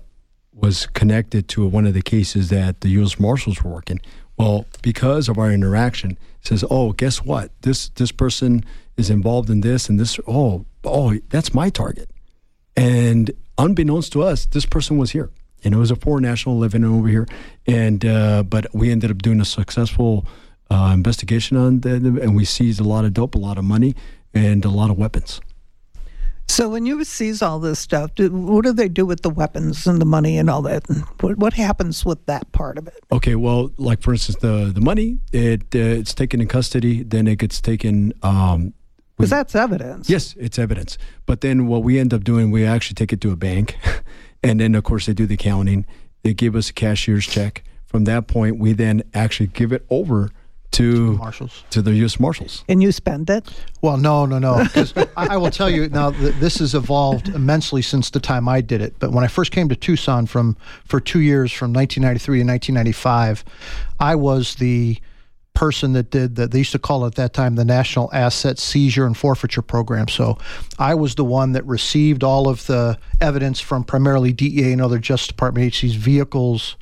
was 0.53 0.87
connected 0.87 1.49
to 1.49 1.67
one 1.67 1.85
of 1.85 1.95
the 1.95 2.03
cases 2.03 2.51
that 2.51 2.83
the 2.83 2.91
U.S. 2.91 3.19
Marshals 3.19 3.65
were 3.65 3.73
working. 3.73 4.01
Well, 4.39 4.67
because 4.83 5.29
of 5.29 5.37
our 5.37 5.51
interaction, 5.51 6.17
says, 6.43 6.65
"Oh, 6.71 6.93
guess 6.93 7.25
what? 7.25 7.51
This 7.63 7.89
this 7.89 8.13
person 8.13 8.65
is 8.97 9.11
involved 9.11 9.51
in 9.51 9.63
this 9.63 9.89
and 9.89 9.99
this. 9.99 10.21
Oh, 10.29 10.65
oh, 10.85 11.15
that's 11.29 11.55
my 11.55 11.71
target." 11.71 12.11
And 12.77 13.31
unbeknownst 13.59 14.13
to 14.13 14.23
us, 14.23 14.47
this 14.47 14.67
person 14.67 14.97
was 14.99 15.11
here, 15.11 15.31
and 15.65 15.75
it 15.75 15.77
was 15.77 15.91
a 15.91 15.97
foreign 15.97 16.23
national 16.23 16.59
living 16.59 16.85
over 16.85 17.09
here. 17.09 17.27
And 17.67 18.05
uh, 18.05 18.43
but 18.43 18.67
we 18.75 18.91
ended 18.91 19.11
up 19.11 19.19
doing 19.19 19.41
a 19.41 19.45
successful 19.45 20.27
uh, 20.71 20.91
investigation 20.95 21.57
on 21.57 21.81
that, 21.81 22.03
and 22.03 22.37
we 22.37 22.45
seized 22.45 22.81
a 22.81 22.85
lot 22.85 23.05
of 23.05 23.13
dope, 23.13 23.35
a 23.35 23.39
lot 23.39 23.59
of 23.59 23.65
money, 23.65 23.95
and 24.33 24.65
a 24.65 24.71
lot 24.71 24.91
of 24.91 24.99
weapons. 24.99 25.41
So 26.51 26.69
when 26.69 26.85
you 26.85 27.05
seize 27.05 27.43
all 27.43 27.61
this 27.61 27.79
stuff, 27.79 28.13
do, 28.17 28.29
what 28.29 28.65
do 28.65 28.73
they 28.73 28.89
do 28.89 29.07
with 29.07 29.23
the 29.23 29.31
weapons 29.31 29.87
and 29.87 30.01
the 30.01 30.05
money 30.05 30.37
and 30.37 30.51
all 30.51 30.63
that? 30.63 30.83
What, 31.21 31.39
what 31.39 31.53
happens 31.53 32.05
with 32.05 32.27
that 32.27 32.51
part 32.51 32.77
of 32.77 32.89
it? 32.89 32.99
Okay, 33.13 33.37
well, 33.37 33.71
like 33.77 34.03
for 34.03 34.13
instance, 34.13 34.39
the 34.41 34.73
the 34.75 34.81
money 34.81 35.21
it 35.33 35.63
uh, 35.75 36.01
it's 36.01 36.13
taken 36.13 36.41
in 36.41 36.49
custody, 36.49 37.05
then 37.05 37.29
it 37.29 37.39
gets 37.39 37.61
taken. 37.61 38.13
Um, 38.23 38.75
Because 39.21 39.31
that's 39.31 39.55
evidence. 39.55 40.09
yes, 40.11 40.35
it's 40.39 40.59
evidence. 40.59 40.99
But 41.27 41.41
then 41.41 41.67
what 41.67 41.83
we 41.83 41.99
end 41.99 42.13
up 42.15 42.25
doing, 42.25 42.51
we 42.51 42.65
actually 42.65 42.95
take 42.95 43.13
it 43.13 43.21
to 43.23 43.31
a 43.33 43.37
bank, 43.37 43.77
and 44.43 44.61
then 44.61 44.75
of 44.75 44.85
course 44.85 45.07
they 45.07 45.13
do 45.13 45.27
the 45.27 45.37
counting. 45.37 45.85
They 46.23 46.35
give 46.35 46.55
us 46.57 46.71
a 46.71 46.73
cashier's 46.73 47.27
check. 47.27 47.63
From 47.87 48.05
that 48.05 48.27
point, 48.29 48.59
we 48.59 48.73
then 48.73 49.03
actually 49.15 49.49
give 49.49 49.73
it 49.73 49.85
over 49.91 50.31
to 50.73 51.15
Marshals. 51.17 51.65
to 51.71 51.83
the 51.83 51.93
U.S. 51.95 52.21
Marshals. 52.21 52.65
And 52.69 52.81
you 52.81 52.93
spend 52.93 53.29
it. 53.29 53.49
Well, 53.83 53.97
no, 53.97 54.25
no, 54.27 54.39
no. 54.39 54.63
Because 54.63 54.93
I, 54.97 55.09
I 55.17 55.37
will 55.37 55.51
tell 55.51 55.69
you 55.69 55.89
now, 55.89 56.13
th- 56.13 56.37
this 56.37 56.61
has 56.61 56.77
evolved 56.77 57.29
immensely 57.31 57.83
since 57.83 58.11
the 58.11 58.21
time 58.21 58.49
I 58.49 58.61
did 58.61 58.81
it. 58.81 58.95
But 59.01 59.11
when 59.11 59.25
I 59.25 59.27
first 59.27 59.51
came 59.51 59.69
to 59.69 59.75
Tucson 59.75 60.27
from 60.27 60.57
for 60.85 61.01
two 61.01 61.19
years, 61.19 61.51
from 61.51 61.73
1993 61.73 62.39
to 62.39 62.45
1995, 62.45 63.45
I 63.99 64.15
was 64.15 64.55
the 64.55 65.01
person 65.61 65.93
that 65.93 66.11
did 66.11 66.37
that. 66.37 66.53
They 66.53 66.59
used 66.59 66.73
to 66.73 66.79
call 66.79 67.05
it 67.05 67.09
at 67.09 67.15
that 67.17 67.35
time 67.35 67.57
the 67.57 67.67
National 67.67 68.09
Asset 68.15 68.59
Seizure 68.59 69.05
and 69.05 69.15
Forfeiture 69.15 69.61
Program. 69.61 70.09
So 70.09 70.39
I 70.79 70.95
was 70.95 71.17
the 71.17 71.25
one 71.25 71.53
that 71.53 71.67
received 71.67 72.25
all 72.25 72.49
of 72.49 72.65
the 72.65 72.99
evidence 73.21 73.61
from 73.61 73.85
primarily 73.85 74.33
DEA 74.33 74.73
and 74.73 74.81
other 74.81 74.99
Justice 74.99 75.29
Department 75.29 75.67
agencies, 75.67 75.97
vehicles, 75.97 76.77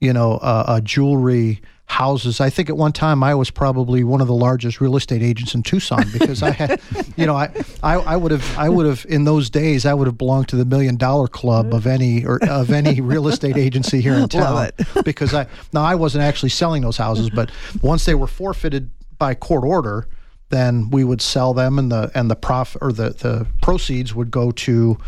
you 0.00 0.12
know, 0.12 0.32
uh, 0.34 0.64
uh, 0.66 0.80
jewelry, 0.82 1.62
houses. 1.94 2.40
I 2.40 2.50
think 2.50 2.68
at 2.68 2.76
one 2.76 2.92
time 2.92 3.22
I 3.22 3.36
was 3.36 3.50
probably 3.50 4.02
one 4.02 4.20
of 4.20 4.26
the 4.26 4.34
largest 4.34 4.80
real 4.80 4.96
estate 4.96 5.22
agents 5.22 5.54
in 5.54 5.62
Tucson 5.62 6.04
because 6.12 6.42
I 6.42 6.50
had, 6.50 6.80
you 7.16 7.24
know, 7.24 7.36
I, 7.36 7.50
I, 7.84 7.94
I 7.94 8.16
would 8.16 8.32
have, 8.32 8.58
I 8.58 8.68
would 8.68 8.84
have 8.84 9.06
in 9.08 9.24
those 9.24 9.48
days, 9.48 9.86
I 9.86 9.94
would 9.94 10.08
have 10.08 10.18
belonged 10.18 10.48
to 10.48 10.56
the 10.56 10.64
million 10.64 10.96
dollar 10.96 11.28
club 11.28 11.72
of 11.72 11.86
any 11.86 12.26
or 12.26 12.40
of 12.48 12.72
any 12.72 13.00
real 13.00 13.28
estate 13.28 13.56
agency 13.56 14.00
here 14.00 14.14
in 14.14 14.28
town. 14.40 14.54
Love 14.54 14.72
because 15.04 15.32
I 15.32 15.46
now 15.72 15.82
I 15.82 15.94
wasn't 15.94 16.24
actually 16.24 16.48
selling 16.48 16.82
those 16.82 16.96
houses, 16.96 17.30
but 17.30 17.52
once 17.80 18.04
they 18.06 18.16
were 18.16 18.26
forfeited 18.26 18.90
by 19.18 19.34
court 19.34 19.62
order, 19.62 20.08
then 20.48 20.90
we 20.90 21.04
would 21.04 21.22
sell 21.22 21.54
them 21.54 21.78
and 21.78 21.92
the 21.92 22.10
and 22.12 22.28
the 22.28 22.36
prof 22.36 22.76
or 22.80 22.92
the 22.92 23.10
the 23.10 23.46
proceeds 23.62 24.12
would 24.12 24.32
go 24.32 24.50
to 24.50 24.98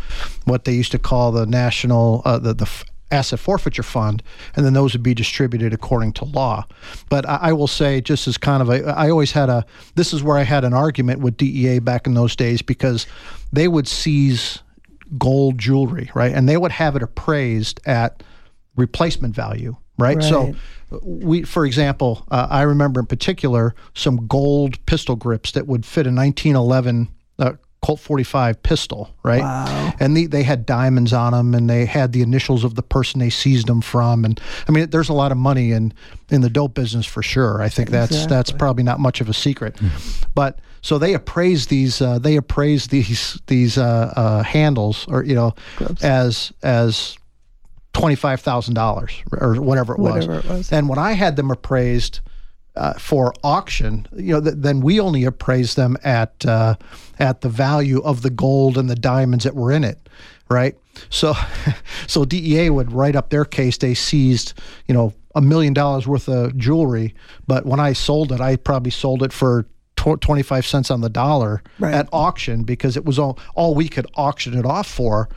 what 0.45 0.63
they 0.63 0.73
used 0.73 0.93
to 0.93 0.99
call 0.99 1.33
the 1.33 1.45
national 1.45 2.21
uh, 2.23 2.39
the 2.39 2.53
the 2.53 2.83
asset 3.11 3.39
forfeiture 3.39 3.83
fund 3.83 4.21
and 4.55 4.65
then 4.65 4.73
those 4.73 4.93
would 4.93 5.03
be 5.03 5.13
distributed 5.13 5.73
according 5.73 6.13
to 6.13 6.25
law. 6.25 6.65
But 7.09 7.27
I, 7.27 7.39
I 7.41 7.53
will 7.53 7.67
say 7.67 8.01
just 8.01 8.27
as 8.27 8.37
kind 8.37 8.61
of 8.61 8.69
a 8.69 8.89
i 8.89 9.09
always 9.09 9.31
had 9.31 9.49
a 9.49 9.65
this 9.95 10.13
is 10.13 10.23
where 10.23 10.37
i 10.37 10.43
had 10.43 10.63
an 10.63 10.73
argument 10.73 11.21
with 11.21 11.37
dea 11.37 11.79
back 11.79 12.07
in 12.07 12.13
those 12.13 12.35
days 12.35 12.61
because 12.61 13.07
they 13.51 13.67
would 13.67 13.87
seize 13.87 14.59
gold 15.17 15.57
jewelry 15.57 16.11
right? 16.13 16.33
And 16.33 16.49
they 16.49 16.57
would 16.57 16.71
have 16.71 16.95
it 16.95 17.03
appraised 17.03 17.79
at 17.85 18.23
replacement 18.75 19.33
value 19.33 19.75
right, 19.97 20.21
so 20.21 20.53
we 21.01 21.43
for 21.43 21.65
example 21.65 22.25
uh, 22.31 22.47
i 22.49 22.61
remember 22.61 22.99
in 22.99 23.05
particular 23.05 23.75
some 23.93 24.27
gold 24.27 24.85
pistol 24.85 25.15
grips 25.15 25.51
that 25.51 25.67
would 25.67 25.85
fit 25.85 26.05
a 26.07 26.11
1911 26.11 27.09
uh, 27.39 27.53
colt 27.87 28.01
45 28.01 28.61
pistol 28.63 29.09
right? 29.23 29.39
Wow. 29.41 29.93
and 29.97 30.17
the, 30.17 30.25
they 30.27 30.43
had 30.43 30.65
diamonds 30.65 31.13
on 31.13 31.31
them 31.31 31.53
and 31.53 31.69
they 31.69 31.85
had 31.85 32.11
the 32.11 32.21
initials 32.21 32.65
of 32.65 32.75
the 32.75 32.83
person 32.83 33.19
they 33.21 33.29
seized 33.29 33.67
them 33.67 33.79
from. 33.79 34.25
And 34.25 34.41
i 34.67 34.73
mean 34.73 34.89
there's 34.89 35.07
a 35.07 35.13
lot 35.13 35.31
of 35.31 35.37
money 35.37 35.71
in 35.71 35.93
in 36.29 36.41
the 36.41 36.49
dope 36.49 36.73
business 36.73 37.05
for 37.05 37.23
sure. 37.23 37.61
I 37.61 37.69
think 37.69 37.89
that's 37.89 38.25
that's 38.25 38.51
probably 38.51 38.83
not 38.83 38.99
much 38.99 39.21
of 39.21 39.29
a 39.29 39.33
secret. 39.33 39.79
But 40.35 40.59
So 40.81 40.97
they 40.97 41.13
appraise 41.13 41.67
these 41.67 42.01
uh, 42.01 42.19
they 42.19 42.35
appraise 42.35 42.87
these 42.87 43.39
these 43.47 43.77
uh, 43.77 44.13
uh, 44.15 44.43
handles 44.43 45.05
or 45.07 45.23
you 45.23 45.35
know 45.35 45.55
as 46.01 46.51
as 46.63 47.17
twenty 47.93 48.15
five 48.15 48.41
thousand 48.41 48.73
dollars 48.73 49.13
or 49.31 49.55
whatever 49.55 49.93
it 49.93 49.99
Whatever 50.27 50.39
it 50.39 50.57
was. 50.57 50.71
And 50.73 50.89
when 50.89 50.99
I 50.99 51.13
had 51.13 51.35
them 51.37 51.51
appraised 51.51 52.19
uh, 52.77 52.93
for 52.93 53.33
auction, 53.43 54.07
you 54.15 54.33
know, 54.33 54.41
th- 54.41 54.55
then 54.57 54.81
we 54.81 54.99
only 54.99 55.23
appraised 55.25 55.75
them 55.75 55.97
at 56.03 56.45
uh, 56.45 56.75
at 57.19 57.41
the 57.41 57.49
value 57.49 58.01
of 58.03 58.21
the 58.21 58.29
gold 58.29 58.77
and 58.77 58.89
the 58.89 58.95
diamonds 58.95 59.43
that 59.43 59.55
were 59.55 59.71
in 59.71 59.83
it, 59.83 60.07
right? 60.49 60.75
So, 61.09 61.33
so 62.07 62.23
DEA 62.25 62.69
would 62.69 62.91
write 62.91 63.15
up 63.15 63.29
their 63.29 63.45
case. 63.45 63.77
They 63.77 63.93
seized, 63.93 64.53
you 64.87 64.93
know, 64.93 65.13
a 65.35 65.41
million 65.41 65.73
dollars 65.73 66.07
worth 66.07 66.27
of 66.29 66.55
jewelry, 66.57 67.13
but 67.47 67.65
when 67.65 67.79
I 67.79 67.93
sold 67.93 68.31
it, 68.31 68.39
I 68.41 68.55
probably 68.55 68.91
sold 68.91 69.21
it 69.23 69.33
for 69.33 69.65
25 69.95 70.65
cents 70.65 70.89
on 70.91 71.01
the 71.01 71.09
dollar 71.09 71.61
Right. 71.79 71.93
at 71.93 72.07
auction 72.13 72.63
because 72.63 72.95
it 72.95 73.03
was 73.03 73.19
all 73.19 73.37
all 73.55 73.75
we 73.75 73.89
could 73.89 74.05
auction 74.15 74.57
it 74.57 74.65
off 74.65 74.87
for 74.87 75.27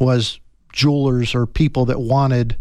was 0.00 0.38
jewelers 0.72 1.34
or 1.34 1.46
people 1.46 1.86
that 1.86 2.00
wanted 2.00 2.56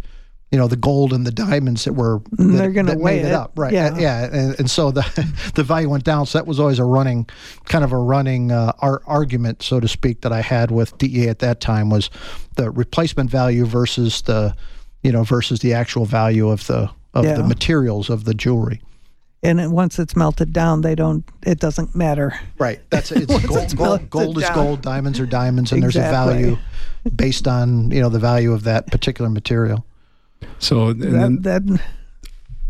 you 0.52 0.58
know 0.58 0.68
the 0.68 0.78
gold 0.78 1.12
and 1.12 1.26
the 1.28 1.32
diamonds 1.32 1.84
that 1.84 1.94
were 1.94 2.20
that, 2.32 2.44
they're 2.44 2.72
gonna 2.72 2.98
weigh 2.98 3.20
it 3.20 3.26
it. 3.26 3.32
up 3.34 3.52
right 3.58 3.74
Yeah. 3.74 3.98
Yeah 3.98 4.26
and, 4.32 4.60
and 4.60 4.72
so 4.72 4.92
the 4.92 5.04
the 5.56 5.64
value 5.64 5.90
went 5.90 6.04
down 6.06 6.26
so 6.26 6.38
that 6.38 6.48
was 6.48 6.60
always 6.60 6.80
a 6.80 6.86
running 6.86 7.28
kind 7.66 7.84
of 7.84 7.92
a 7.92 7.98
running 7.98 8.52
uh, 8.52 8.72
ar- 8.80 9.02
argument 9.08 9.62
so 9.62 9.80
to 9.82 9.88
speak 9.88 10.22
that 10.22 10.32
I 10.32 10.42
had 10.42 10.72
with 10.72 10.98
DEA 10.98 11.28
at 11.30 11.40
that 11.40 11.60
time 11.60 11.90
was 11.90 12.10
the 12.56 12.72
replacement 12.72 13.30
value 13.30 13.66
versus 13.66 14.22
the 14.22 14.56
you 15.04 15.12
know 15.12 15.24
versus 15.24 15.60
the 15.60 15.74
actual 15.74 16.06
value 16.06 16.48
of 16.50 16.66
the 16.68 16.90
of 17.14 17.26
Yeah. 17.26 17.36
the 17.36 17.44
materials 17.44 18.10
of 18.10 18.24
the 18.24 18.34
jewelry 18.34 18.82
And 19.44 19.60
it, 19.60 19.70
once 19.70 20.00
it's 20.00 20.16
melted 20.16 20.52
down, 20.54 20.82
they 20.82 20.96
don't. 20.96 21.24
It 21.46 21.60
doesn't 21.60 21.94
matter. 21.96 22.34
Right. 22.58 22.80
That's 22.90 23.12
it. 23.12 23.18
It's 23.30 23.46
gold, 23.46 23.60
it's 23.64 23.74
gold, 23.74 24.10
gold 24.10 24.38
is 24.38 24.50
gold, 24.50 24.82
diamonds 24.82 25.20
are 25.20 25.28
diamonds, 25.28 25.72
and 25.72 25.82
there's 25.84 25.96
a 25.96 26.02
value 26.02 26.58
based 27.16 27.48
on 27.48 27.92
you 27.92 28.02
know 28.02 28.10
the 28.10 28.20
value 28.20 28.52
of 28.54 28.64
that 28.64 28.88
particular 28.88 29.30
material. 29.30 29.86
So 30.60 30.94
That 30.94 31.44
that 31.44 31.82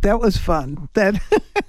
that 0.02 0.20
was 0.20 0.38
fun. 0.38 0.90
That. 0.94 1.22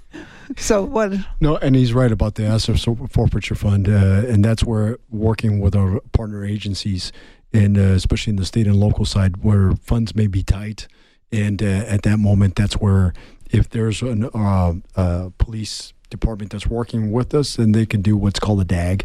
so 0.57 0.85
what? 0.85 1.13
no, 1.41 1.57
and 1.57 1.77
he's 1.77 1.93
right 1.93 2.13
about 2.13 2.35
the 2.35 2.45
asset 2.45 2.79
forfeiture 3.11 3.55
fund, 3.55 3.89
uh, 3.89 4.25
and 4.27 4.45
that's 4.45 4.65
where 4.65 4.99
working 5.11 5.61
with 5.61 5.75
our 5.75 6.01
partner 6.13 6.45
agencies, 6.45 7.13
and 7.53 7.79
uh, 7.79 7.81
especially 7.81 8.33
in 8.33 8.37
the 8.37 8.45
state 8.45 8.67
and 8.67 8.77
local 8.77 9.05
side, 9.05 9.43
where 9.43 9.73
funds 9.83 10.15
may 10.15 10.27
be 10.27 10.43
tight, 10.43 10.89
and 11.33 11.63
uh, 11.63 11.67
at 11.67 12.03
that 12.03 12.19
moment, 12.19 12.57
that's 12.57 12.75
where 12.75 13.13
if 13.51 13.71
there's 13.71 14.03
an 14.03 14.29
uh, 14.35 14.75
uh, 14.97 15.31
police 15.39 15.93
department 16.11 16.53
that's 16.53 16.67
working 16.67 17.13
with 17.13 17.35
us, 17.35 17.57
then 17.57 17.73
they 17.73 17.87
can 17.87 18.03
do 18.03 18.17
what's 18.17 18.41
called 18.41 18.61
a 18.61 18.65
DAG, 18.65 19.05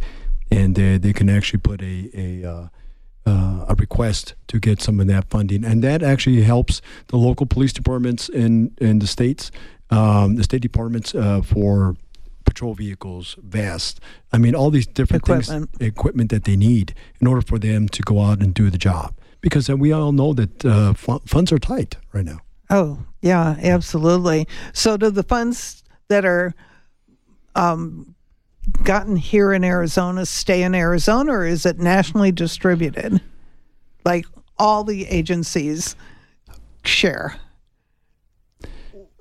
and 0.52 0.78
uh, 0.78 0.98
they 0.98 1.14
can 1.14 1.30
actually 1.30 1.60
put 1.60 1.82
a 1.82 2.10
a 2.14 2.72
uh, 3.26 3.66
a 3.70 3.76
request 3.76 4.36
to 4.48 4.60
get 4.60 4.82
some 4.82 5.00
of 5.00 5.08
that 5.08 5.30
funding, 5.30 5.64
and 5.66 5.84
that 5.84 6.04
actually 6.04 6.42
helps 6.44 6.82
the 7.08 7.18
local 7.18 7.46
police 7.46 7.74
departments 7.74 8.30
in 8.30 8.72
in 8.80 9.00
the 9.00 9.08
states, 9.08 9.52
um, 9.90 10.36
the 10.36 10.44
state 10.44 10.62
departments 10.62 11.16
uh, 11.16 11.42
for 11.42 11.96
patrol 12.46 12.74
vehicles, 12.76 13.38
vests. 13.42 14.00
I 14.34 14.38
mean, 14.38 14.56
all 14.56 14.70
these 14.70 14.86
different 14.88 15.24
Equipment. 15.24 15.72
things, 15.78 15.88
equipment 15.90 16.30
that 16.32 16.44
they 16.44 16.56
need 16.56 16.94
in 17.22 17.28
order 17.28 17.42
for 17.42 17.58
them 17.58 17.88
to 17.90 18.02
go 18.04 18.22
out 18.22 18.42
and 18.42 18.54
do 18.54 18.70
the 18.70 18.78
job. 18.78 19.16
Because 19.42 19.70
uh, 19.70 19.76
we 19.78 19.92
all 19.92 20.12
know 20.12 20.34
that 20.34 20.66
uh, 20.66 20.94
fu- 20.94 21.22
funds 21.26 21.52
are 21.52 21.60
tight 21.60 21.98
right 22.14 22.26
now. 22.26 22.40
Oh 22.70 23.00
yeah, 23.22 23.56
absolutely. 23.62 24.48
So 24.74 24.98
do 24.98 25.10
the 25.10 25.24
funds 25.24 25.84
that 26.10 26.26
are 26.26 26.54
um, 27.56 28.13
gotten 28.84 29.16
here 29.16 29.52
in 29.54 29.64
Arizona 29.64 30.26
stay 30.26 30.64
in 30.64 30.74
Arizona, 30.76 31.32
or 31.34 31.46
is 31.46 31.66
it 31.66 31.80
nationally 31.80 32.32
distributed? 32.32 33.22
Like 34.06 34.26
all 34.58 34.84
the 34.84 35.06
agencies 35.08 35.96
share. 36.84 37.36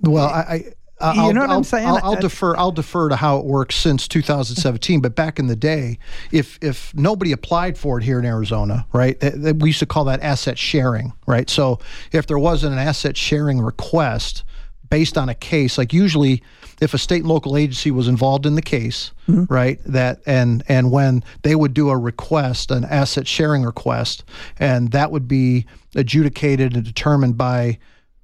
Well, 0.01 0.26
I. 0.26 0.64
I 1.01 1.14
You 1.26 1.32
know 1.32 1.40
what 1.40 1.51
I'm 1.51 1.57
I'll- 1.57 1.64
saying? 1.64 1.88
I'll, 1.88 2.01
I'll 2.05 2.16
I- 2.16 2.20
defer. 2.20 2.57
I'll 2.57 2.70
defer 2.70 3.09
to 3.09 3.16
how 3.16 3.38
it 3.38 3.45
works 3.45 3.74
since 3.74 4.07
2017. 4.07 5.01
but 5.01 5.16
back 5.16 5.40
in 5.40 5.49
the 5.49 5.57
day, 5.57 5.99
if 6.30 6.61
if 6.62 6.95
nobody 6.95 7.32
applied 7.32 7.76
for 7.76 7.99
it 7.99 8.05
here 8.05 8.20
in 8.20 8.24
Arizona, 8.24 8.86
right, 8.93 9.16
we 9.57 9.70
used 9.70 9.80
to 9.80 9.86
call 9.86 10.05
that 10.05 10.22
asset 10.22 10.59
sharing, 10.59 11.12
right? 11.26 11.51
So 11.51 11.80
if 12.12 12.28
there 12.28 12.38
wasn't 12.38 12.74
an 12.74 12.78
asset 12.78 13.16
sharing 13.16 13.61
request 13.61 14.45
based 14.93 15.16
on 15.16 15.30
a 15.30 15.34
case, 15.34 15.78
like 15.78 15.95
usually, 15.95 16.43
if 16.82 16.93
a 16.93 16.99
state 16.99 17.22
and 17.22 17.28
local 17.28 17.57
agency 17.57 17.90
was 17.90 18.09
involved 18.09 18.45
in 18.45 18.57
the 18.57 18.61
case, 18.62 19.12
mm-hmm. 19.26 19.51
right, 19.51 19.80
that 19.86 20.20
and 20.26 20.62
and 20.68 20.93
when 20.93 21.24
they 21.40 21.55
would 21.55 21.72
do 21.72 21.88
a 21.88 21.97
request, 21.97 22.70
an 22.70 22.84
asset 22.84 23.26
sharing 23.26 23.62
request, 23.62 24.22
and 24.59 24.90
that 24.90 25.11
would 25.11 25.26
be 25.26 25.64
adjudicated 25.95 26.76
and 26.76 26.84
determined 26.84 27.38
by 27.38 27.78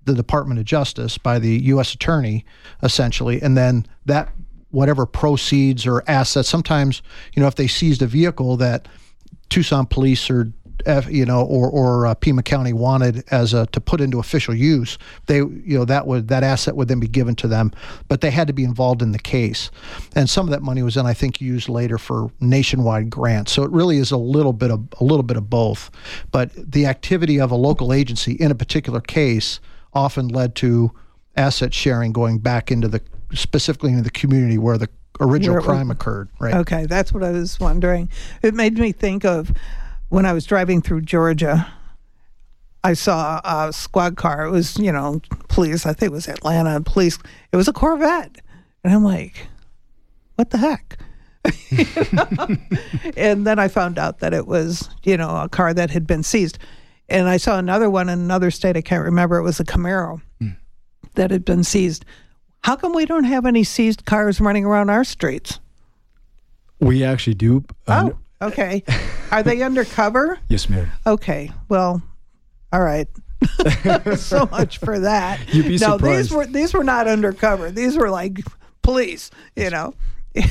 the 0.05 0.13
Department 0.13 0.61
of 0.61 0.67
Justice 0.67 1.17
by 1.17 1.39
the 1.39 1.59
U.S. 1.73 1.95
Attorney, 1.95 2.45
essentially, 2.83 3.41
and 3.41 3.57
then 3.57 3.87
that 4.05 4.29
whatever 4.71 5.07
proceeds 5.07 5.87
or 5.87 6.05
assets. 6.07 6.51
Sometimes, 6.51 7.01
you 7.33 7.41
know, 7.41 7.49
if 7.49 7.55
they 7.55 7.67
seized 7.67 8.03
a 8.03 8.07
vehicle 8.07 8.59
that 8.59 8.89
Tucson 9.49 9.87
Police 9.87 10.29
or 10.29 10.53
you 11.09 11.25
know, 11.25 11.43
or 11.43 11.69
or 11.71 12.07
uh, 12.07 12.15
Pima 12.15 12.43
County 12.43 12.73
wanted 12.73 13.25
as 13.31 13.55
a 13.55 13.67
to 13.67 13.81
put 13.81 14.01
into 14.01 14.19
official 14.19 14.55
use, 14.55 14.99
they 15.27 15.37
you 15.39 15.79
know 15.79 15.85
that 15.85 16.07
would 16.07 16.29
that 16.29 16.43
asset 16.43 16.77
would 16.77 16.89
then 16.89 17.01
be 17.01 17.09
given 17.09 17.35
to 17.37 17.49
them, 17.49 17.73
but 18.09 18.21
they 18.21 18.31
had 18.31 18.47
to 18.47 18.53
be 18.53 18.65
involved 18.65 19.03
in 19.03 19.13
the 19.13 19.19
case, 19.19 19.71
and 20.15 20.29
some 20.29 20.47
of 20.47 20.51
that 20.51 20.63
money 20.63 20.83
was 20.83 20.95
then 20.95 21.07
I 21.07 21.15
think 21.15 21.41
used 21.41 21.69
later 21.69 21.99
for 21.99 22.31
nationwide 22.41 23.11
grants. 23.11 23.53
So 23.53 23.63
it 23.63 23.71
really 23.71 23.99
is 23.99 24.11
a 24.11 24.17
little 24.17 24.53
bit 24.53 24.71
of 24.71 24.87
a 25.01 25.05
little 25.05 25.23
bit 25.23 25.37
of 25.37 25.51
both, 25.51 25.91
but 26.31 26.51
the 26.55 26.87
activity 26.87 27.41
of 27.41 27.51
a 27.51 27.57
local 27.57 27.93
agency 27.93 28.33
in 28.33 28.51
a 28.51 28.55
particular 28.55 29.01
case 29.01 29.61
often 29.93 30.29
led 30.29 30.55
to 30.57 30.93
asset 31.37 31.73
sharing 31.73 32.13
going 32.13 32.39
back 32.39 32.71
into 32.71 32.89
the 32.89 33.01
specifically 33.33 33.91
into 33.91 34.03
the 34.03 34.11
community 34.11 34.59
where 34.59 34.79
the 34.79 34.89
original 35.21 35.57
Where 35.57 35.63
crime 35.63 35.91
occurred. 35.91 36.29
Right. 36.39 36.55
Okay, 36.55 36.87
that's 36.87 37.13
what 37.13 37.23
I 37.23 37.31
was 37.31 37.59
wondering. 37.59 38.09
It 38.43 38.55
made 38.55 38.79
me 38.79 38.93
think 38.93 39.25
of 39.25 39.53
when 40.09 40.27
I 40.27 40.33
was 40.33 40.45
driving 40.45 40.81
through 40.83 41.03
Georgia. 41.03 41.67
I 42.85 42.93
saw 42.95 43.41
a 43.45 43.73
squad 43.73 44.17
car. 44.17 44.45
It 44.47 44.51
was, 44.51 44.79
you 44.79 44.93
know, 44.93 45.21
police. 45.49 45.85
I 45.85 45.93
think 45.93 46.11
it 46.11 46.13
was 46.13 46.29
Atlanta 46.29 46.81
police. 46.81 47.19
It 47.53 47.57
was 47.57 47.67
a 47.69 47.73
Corvette, 47.73 48.41
and 48.85 48.95
I'm 48.95 49.03
like, 49.05 49.49
"What 50.37 50.51
the 50.51 50.59
heck?" 50.59 50.99
And 53.17 53.47
then 53.47 53.59
I 53.59 53.69
found 53.69 53.99
out 53.99 54.21
that 54.21 54.33
it 54.33 54.47
was, 54.47 54.89
you 55.03 55.17
know, 55.17 55.29
a 55.43 55.49
car 55.49 55.75
that 55.75 55.91
had 55.91 56.07
been 56.07 56.23
seized. 56.23 56.59
And 57.09 57.29
I 57.29 57.37
saw 57.37 57.59
another 57.59 57.91
one 57.91 58.09
in 58.09 58.19
another 58.21 58.51
state. 58.51 58.77
I 58.77 58.81
can't 58.83 59.05
remember. 59.05 59.39
It 59.39 59.43
was 59.43 59.59
a 59.61 59.65
Camaro 59.65 60.21
that 61.15 61.31
had 61.31 61.45
been 61.45 61.65
seized. 61.65 62.05
How 62.63 62.77
come 62.77 62.93
we 62.95 63.07
don't 63.07 63.25
have 63.25 63.47
any 63.47 63.65
seized 63.65 64.05
cars 64.05 64.41
running 64.41 64.65
around 64.65 64.91
our 64.91 65.05
streets? 65.05 65.59
We 66.81 67.03
actually 67.03 67.35
do. 67.35 67.65
uh, 67.87 68.11
Oh, 68.13 68.19
okay. 68.41 68.83
Are 69.31 69.43
they 69.43 69.63
undercover? 69.63 70.39
yes, 70.49 70.69
ma'am. 70.69 70.91
Okay. 71.07 71.51
Well, 71.69 72.03
all 72.73 72.83
right. 72.83 73.09
so 74.17 74.47
much 74.47 74.79
for 74.79 74.99
that. 75.01 75.41
You'd 75.55 75.67
be 75.67 75.79
no, 75.79 75.97
surprised. 75.97 76.31
these 76.31 76.31
were 76.33 76.47
these 76.47 76.75
were 76.75 76.85
not 76.85 77.07
undercover. 77.07 77.71
These 77.71 77.97
were 77.97 78.11
like 78.11 78.39
police. 78.83 79.31
You 79.57 79.71
know. 79.71 79.95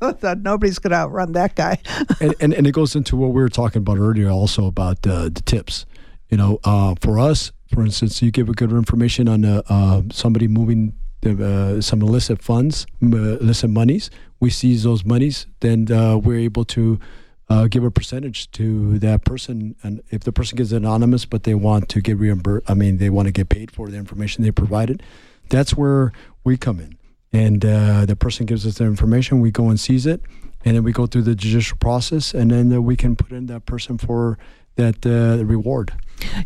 Thought 0.00 0.38
nobody's 0.40 0.78
gonna 0.78 0.96
outrun 0.96 1.32
that 1.32 1.54
guy. 1.54 1.78
and, 2.20 2.34
and 2.40 2.52
and 2.54 2.66
it 2.66 2.72
goes 2.72 2.96
into 2.96 3.16
what 3.16 3.28
we 3.28 3.42
were 3.42 3.48
talking 3.48 3.80
about 3.80 3.98
earlier, 3.98 4.28
also 4.30 4.66
about 4.66 5.06
uh, 5.06 5.24
the 5.24 5.42
tips. 5.44 5.86
You 6.28 6.36
know, 6.36 6.58
uh, 6.64 6.94
for 7.00 7.18
us, 7.18 7.52
for 7.72 7.82
instance, 7.84 8.20
you 8.22 8.30
give 8.30 8.48
a 8.48 8.52
good 8.52 8.72
information 8.72 9.28
on 9.28 9.44
uh, 9.44 9.62
uh, 9.68 10.02
somebody 10.10 10.48
moving 10.48 10.94
the, 11.20 11.76
uh, 11.78 11.80
some 11.80 12.02
illicit 12.02 12.42
funds, 12.42 12.86
uh, 13.02 13.38
illicit 13.38 13.70
monies. 13.70 14.10
We 14.44 14.50
seize 14.50 14.82
those 14.82 15.06
monies, 15.06 15.46
then 15.60 15.90
uh, 15.90 16.18
we're 16.18 16.40
able 16.40 16.66
to 16.66 17.00
uh, 17.48 17.66
give 17.66 17.82
a 17.82 17.90
percentage 17.90 18.50
to 18.50 18.98
that 18.98 19.24
person. 19.24 19.74
And 19.82 20.02
if 20.10 20.24
the 20.24 20.32
person 20.32 20.58
gets 20.58 20.70
anonymous, 20.70 21.24
but 21.24 21.44
they 21.44 21.54
want 21.54 21.88
to 21.88 22.02
get 22.02 22.18
reimbursed, 22.18 22.70
I 22.70 22.74
mean, 22.74 22.98
they 22.98 23.08
want 23.08 23.24
to 23.24 23.32
get 23.32 23.48
paid 23.48 23.70
for 23.70 23.88
the 23.88 23.96
information 23.96 24.44
they 24.44 24.50
provided, 24.50 25.02
that's 25.48 25.74
where 25.74 26.12
we 26.44 26.58
come 26.58 26.78
in. 26.78 26.98
And 27.32 27.64
uh, 27.64 28.04
the 28.04 28.16
person 28.16 28.44
gives 28.44 28.66
us 28.66 28.74
the 28.74 28.84
information, 28.84 29.40
we 29.40 29.50
go 29.50 29.70
and 29.70 29.80
seize 29.80 30.04
it, 30.04 30.20
and 30.62 30.76
then 30.76 30.84
we 30.84 30.92
go 30.92 31.06
through 31.06 31.22
the 31.22 31.34
judicial 31.34 31.78
process, 31.78 32.34
and 32.34 32.50
then 32.50 32.70
uh, 32.70 32.82
we 32.82 32.96
can 32.96 33.16
put 33.16 33.32
in 33.32 33.46
that 33.46 33.64
person 33.64 33.96
for 33.96 34.36
that 34.76 35.06
uh, 35.06 35.42
reward. 35.42 35.94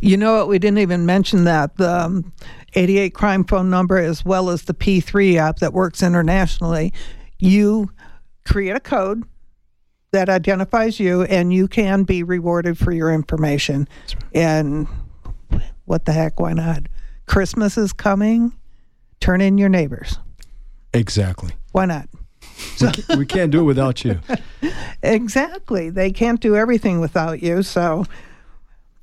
You 0.01 0.17
know 0.17 0.39
what? 0.39 0.47
We 0.47 0.61
didn't 0.61 0.79
even 0.79 1.05
mention 1.05 1.43
that 1.45 1.79
the 1.79 2.05
um, 2.05 2.33
88 2.75 3.13
crime 3.13 3.43
phone 3.43 3.71
number, 3.71 3.99
as 3.99 4.25
well 4.25 4.51
as 4.51 4.63
the 4.63 4.75
P3 4.75 5.35
app 5.35 5.59
that 5.59 5.73
works 5.73 6.01
internationally. 6.01 6.93
You 7.39 7.91
create 8.45 8.75
a 8.77 8.81
code 8.81 9.25
that 10.11 10.29
identifies 10.29 10.99
you, 10.99 11.23
and 11.23 11.53
you 11.53 11.69
can 11.69 12.03
be 12.05 12.23
rewarded 12.23 12.79
for 12.79 12.93
your 12.93 13.13
information. 13.13 13.87
And 14.35 14.87
what 15.85 16.05
the 16.07 16.13
heck? 16.13 16.41
Why 16.41 16.53
not? 16.55 16.85
Christmas 17.27 17.77
is 17.77 17.93
coming. 17.93 18.53
Turn 19.21 19.41
in 19.41 19.59
your 19.59 19.69
neighbors. 19.69 20.19
Exactly. 20.95 21.53
Why 21.73 21.85
not? 21.85 22.09
we, 22.81 22.91
can't, 22.91 23.19
we 23.19 23.27
can't 23.27 23.51
do 23.53 23.61
it 23.61 23.65
without 23.65 24.05
you. 24.05 24.21
Exactly. 25.03 25.91
They 25.91 26.11
can't 26.11 26.41
do 26.41 26.57
everything 26.57 26.99
without 26.99 27.41
you. 27.41 27.63
So, 27.63 28.05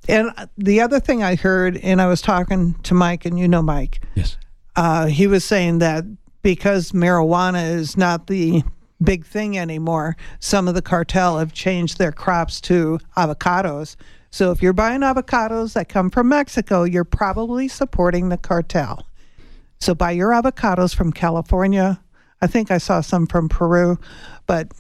and 0.10 0.30
the 0.58 0.82
other 0.82 1.00
thing 1.00 1.24
I 1.24 1.36
heard, 1.36 1.78
and 1.78 2.02
I 2.02 2.08
was 2.08 2.22
talking 2.22 2.74
to 2.84 2.94
Mike, 2.94 3.24
and 3.26 3.40
you 3.40 3.48
know 3.48 3.62
Mike, 3.62 4.02
Yes. 4.16 4.36
uh, 4.76 5.06
he 5.06 5.26
was 5.28 5.46
saying 5.46 5.80
that 5.80 6.04
because 6.46 6.92
marijuana 6.92 7.72
is 7.74 7.98
not 7.98 8.28
the 8.28 8.62
big 9.04 9.26
thing 9.26 9.58
anymore, 9.58 10.16
some 10.40 10.68
of 10.68 10.76
the 10.76 10.82
cartel 10.82 11.40
have 11.40 11.52
changed 11.52 11.98
their 11.98 12.12
crops 12.12 12.62
to 12.62 13.00
avocados. 13.18 13.96
So 14.30 14.52
if 14.52 14.62
you're 14.62 14.72
buying 14.72 15.02
avocados 15.02 15.74
that 15.74 15.90
come 15.90 16.12
from 16.12 16.30
Mexico, 16.30 16.84
you're 16.84 17.04
probably 17.04 17.68
supporting 17.68 18.30
the 18.30 18.38
cartel. 18.38 19.08
So 19.80 19.96
buy 19.96 20.12
your 20.12 20.30
avocados 20.30 20.94
from 20.94 21.12
California. 21.12 22.00
I 22.44 22.46
think 22.46 22.70
I 22.70 22.78
saw 22.78 23.02
some 23.02 23.26
from 23.26 23.50
Peru, 23.50 23.98
but 24.46 24.72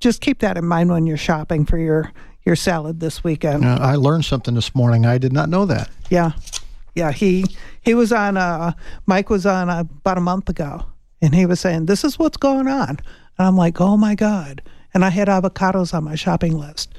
just 0.00 0.20
keep 0.20 0.40
that 0.40 0.56
in 0.56 0.66
mind 0.66 0.90
when 0.90 1.06
you're 1.06 1.16
shopping 1.16 1.66
for 1.66 1.78
your 1.78 2.10
your 2.44 2.56
salad 2.56 2.98
this 2.98 3.22
weekend. 3.22 3.64
Uh, 3.64 3.78
I 3.80 3.94
learned 3.94 4.24
something 4.24 4.56
this 4.56 4.74
morning. 4.74 5.06
I 5.06 5.18
did 5.18 5.32
not 5.32 5.48
know 5.48 5.66
that. 5.66 5.88
Yeah, 6.10 6.32
yeah. 6.96 7.12
He 7.12 7.44
he 7.82 7.94
was 7.94 8.10
on. 8.10 8.36
Uh, 8.36 8.72
Mike 9.06 9.30
was 9.30 9.46
on 9.46 9.70
uh, 9.70 9.80
about 9.80 10.18
a 10.18 10.20
month 10.20 10.48
ago, 10.48 10.84
and 11.20 11.34
he 11.34 11.46
was 11.46 11.60
saying 11.60 11.86
this 11.86 12.04
is 12.04 12.18
what's 12.18 12.36
going 12.36 12.68
on. 12.68 12.90
And 12.90 13.48
I'm 13.48 13.56
like, 13.56 13.80
oh 13.80 13.96
my 13.96 14.14
god! 14.14 14.62
And 14.94 15.04
I 15.04 15.10
had 15.10 15.28
avocados 15.28 15.94
on 15.94 16.04
my 16.04 16.14
shopping 16.14 16.58
list. 16.58 16.94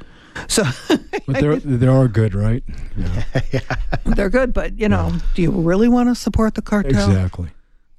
So 0.48 0.64
But 1.26 1.40
they're 1.42 1.58
they 1.58 1.88
are 1.88 2.08
good, 2.08 2.34
right? 2.36 2.64
Yeah, 3.52 3.62
they're 4.06 4.30
good, 4.30 4.54
but 4.54 4.80
you 4.80 4.90
know, 4.90 5.14
do 5.36 5.42
you 5.42 5.52
really 5.52 5.88
want 5.88 6.10
to 6.10 6.16
support 6.16 6.56
the 6.56 6.62
cartel? 6.62 7.10
Exactly. 7.10 7.50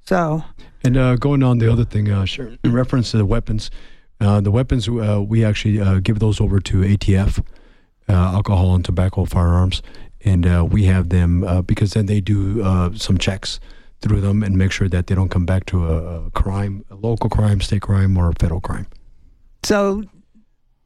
So 0.05 0.43
And 0.83 0.97
uh, 0.97 1.15
going 1.15 1.43
on 1.43 1.59
the 1.59 1.71
other 1.71 1.85
thing, 1.85 2.09
uh, 2.09 2.25
sure. 2.25 2.51
In 2.63 2.73
reference 2.73 3.11
to 3.11 3.17
the 3.17 3.25
weapons, 3.25 3.69
uh, 4.19 4.41
the 4.41 4.51
weapons 4.51 4.87
uh, 4.89 5.21
we 5.25 5.45
actually 5.45 5.79
uh, 5.79 5.99
give 5.99 6.19
those 6.19 6.41
over 6.41 6.59
to 6.59 6.81
ATF, 6.81 7.43
uh, 8.09 8.13
alcohol 8.13 8.75
and 8.75 8.83
tobacco 8.83 9.25
firearms, 9.25 9.81
and 10.25 10.45
uh, 10.45 10.65
we 10.69 10.85
have 10.85 11.09
them 11.09 11.43
uh, 11.43 11.61
because 11.61 11.93
then 11.93 12.05
they 12.05 12.21
do 12.21 12.63
uh, 12.63 12.91
some 12.93 13.17
checks 13.17 13.59
through 14.01 14.21
them 14.21 14.43
and 14.43 14.57
make 14.57 14.71
sure 14.71 14.87
that 14.89 15.07
they 15.07 15.15
don't 15.15 15.29
come 15.29 15.45
back 15.45 15.65
to 15.67 15.85
a, 15.85 16.25
a 16.25 16.31
crime, 16.31 16.85
a 16.89 16.95
local 16.95 17.29
crime, 17.29 17.59
state 17.61 17.81
crime, 17.81 18.17
or 18.17 18.29
a 18.29 18.33
federal 18.33 18.61
crime. 18.61 18.87
so. 19.63 20.03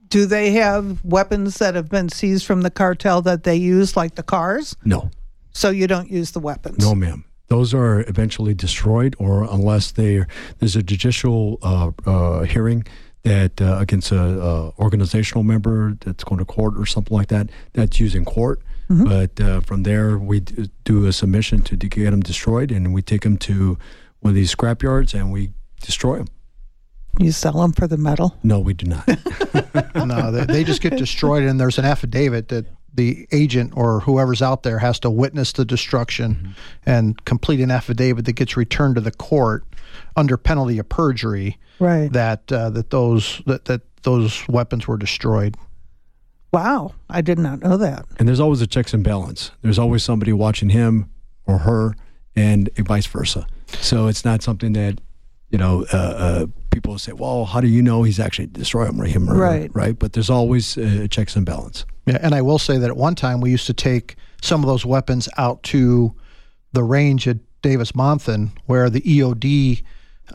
Do 0.09 0.27
they 0.27 0.51
have 0.51 1.03
weapons 1.03 1.57
that 1.57 1.73
have 1.73 1.89
been 1.89 2.07
seized 2.07 2.45
from 2.45 2.61
the 2.61 2.69
cartel 2.69 3.23
that 3.23 3.45
they 3.45 3.55
use, 3.55 3.97
like 3.97 4.13
the 4.13 4.21
cars? 4.21 4.75
No, 4.85 5.09
So 5.53 5.71
you 5.71 5.87
don't 5.87 6.11
use 6.11 6.29
the 6.33 6.39
weapons. 6.39 6.77
no, 6.77 6.93
ma'am. 6.93 7.25
Those 7.47 7.73
are 7.73 8.01
eventually 8.07 8.53
destroyed, 8.53 9.15
or 9.17 9.45
unless 9.45 9.91
they 9.91 10.23
there's 10.59 10.75
a 10.75 10.83
judicial 10.83 11.57
uh, 11.63 11.89
uh, 12.05 12.43
hearing 12.43 12.85
that 13.23 13.59
uh, 13.59 13.77
against 13.79 14.11
a 14.11 14.71
organizational 14.77 15.43
member 15.43 15.97
that's 16.01 16.23
going 16.23 16.37
to 16.37 16.45
court 16.45 16.75
or 16.77 16.85
something 16.85 17.17
like 17.17 17.29
that. 17.29 17.49
That's 17.73 17.99
used 17.99 18.13
in 18.15 18.23
court. 18.23 18.61
But 18.89 19.39
uh, 19.41 19.61
from 19.61 19.83
there, 19.83 20.17
we 20.17 20.41
d- 20.41 20.69
do 20.83 21.05
a 21.07 21.13
submission 21.13 21.61
to, 21.63 21.75
to 21.77 21.87
get 21.87 22.11
them 22.11 22.21
destroyed, 22.21 22.71
and 22.71 22.93
we 22.93 23.01
take 23.01 23.21
them 23.21 23.37
to 23.39 23.77
one 24.19 24.29
of 24.31 24.35
these 24.35 24.51
scrap 24.51 24.83
yards 24.83 25.13
and 25.13 25.31
we 25.31 25.51
destroy 25.81 26.17
them. 26.17 26.27
You 27.19 27.31
sell 27.31 27.53
them 27.61 27.73
for 27.73 27.87
the 27.87 27.97
metal. 27.97 28.37
No, 28.43 28.59
we 28.59 28.73
do 28.73 28.87
not. 28.87 29.07
no, 29.95 30.31
they, 30.31 30.45
they 30.45 30.63
just 30.63 30.81
get 30.81 30.97
destroyed, 30.97 31.43
and 31.43 31.59
there's 31.59 31.77
an 31.77 31.85
affidavit 31.85 32.47
that 32.49 32.65
the 32.93 33.27
agent 33.31 33.73
or 33.75 34.01
whoever's 34.01 34.41
out 34.41 34.61
there 34.63 34.77
has 34.79 34.99
to 34.99 35.09
witness 35.09 35.51
the 35.53 35.65
destruction 35.65 36.55
and 36.85 37.23
complete 37.25 37.59
an 37.59 37.71
affidavit 37.71 38.25
that 38.25 38.33
gets 38.33 38.55
returned 38.55 38.95
to 38.95 39.01
the 39.01 39.11
court 39.11 39.63
under 40.15 40.37
penalty 40.37 40.77
of 40.79 40.87
perjury 40.89 41.57
Right. 41.79 42.11
that 42.13 42.51
uh, 42.51 42.69
that 42.69 42.91
those 42.91 43.41
that, 43.47 43.65
that 43.65 43.81
those 44.03 44.47
weapons 44.47 44.87
were 44.87 44.97
destroyed. 44.97 45.57
Wow. 46.53 46.93
I 47.09 47.21
did 47.21 47.39
not 47.39 47.61
know 47.61 47.77
that. 47.77 48.05
and 48.19 48.27
there's 48.27 48.39
always 48.39 48.61
a 48.61 48.67
checks 48.67 48.93
and 48.93 49.03
balance. 49.03 49.51
There's 49.63 49.79
always 49.79 50.03
somebody 50.03 50.31
watching 50.33 50.69
him 50.69 51.09
or 51.45 51.57
her, 51.59 51.95
and 52.35 52.69
vice 52.77 53.05
versa. 53.07 53.45
So 53.81 54.07
it's 54.07 54.23
not 54.23 54.41
something 54.43 54.73
that 54.73 55.01
you 55.49 55.57
know 55.57 55.85
uh, 55.91 55.97
uh, 55.97 56.45
people 56.71 56.97
say, 56.99 57.11
"Well, 57.11 57.45
how 57.45 57.59
do 57.59 57.67
you 57.67 57.81
know 57.81 58.03
he's 58.03 58.19
actually 58.19 58.47
destroying 58.47 58.89
him 58.93 59.01
or 59.01 59.05
him 59.05 59.29
or 59.29 59.33
her?" 59.33 59.41
Right. 59.41 59.71
Right. 59.73 59.97
But 59.97 60.13
there's 60.13 60.29
always 60.29 60.77
uh, 60.77 61.07
checks 61.09 61.35
and 61.35 61.45
balance. 61.45 61.85
Yeah, 62.05 62.19
and 62.21 62.33
I 62.35 62.41
will 62.41 62.59
say 62.59 62.77
that 62.77 62.89
at 62.89 62.97
one 62.97 63.15
time 63.15 63.41
we 63.41 63.49
used 63.51 63.65
to 63.67 63.73
take 63.73 64.15
some 64.41 64.61
of 64.61 64.67
those 64.67 64.85
weapons 64.85 65.27
out 65.37 65.63
to 65.63 66.13
the 66.73 66.83
range 66.83 67.27
at 67.27 67.37
Davis 67.61 67.93
Monthan, 67.93 68.51
where 68.65 68.89
the 68.89 69.01
EOD 69.01 69.83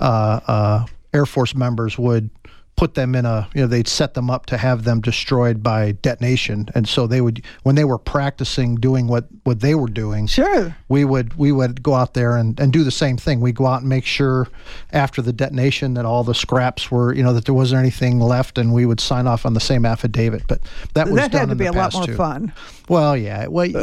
uh, 0.01 0.41
uh, 0.47 0.87
Air 1.13 1.27
Force 1.27 1.55
members 1.55 1.99
would 1.99 2.31
put 2.79 2.95
them 2.95 3.17
in 3.17 3.27
a, 3.27 3.49
you 3.57 3.61
know, 3.61 3.67
they'd 3.67 3.89
set 3.89 4.15
them 4.15 4.31
up 4.31 4.47
to 4.47 4.57
have 4.57 4.85
them 4.85 5.01
destroyed 5.01 5.65
by 5.65 5.91
detonation, 6.01 6.69
and 6.77 6.89
so 6.89 7.09
they 7.09 7.21
would, 7.21 7.45
when 7.65 7.75
they 7.75 7.83
were 7.85 7.99
practicing 7.99 8.77
doing 8.77 9.09
what 9.09 9.27
what 9.43 9.59
they 9.59 9.75
were 9.75 9.89
doing, 9.89 10.29
Sure. 10.29 10.77
we 10.89 11.05
would 11.05 11.35
we 11.37 11.51
would 11.51 11.83
go 11.83 11.95
out 11.95 12.15
there 12.15 12.37
and, 12.37 12.59
and 12.61 12.73
do 12.73 12.85
the 12.85 12.93
same 12.93 13.17
thing. 13.17 13.41
We 13.41 13.51
go 13.51 13.67
out 13.67 13.81
and 13.81 13.89
make 13.89 14.05
sure 14.05 14.47
after 14.93 15.21
the 15.21 15.33
detonation 15.33 15.95
that 15.95 16.05
all 16.05 16.23
the 16.23 16.35
scraps 16.37 16.89
were, 16.89 17.13
you 17.13 17.23
know, 17.25 17.33
that 17.33 17.47
there 17.47 17.55
wasn't 17.55 17.81
anything 17.81 18.21
left, 18.21 18.59
and 18.59 18.73
we 18.73 18.87
would 18.87 19.01
sign 19.01 19.27
off 19.27 19.45
on 19.45 19.55
the 19.55 19.61
same 19.61 19.85
affidavit. 19.85 20.45
But 20.47 20.61
that 20.95 21.09
was 21.09 21.17
That 21.17 21.33
had 21.33 21.49
to 21.49 21.57
be 21.57 21.67
a 21.67 21.73
lot 21.73 21.93
more 21.95 22.07
too. 22.07 22.15
fun. 22.15 22.53
Well, 22.89 23.17
yeah. 23.17 23.49
Well, 23.49 23.67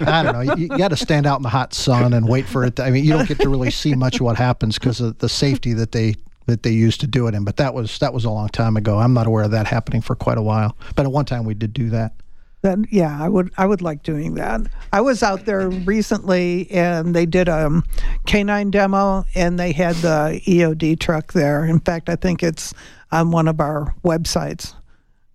i 0.00 0.22
don't 0.22 0.32
know. 0.32 0.54
You, 0.54 0.62
you 0.62 0.78
got 0.78 0.88
to 0.88 0.96
stand 0.96 1.26
out 1.26 1.36
in 1.36 1.42
the 1.42 1.48
hot 1.50 1.74
sun 1.74 2.14
and 2.14 2.26
wait 2.26 2.46
for 2.46 2.64
it. 2.64 2.76
To, 2.76 2.84
I 2.84 2.90
mean, 2.90 3.04
you 3.04 3.12
don't 3.12 3.28
get 3.28 3.38
to 3.40 3.48
really 3.50 3.70
see 3.70 3.94
much 3.94 4.14
of 4.16 4.22
what 4.22 4.36
happens 4.36 4.78
because 4.78 5.00
of 5.00 5.18
the 5.18 5.28
safety 5.28 5.72
that 5.74 5.92
they 5.92 6.16
that 6.46 6.62
they 6.62 6.70
used 6.70 7.00
to 7.00 7.06
do 7.06 7.26
it 7.26 7.34
in. 7.34 7.44
But 7.44 7.56
that 7.56 7.74
was 7.74 7.98
that 7.98 8.12
was 8.12 8.24
a 8.24 8.30
long 8.30 8.48
time 8.48 8.76
ago. 8.76 8.98
I'm 8.98 9.14
not 9.14 9.26
aware 9.26 9.44
of 9.44 9.50
that 9.52 9.66
happening 9.66 10.00
for 10.00 10.14
quite 10.14 10.38
a 10.38 10.42
while. 10.42 10.76
But 10.94 11.06
at 11.06 11.12
one 11.12 11.24
time 11.24 11.44
we 11.44 11.54
did 11.54 11.72
do 11.72 11.90
that. 11.90 12.14
Then 12.62 12.86
yeah, 12.90 13.20
I 13.20 13.28
would 13.28 13.52
I 13.58 13.66
would 13.66 13.82
like 13.82 14.04
doing 14.04 14.34
that. 14.34 14.60
I 14.92 15.00
was 15.00 15.22
out 15.22 15.44
there 15.46 15.68
recently 15.68 16.70
and 16.70 17.14
they 17.14 17.26
did 17.26 17.48
a 17.48 17.82
canine 18.26 18.70
demo 18.70 19.24
and 19.34 19.58
they 19.58 19.72
had 19.72 19.96
the 19.96 20.40
EOD 20.46 21.00
truck 21.00 21.32
there. 21.32 21.64
In 21.64 21.80
fact, 21.80 22.08
I 22.08 22.16
think 22.16 22.42
it's 22.42 22.72
on 23.10 23.32
one 23.32 23.48
of 23.48 23.60
our 23.60 23.94
websites, 24.04 24.74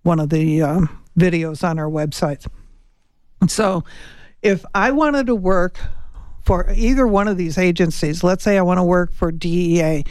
one 0.03 0.19
of 0.19 0.29
the 0.29 0.61
um, 0.61 1.03
videos 1.19 1.67
on 1.67 1.79
our 1.79 1.89
websites. 1.89 2.47
So, 3.47 3.83
if 4.41 4.65
I 4.73 4.91
wanted 4.91 5.27
to 5.27 5.35
work 5.35 5.77
for 6.43 6.71
either 6.71 7.05
one 7.05 7.27
of 7.27 7.37
these 7.37 7.57
agencies, 7.57 8.23
let's 8.23 8.43
say 8.43 8.57
I 8.57 8.61
want 8.61 8.77
to 8.77 8.83
work 8.83 9.13
for 9.13 9.31
DEA, 9.31 10.05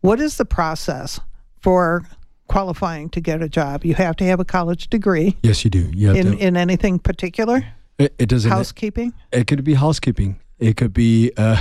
what 0.00 0.20
is 0.20 0.36
the 0.36 0.44
process 0.44 1.20
for 1.60 2.04
qualifying 2.48 3.08
to 3.10 3.20
get 3.20 3.42
a 3.42 3.48
job? 3.48 3.84
You 3.84 3.94
have 3.94 4.16
to 4.16 4.24
have 4.24 4.40
a 4.40 4.44
college 4.44 4.88
degree 4.88 5.36
Yes, 5.42 5.64
you 5.64 5.70
do. 5.70 5.90
You 5.92 6.08
have 6.08 6.16
in, 6.16 6.32
to, 6.32 6.38
in 6.38 6.56
anything 6.56 6.98
particular? 6.98 7.62
it, 7.98 8.14
it 8.18 8.28
doesn't. 8.28 8.50
Housekeeping? 8.50 9.12
It 9.32 9.46
could 9.46 9.64
be 9.64 9.74
housekeeping. 9.74 10.40
It 10.58 10.76
could 10.76 10.92
be 10.92 11.32
uh, 11.36 11.56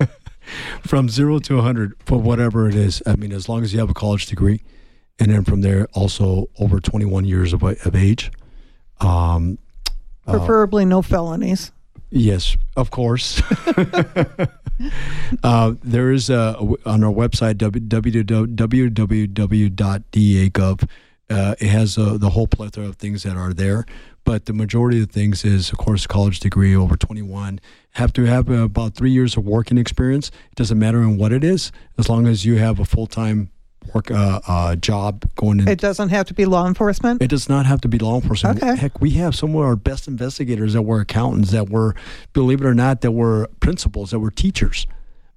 from 0.86 1.08
zero 1.08 1.38
to 1.40 1.56
100 1.56 1.94
for 2.04 2.18
whatever 2.18 2.68
it 2.68 2.74
is. 2.74 3.02
I 3.06 3.16
mean, 3.16 3.32
as 3.32 3.48
long 3.48 3.62
as 3.62 3.72
you 3.72 3.80
have 3.80 3.90
a 3.90 3.94
college 3.94 4.26
degree. 4.26 4.62
And 5.18 5.30
then 5.30 5.44
from 5.44 5.60
there, 5.60 5.86
also 5.92 6.48
over 6.58 6.80
21 6.80 7.24
years 7.24 7.52
of, 7.52 7.62
of 7.62 7.94
age. 7.94 8.32
Um, 9.00 9.58
Preferably 10.26 10.84
no 10.84 11.02
felonies. 11.02 11.70
Yes, 12.10 12.56
of 12.76 12.90
course. 12.90 13.40
uh, 15.42 15.74
there 15.82 16.12
is 16.12 16.30
a, 16.30 16.56
on 16.86 17.04
our 17.04 17.12
website 17.12 17.54
www.dea.gov. 17.54 18.48
Uh, 21.30 21.54
it 21.58 21.68
has 21.68 21.96
uh, 21.96 22.18
the 22.18 22.30
whole 22.30 22.46
plethora 22.46 22.86
of 22.86 22.96
things 22.96 23.22
that 23.22 23.34
are 23.36 23.54
there, 23.54 23.86
but 24.24 24.44
the 24.44 24.52
majority 24.52 25.02
of 25.02 25.10
things 25.10 25.42
is, 25.44 25.72
of 25.72 25.78
course, 25.78 26.06
college 26.06 26.38
degree 26.38 26.76
over 26.76 26.96
21. 26.96 27.60
Have 27.92 28.12
to 28.12 28.24
have 28.24 28.50
uh, 28.50 28.64
about 28.64 28.94
three 28.94 29.10
years 29.10 29.36
of 29.36 29.44
working 29.46 29.78
experience. 29.78 30.28
It 30.50 30.56
doesn't 30.56 30.78
matter 30.78 31.00
in 31.00 31.16
what 31.16 31.32
it 31.32 31.42
is, 31.42 31.72
as 31.96 32.10
long 32.10 32.26
as 32.26 32.44
you 32.44 32.56
have 32.56 32.78
a 32.78 32.84
full 32.84 33.06
time 33.06 33.50
work 33.92 34.10
uh, 34.10 34.40
uh, 34.46 34.76
job 34.76 35.24
going 35.36 35.60
in. 35.60 35.68
It 35.68 35.80
doesn't 35.80 36.08
have 36.10 36.26
to 36.26 36.34
be 36.34 36.44
law 36.46 36.66
enforcement. 36.66 37.22
It 37.22 37.28
does 37.28 37.48
not 37.48 37.66
have 37.66 37.80
to 37.82 37.88
be 37.88 37.98
law 37.98 38.16
enforcement. 38.16 38.62
Okay. 38.62 38.76
Heck, 38.76 39.00
we 39.00 39.10
have 39.10 39.34
some 39.34 39.50
of 39.54 39.62
our 39.62 39.76
best 39.76 40.08
investigators 40.08 40.72
that 40.72 40.82
were 40.82 41.00
accountants, 41.00 41.50
that 41.50 41.70
were, 41.70 41.94
believe 42.32 42.60
it 42.60 42.66
or 42.66 42.74
not, 42.74 43.00
that 43.02 43.12
were 43.12 43.48
principals, 43.60 44.10
that 44.10 44.20
were 44.20 44.30
teachers. 44.30 44.86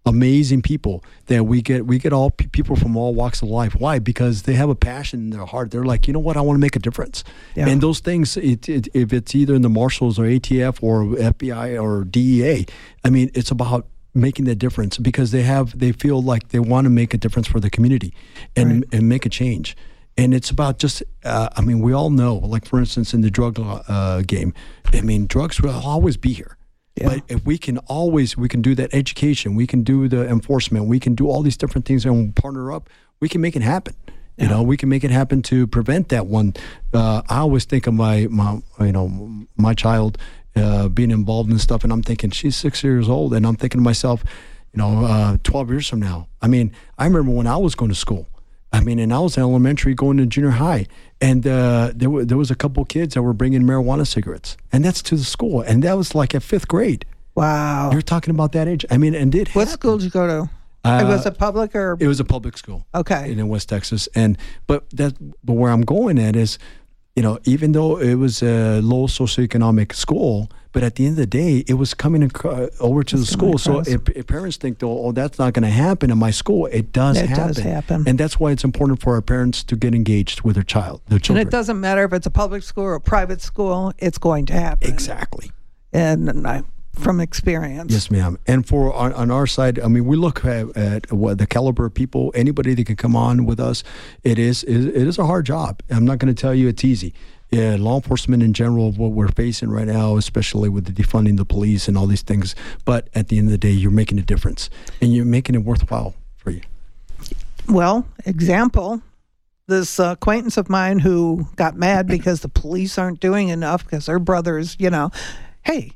Amazing 0.06 0.62
people 0.62 1.04
that 1.26 1.43
we 1.43 1.62
get. 1.62 1.86
We 1.86 2.00
get 2.00 2.14
all 2.14 2.32
pe- 2.32 2.48
people 2.48 2.78
from 2.78 2.95
all 2.95 3.14
walks 3.14 3.41
of 3.41 3.50
life. 3.50 3.76
Why? 3.76 4.00
Because 4.00 4.43
they 4.43 4.54
have 4.54 4.70
a 4.70 4.76
passion 4.76 5.20
in 5.20 5.30
their 5.32 5.45
heart. 5.45 5.70
They're 5.70 5.84
like, 5.84 6.08
you 6.08 6.14
know 6.14 6.20
what? 6.20 6.38
I 6.38 6.41
want 6.41 6.56
to 6.56 6.62
make 6.62 6.78
a 6.78 6.80
difference. 6.80 7.26
Yeah. 7.56 7.68
And 7.68 7.82
those 7.82 8.00
things, 8.00 8.38
it, 8.38 8.70
it, 8.70 8.88
if 8.93 9.12
it's 9.12 9.36
either 9.36 9.54
in 9.54 9.64
the 9.64 9.70
marshals 9.70 10.18
or 10.18 10.24
ATF 10.24 10.82
or 10.82 11.04
FBI 11.04 11.82
or 11.82 12.06
DEA, 12.06 12.66
I 13.04 13.10
mean, 13.10 13.32
it's 13.34 13.52
about 13.52 13.86
making 14.18 14.45
that 14.45 14.55
difference 14.55 14.97
because 14.97 15.32
they 15.32 15.43
have 15.43 15.78
they 15.78 15.91
feel 15.91 16.22
like 16.22 16.49
they 16.49 16.59
want 16.59 16.86
to 16.86 16.89
make 16.89 17.13
a 17.13 17.18
difference 17.18 17.47
for 17.47 17.59
the 17.59 17.70
community 17.70 18.13
and 18.55 18.86
and 18.91 19.07
make 19.07 19.26
a 19.26 19.30
change. 19.30 19.76
And 20.18 20.34
it's 20.34 20.49
about 20.49 20.80
just 20.80 21.03
uh, 21.24 21.49
i 21.55 21.61
mean 21.61 21.80
we 21.80 21.93
all 21.93 22.09
know 22.09 22.36
like 22.36 22.65
for 22.65 22.80
instance 22.80 23.13
in 23.13 23.22
the 23.22 23.30
drug 23.30 23.59
uh, 23.59 24.22
game 24.22 24.53
i 24.93 25.01
mean 25.01 25.28
drugs 25.28 25.61
will 25.61 25.72
always 25.72 26.18
be 26.18 26.34
here. 26.34 26.57
But 26.99 27.22
if 27.28 27.45
we 27.45 27.59
can 27.59 27.78
always 27.78 28.36
we 28.36 28.49
can 28.49 28.63
do 28.63 28.74
that 28.74 28.91
education 28.93 29.53
we 29.53 29.68
can 29.68 29.84
do 29.84 30.07
the 30.07 30.28
enforcement 30.28 30.86
we 30.86 30.99
can 30.99 31.13
do 31.13 31.30
all 31.30 31.43
these 31.43 31.55
different 31.55 31.86
things 31.86 32.05
and 32.05 32.36
partner 32.36 32.72
up 32.72 32.89
we 33.20 33.30
can 33.30 33.41
make 33.41 33.55
it 33.55 33.61
happen. 33.61 33.95
You 34.38 34.47
know, 34.47 34.61
we 34.61 34.78
can 34.78 34.88
make 34.88 35.03
it 35.03 35.09
happen 35.09 35.41
to 35.43 35.65
prevent 35.65 36.09
that 36.09 36.28
one. 36.28 36.53
Uh, 36.93 37.24
I 37.28 37.39
always 37.39 37.65
think 37.65 37.88
of 37.88 37.95
my, 37.95 38.28
my 38.30 38.61
you 38.80 38.91
know, 38.91 39.47
my 39.57 39.74
child 39.74 40.20
uh, 40.58 40.89
being 40.89 41.12
involved 41.12 41.51
in 41.51 41.60
stuff, 41.60 41.84
and 41.84 41.93
I'm 41.93 42.03
thinking 42.03 42.30
she's 42.32 42.55
six 42.55 42.84
years 42.84 43.08
old, 43.10 43.34
and 43.34 43.45
I'm 43.45 43.55
thinking 43.55 43.80
to 43.80 43.84
myself, 43.84 44.24
you 44.74 44.78
know, 44.78 45.05
uh, 45.05 45.38
12 45.43 45.70
years 45.70 45.88
from 45.88 45.99
now. 45.99 46.28
I 46.41 46.47
mean, 46.47 46.72
I 46.97 47.05
remember 47.05 47.32
when 47.32 47.47
I 47.47 47.58
was 47.58 47.76
going 47.76 47.89
to 47.89 47.95
school. 47.95 48.28
I 48.74 48.82
mean, 48.82 48.99
and 48.99 49.14
I 49.14 49.20
was 49.20 49.38
in 49.38 49.43
elementary 49.43 49.93
going 49.93 50.18
to 50.18 50.26
junior 50.26 50.49
high, 50.51 50.88
and 51.22 51.47
uh, 51.47 51.91
there, 51.95 52.10
were, 52.10 52.26
there 52.26 52.38
was 52.38 52.51
a 52.51 52.55
couple 52.55 52.84
kids 52.86 53.14
that 53.14 53.22
were 53.22 53.34
bringing 53.34 53.62
marijuana 53.64 54.05
cigarettes, 54.05 54.58
and 54.74 54.84
that's 54.84 55.01
to 55.03 55.16
the 55.16 55.24
school, 55.24 55.62
and 55.62 55.84
that 55.84 55.93
was 55.97 56.14
like 56.14 56.36
at 56.36 56.43
fifth 56.43 56.68
grade. 56.68 57.05
Wow. 57.34 57.91
You're 57.91 58.01
talking 58.01 58.32
about 58.32 58.51
that 58.53 58.68
age. 58.68 58.86
I 58.91 58.97
mean, 58.97 59.16
and 59.16 59.32
did 59.32 59.47
What 59.49 59.68
happen. 59.68 59.80
school 59.80 59.97
did 59.97 60.05
you 60.05 60.10
go 60.10 60.28
to? 60.28 60.49
Uh, 60.84 61.03
was 61.08 61.26
a 61.26 61.32
public 61.32 61.76
or 61.76 61.97
It 61.99 62.08
was 62.08 62.20
a 62.20 62.24
public 62.26 62.58
school. 62.58 62.86
Okay. 62.95 63.32
In 63.32 63.47
West 63.47 63.70
Texas, 63.70 64.08
and 64.16 64.38
but 64.68 64.89
that 64.91 65.16
but 65.43 65.53
where 65.53 65.72
I'm 65.72 65.82
going 65.82 66.18
at 66.20 66.36
is, 66.36 66.58
you 67.18 67.24
know, 67.24 67.39
even 67.45 67.72
though 67.72 67.97
it 67.97 68.13
was 68.13 68.43
a 68.43 68.80
low 68.82 69.07
socioeconomic 69.07 69.91
school, 69.95 70.51
but 70.72 70.84
at 70.84 70.93
the 70.97 71.05
end 71.07 71.13
of 71.13 71.18
the 71.18 71.26
day, 71.26 71.63
it 71.68 71.74
was 71.74 71.95
coming 71.95 72.22
acro- 72.22 72.70
over 72.80 73.03
to 73.03 73.18
the 73.18 73.26
school. 73.26 73.57
So 73.57 73.80
if, 73.80 74.07
if 74.09 74.28
parents 74.28 74.57
think, 74.57 74.78
though, 74.78 74.99
oh, 75.05 75.11
that's 75.13 75.39
not 75.39 75.53
going 75.53 75.63
to 75.63 75.72
happen 75.72 76.11
in 76.11 76.20
my 76.20 76.30
school, 76.30 76.68
it 76.68 76.91
does 76.91 77.18
It 77.18 77.28
happen. 77.30 77.47
does 77.47 77.57
happen. 77.57 78.03
and 78.07 78.20
that's 78.20 78.39
why 78.39 78.51
it's 78.51 78.63
important 78.63 79.01
for 79.01 79.15
our 79.15 79.24
parents 79.24 79.63
to 79.63 79.76
get 79.76 79.95
engaged 79.95 80.41
with 80.43 80.53
their 80.57 80.63
child, 80.76 81.01
their 81.07 81.20
and 81.30 81.39
it 81.39 81.49
doesn't 81.49 81.80
matter 81.82 82.03
if 82.03 82.13
it's 82.13 82.28
a 82.28 82.30
public 82.30 82.61
school 82.61 82.84
or 82.84 82.93
a 82.93 83.01
private 83.01 83.41
school, 83.41 83.93
it's 83.97 84.20
going 84.20 84.45
to 84.45 84.53
happen. 84.53 84.88
exactly. 84.88 85.49
And 85.91 86.45
I, 86.47 86.61
from 86.98 87.20
experience. 87.20 87.91
Yes, 87.91 88.10
ma'am. 88.12 88.38
And 88.48 88.66
for 88.66 88.93
on, 88.93 89.14
on 89.14 89.32
our 89.32 89.48
side, 89.48 89.80
I 89.80 89.88
mean, 89.88 90.06
we 90.06 90.16
look 90.16 90.43
at, 90.45 90.76
at 90.76 91.12
what 91.12 91.38
the 91.38 91.48
caliber 91.48 91.86
of 91.86 91.93
people, 91.93 92.32
anybody 92.36 92.74
that 92.74 92.86
can 92.86 92.95
come 92.95 93.16
on 93.16 93.45
with 93.45 93.60
us. 93.60 93.84
It 94.24 94.39
is 94.39 94.64
it, 94.64 94.88
it 94.88 95.08
is 95.08 95.18
a 95.18 95.26
hard 95.26 95.45
job. 95.45 95.82
I'm 95.89 96.06
not 96.06 96.20
going 96.20 96.34
to 96.34 96.39
tell 96.39 96.54
you 96.54 96.68
it's 96.68 96.84
easy. 96.84 97.14
Yeah, 97.50 97.78
law 97.80 97.95
enforcement 97.95 98.43
in 98.43 98.52
general, 98.52 98.91
what 98.91 99.14
we're 99.14 99.30
facing 99.30 99.70
right 99.70 99.88
now, 99.88 100.18
especially 100.18 100.68
with 100.68 100.86
the 100.86 100.91
defunding 100.91 101.38
the 101.38 101.45
police 101.45 101.88
and 101.88 101.98
all 101.98 102.06
these 102.06 102.22
things. 102.22 102.56
But 102.84 103.10
at 103.16 103.30
the 103.30 103.38
end 103.38 103.48
of 103.48 103.52
the 103.52 103.58
day, 103.58 103.72
you're 103.72 103.89
making 103.89 104.20
a 104.20 104.24
difference, 104.24 104.70
and 105.00 105.16
you're 105.16 105.24
making 105.24 105.56
it 105.56 105.64
worthwhile 105.64 106.14
for 106.36 106.52
you. 106.52 106.62
Well, 107.70 108.06
example, 108.26 109.02
this 109.68 110.00
uh, 110.00 110.12
acquaintance 110.12 110.58
of 110.58 110.70
mine 110.70 111.00
who 111.00 111.48
got 111.56 111.76
mad 111.76 112.08
because 112.08 112.41
the 112.41 112.50
police 112.50 112.98
aren't 112.98 113.20
doing 113.20 113.50
enough 113.50 113.84
because 113.84 114.08
their 114.08 114.20
brothers, 114.20 114.76
you 114.80 114.89
know, 114.89 115.12
hey, 115.64 115.91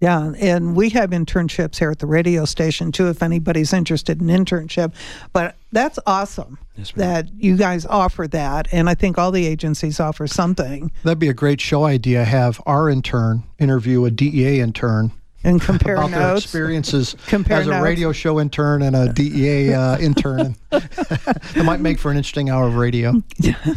Yeah, 0.00 0.32
and 0.40 0.74
we 0.74 0.88
have 0.90 1.10
internships 1.10 1.78
here 1.78 1.92
at 1.92 2.00
the 2.00 2.06
radio 2.06 2.44
station 2.44 2.90
too. 2.90 3.08
If 3.08 3.22
anybody's 3.22 3.72
interested 3.72 4.20
in 4.20 4.26
internship, 4.26 4.92
but 5.32 5.54
that's 5.72 5.98
awesome 6.06 6.58
Yes, 6.76 6.92
that 6.96 7.28
you 7.34 7.56
guys 7.56 7.84
offer 7.86 8.26
that, 8.28 8.68
and 8.72 8.88
I 8.88 8.94
think 8.94 9.18
all 9.18 9.30
the 9.30 9.46
agencies 9.46 10.00
offer 10.00 10.26
something. 10.26 10.90
That'd 11.02 11.18
be 11.18 11.28
a 11.28 11.34
great 11.34 11.60
show 11.60 11.84
idea. 11.84 12.24
Have 12.24 12.60
our 12.66 12.88
intern 12.88 13.42
interview 13.58 14.04
a 14.04 14.10
DEA 14.10 14.60
intern 14.60 15.12
And 15.44 15.60
compare 15.70 15.96
about 15.96 16.10
their 16.12 16.36
experiences 16.36 17.14
Compare 17.26 17.60
as 17.60 17.66
a 17.66 17.70
notes. 17.72 17.84
radio 17.84 18.12
show 18.12 18.40
intern 18.40 18.82
and 18.82 18.94
a 18.96 19.12
DEA 19.12 19.74
uh, 19.74 19.98
intern. 19.98 20.56
that 20.70 21.62
might 21.64 21.80
make 21.80 21.98
for 21.98 22.10
an 22.10 22.16
interesting 22.16 22.48
hour 22.48 22.66
of 22.68 22.76
radio. 22.76 23.12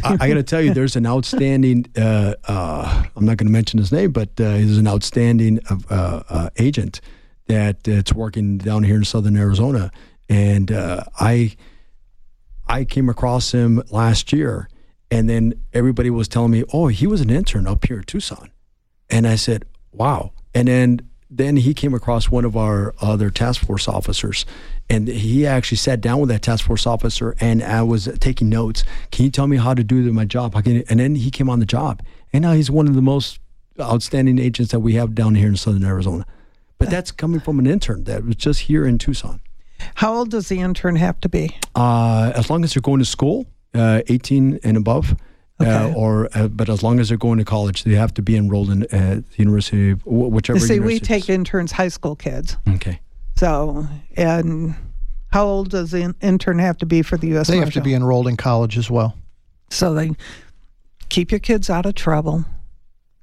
I, 0.04 0.16
I 0.20 0.28
got 0.28 0.34
to 0.34 0.42
tell 0.42 0.60
you, 0.62 0.72
there's 0.72 0.96
an 0.96 1.06
outstanding. 1.06 1.86
Uh, 1.96 2.34
uh, 2.48 3.04
I'm 3.16 3.24
not 3.24 3.36
going 3.36 3.46
to 3.48 3.52
mention 3.52 3.78
his 3.78 3.92
name, 3.92 4.12
but 4.12 4.30
uh, 4.40 4.54
he's 4.54 4.78
an 4.78 4.86
outstanding 4.88 5.60
uh, 5.90 6.22
uh, 6.28 6.50
agent 6.56 7.00
that 7.46 7.84
that's 7.84 8.12
working 8.14 8.58
down 8.58 8.82
here 8.84 8.96
in 8.96 9.04
Southern 9.04 9.36
Arizona, 9.36 9.90
and 10.28 10.72
uh, 10.72 11.04
I 11.20 11.54
I 12.68 12.84
came 12.84 13.08
across 13.08 13.52
him 13.52 13.82
last 13.90 14.32
year, 14.32 14.68
and 15.10 15.28
then 15.28 15.54
everybody 15.72 16.10
was 16.10 16.28
telling 16.28 16.50
me, 16.50 16.64
"Oh, 16.72 16.88
he 16.88 17.06
was 17.06 17.20
an 17.20 17.30
intern 17.30 17.66
up 17.66 17.86
here 17.86 17.98
in 17.98 18.04
Tucson," 18.04 18.50
and 19.08 19.26
I 19.26 19.36
said, 19.36 19.64
"Wow!" 19.92 20.32
And 20.54 20.68
then 20.68 21.00
then 21.28 21.56
he 21.56 21.74
came 21.74 21.92
across 21.92 22.30
one 22.30 22.44
of 22.44 22.56
our 22.56 22.94
other 23.00 23.30
task 23.30 23.66
force 23.66 23.88
officers, 23.88 24.46
and 24.88 25.08
he 25.08 25.44
actually 25.44 25.76
sat 25.76 26.00
down 26.00 26.20
with 26.20 26.28
that 26.28 26.42
task 26.42 26.64
force 26.64 26.86
officer, 26.86 27.34
and 27.40 27.62
I 27.62 27.82
was 27.82 28.08
taking 28.20 28.48
notes. 28.48 28.84
Can 29.10 29.24
you 29.24 29.30
tell 29.30 29.48
me 29.48 29.56
how 29.56 29.74
to 29.74 29.82
do 29.82 30.12
my 30.12 30.24
job? 30.24 30.54
And 30.54 31.00
then 31.00 31.16
he 31.16 31.30
came 31.30 31.50
on 31.50 31.58
the 31.58 31.66
job, 31.66 32.00
and 32.32 32.42
now 32.42 32.52
he's 32.52 32.70
one 32.70 32.86
of 32.86 32.94
the 32.94 33.02
most 33.02 33.40
outstanding 33.80 34.38
agents 34.38 34.70
that 34.70 34.80
we 34.80 34.94
have 34.94 35.14
down 35.14 35.34
here 35.34 35.48
in 35.48 35.56
Southern 35.56 35.84
Arizona. 35.84 36.24
But 36.78 36.90
that's 36.90 37.10
coming 37.10 37.40
from 37.40 37.58
an 37.58 37.66
intern 37.66 38.04
that 38.04 38.24
was 38.24 38.36
just 38.36 38.60
here 38.60 38.86
in 38.86 38.98
Tucson. 38.98 39.40
How 39.96 40.14
old 40.14 40.30
does 40.30 40.48
the 40.48 40.60
intern 40.60 40.96
have 40.96 41.20
to 41.20 41.28
be? 41.28 41.56
Uh, 41.74 42.32
as 42.34 42.50
long 42.50 42.64
as 42.64 42.74
they're 42.74 42.80
going 42.82 42.98
to 43.00 43.04
school, 43.04 43.46
uh, 43.74 44.02
18 44.08 44.60
and 44.64 44.76
above, 44.76 45.14
Okay. 45.60 45.70
uh, 45.70 45.92
or 45.94 46.28
uh, 46.34 46.48
but 46.48 46.68
as 46.68 46.82
long 46.82 47.00
as 47.00 47.08
they're 47.08 47.16
going 47.18 47.38
to 47.38 47.44
college, 47.44 47.84
they 47.84 47.94
have 47.94 48.12
to 48.14 48.22
be 48.22 48.36
enrolled 48.36 48.68
in 48.70 48.82
uh, 48.84 49.20
the 49.22 49.24
university, 49.36 49.90
of- 49.90 50.02
wh- 50.02 50.30
whichever. 50.30 50.58
See, 50.60 50.80
we 50.80 50.98
take 51.00 51.28
interns, 51.30 51.72
high 51.72 51.88
school 51.88 52.14
kids. 52.16 52.56
Okay. 52.68 53.00
So, 53.36 53.86
and 54.16 54.74
how 55.32 55.46
old 55.46 55.70
does 55.70 55.90
the 55.92 56.00
in- 56.02 56.14
intern 56.20 56.58
have 56.58 56.76
to 56.78 56.86
be 56.86 57.00
for 57.02 57.16
the 57.16 57.28
U.S. 57.28 57.48
They 57.48 57.58
have 57.58 57.72
to 57.72 57.80
be 57.80 57.94
enrolled 57.94 58.28
in 58.28 58.36
college 58.36 58.76
as 58.78 58.90
well. 58.90 59.16
So 59.70 59.94
they 59.94 60.10
keep 61.08 61.30
your 61.30 61.40
kids 61.40 61.70
out 61.70 61.86
of 61.86 61.94
trouble. 61.94 62.44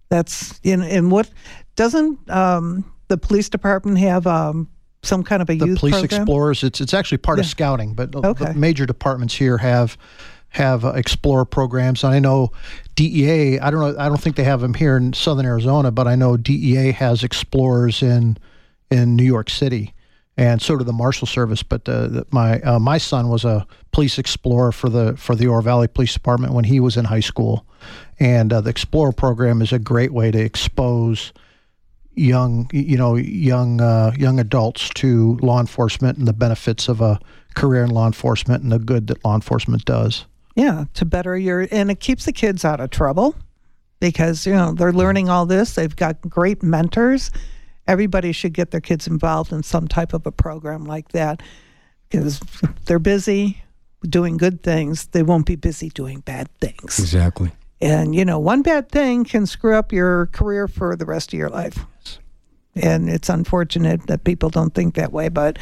That's 0.10 0.60
in 0.64 0.82
and 0.84 1.12
what 1.12 1.30
doesn't 1.76 2.30
um, 2.30 2.92
the 3.08 3.18
police 3.18 3.50
department 3.50 3.98
have 4.00 4.28
um, 4.28 4.70
some 5.04 5.24
kind 5.24 5.42
of 5.42 5.50
a 5.50 5.56
The 5.56 5.68
youth 5.68 5.80
police 5.80 5.94
program? 6.00 6.22
explorers, 6.22 6.64
it's 6.64 6.82
it's 6.82 6.94
actually 6.94 7.20
part 7.20 7.40
of 7.40 7.46
scouting, 7.46 7.94
but 7.94 8.16
Okay. 8.16 8.46
the 8.46 8.54
major 8.54 8.86
departments 8.86 9.36
here 9.36 9.58
have 9.60 9.98
have 10.50 10.86
uh, 10.86 10.90
explorer 10.92 11.46
programs. 11.46 12.04
And 12.04 12.14
I 12.14 12.20
know 12.20 12.52
DEA. 12.96 13.60
I 13.60 13.70
don't 13.72 13.80
know. 13.80 13.96
I 14.00 14.08
don't 14.08 14.22
think 14.22 14.36
they 14.36 14.44
have 14.44 14.62
them 14.62 14.74
here 14.76 14.98
in 14.98 15.14
Southern 15.14 15.46
Arizona, 15.46 15.92
but 15.92 16.08
I 16.08 16.16
know 16.16 16.38
DEA 16.38 16.92
has 16.94 17.24
explorers 17.24 18.02
in 18.04 18.38
in 18.92 19.16
New 19.16 19.24
York 19.24 19.50
City, 19.50 19.94
and 20.38 20.62
so 20.62 20.78
do 20.78 20.84
the 20.84 20.94
Marshal 20.94 21.26
Service. 21.28 21.64
But 21.64 21.88
uh, 21.90 22.08
the, 22.08 22.28
my 22.32 22.60
uh, 22.62 22.80
my 22.80 22.98
son 23.00 23.30
was 23.30 23.44
a 23.46 23.66
police 23.92 24.20
explorer 24.20 24.72
for 24.72 24.90
the 24.90 25.16
for 25.18 25.36
the 25.36 25.48
Oro 25.48 25.62
Valley 25.62 25.88
Police 25.88 26.14
Department 26.14 26.54
when 26.54 26.66
he 26.66 26.80
was 26.80 26.98
in 26.98 27.06
high 27.06 27.20
school, 27.20 27.66
and 28.20 28.54
uh, 28.54 28.62
the 28.62 28.70
Explorer 28.70 29.12
program 29.12 29.62
is 29.62 29.74
a 29.74 29.80
great 29.80 30.14
way 30.14 30.30
to 30.32 30.40
expose 30.40 31.34
young 32.16 32.70
you 32.72 32.98
know 32.98 33.16
young 33.16 33.82
uh, 33.82 34.12
young 34.18 34.40
adults 34.40 34.90
to 34.96 35.38
law 35.42 35.60
enforcement 35.60 36.18
and 36.18 36.28
the 36.28 36.34
benefits 36.34 36.88
of 36.88 37.02
a 37.02 37.20
career 37.56 37.84
in 37.84 37.90
law 37.90 38.08
enforcement 38.08 38.64
and 38.64 38.72
the 38.72 38.80
good 38.80 39.08
that 39.08 39.24
law 39.24 39.36
enforcement 39.36 39.86
does. 39.86 40.26
Yeah, 40.56 40.86
to 40.96 41.06
better 41.06 41.38
your 41.38 41.68
and 41.72 41.90
it 41.90 42.00
keeps 42.00 42.26
the 42.26 42.34
kids 42.34 42.64
out 42.64 42.80
of 42.80 42.90
trouble 42.90 43.36
because 44.00 44.46
you 44.46 44.54
know 44.54 44.74
they're 44.74 44.94
learning 44.94 45.30
all 45.30 45.46
this. 45.46 45.76
They've 45.76 45.96
got 45.96 46.22
great 46.22 46.62
mentors. 46.62 47.32
Everybody 47.88 48.32
should 48.32 48.54
get 48.54 48.72
their 48.72 48.82
kids 48.82 49.08
involved 49.08 49.52
in 49.52 49.64
some 49.64 49.88
type 49.88 50.14
of 50.14 50.26
a 50.26 50.32
program 50.32 50.86
like 50.86 51.10
that 51.10 51.42
because 52.10 52.40
they're 52.86 53.00
busy 53.00 53.62
doing 54.08 54.38
good 54.38 54.64
things. 54.64 55.08
They 55.08 55.24
won't 55.24 55.46
be 55.46 55.56
busy 55.56 55.90
doing 55.90 56.20
bad 56.22 56.50
things. 56.60 57.00
Exactly. 57.00 57.52
And, 57.84 58.16
you 58.16 58.24
know, 58.24 58.40
one 58.40 58.62
bad 58.62 58.90
thing 58.90 59.26
can 59.26 59.46
screw 59.46 59.76
up 59.76 59.92
your 59.92 60.28
career 60.28 60.70
for 60.70 60.96
the 60.96 61.06
rest 61.06 61.34
of 61.34 61.38
your 61.38 61.50
life. 61.50 61.80
And 62.76 63.10
it's 63.10 63.28
unfortunate 63.28 64.08
that 64.08 64.24
people 64.24 64.50
don't 64.50 64.74
think 64.74 64.96
that 64.96 65.12
way. 65.12 65.28
But 65.28 65.62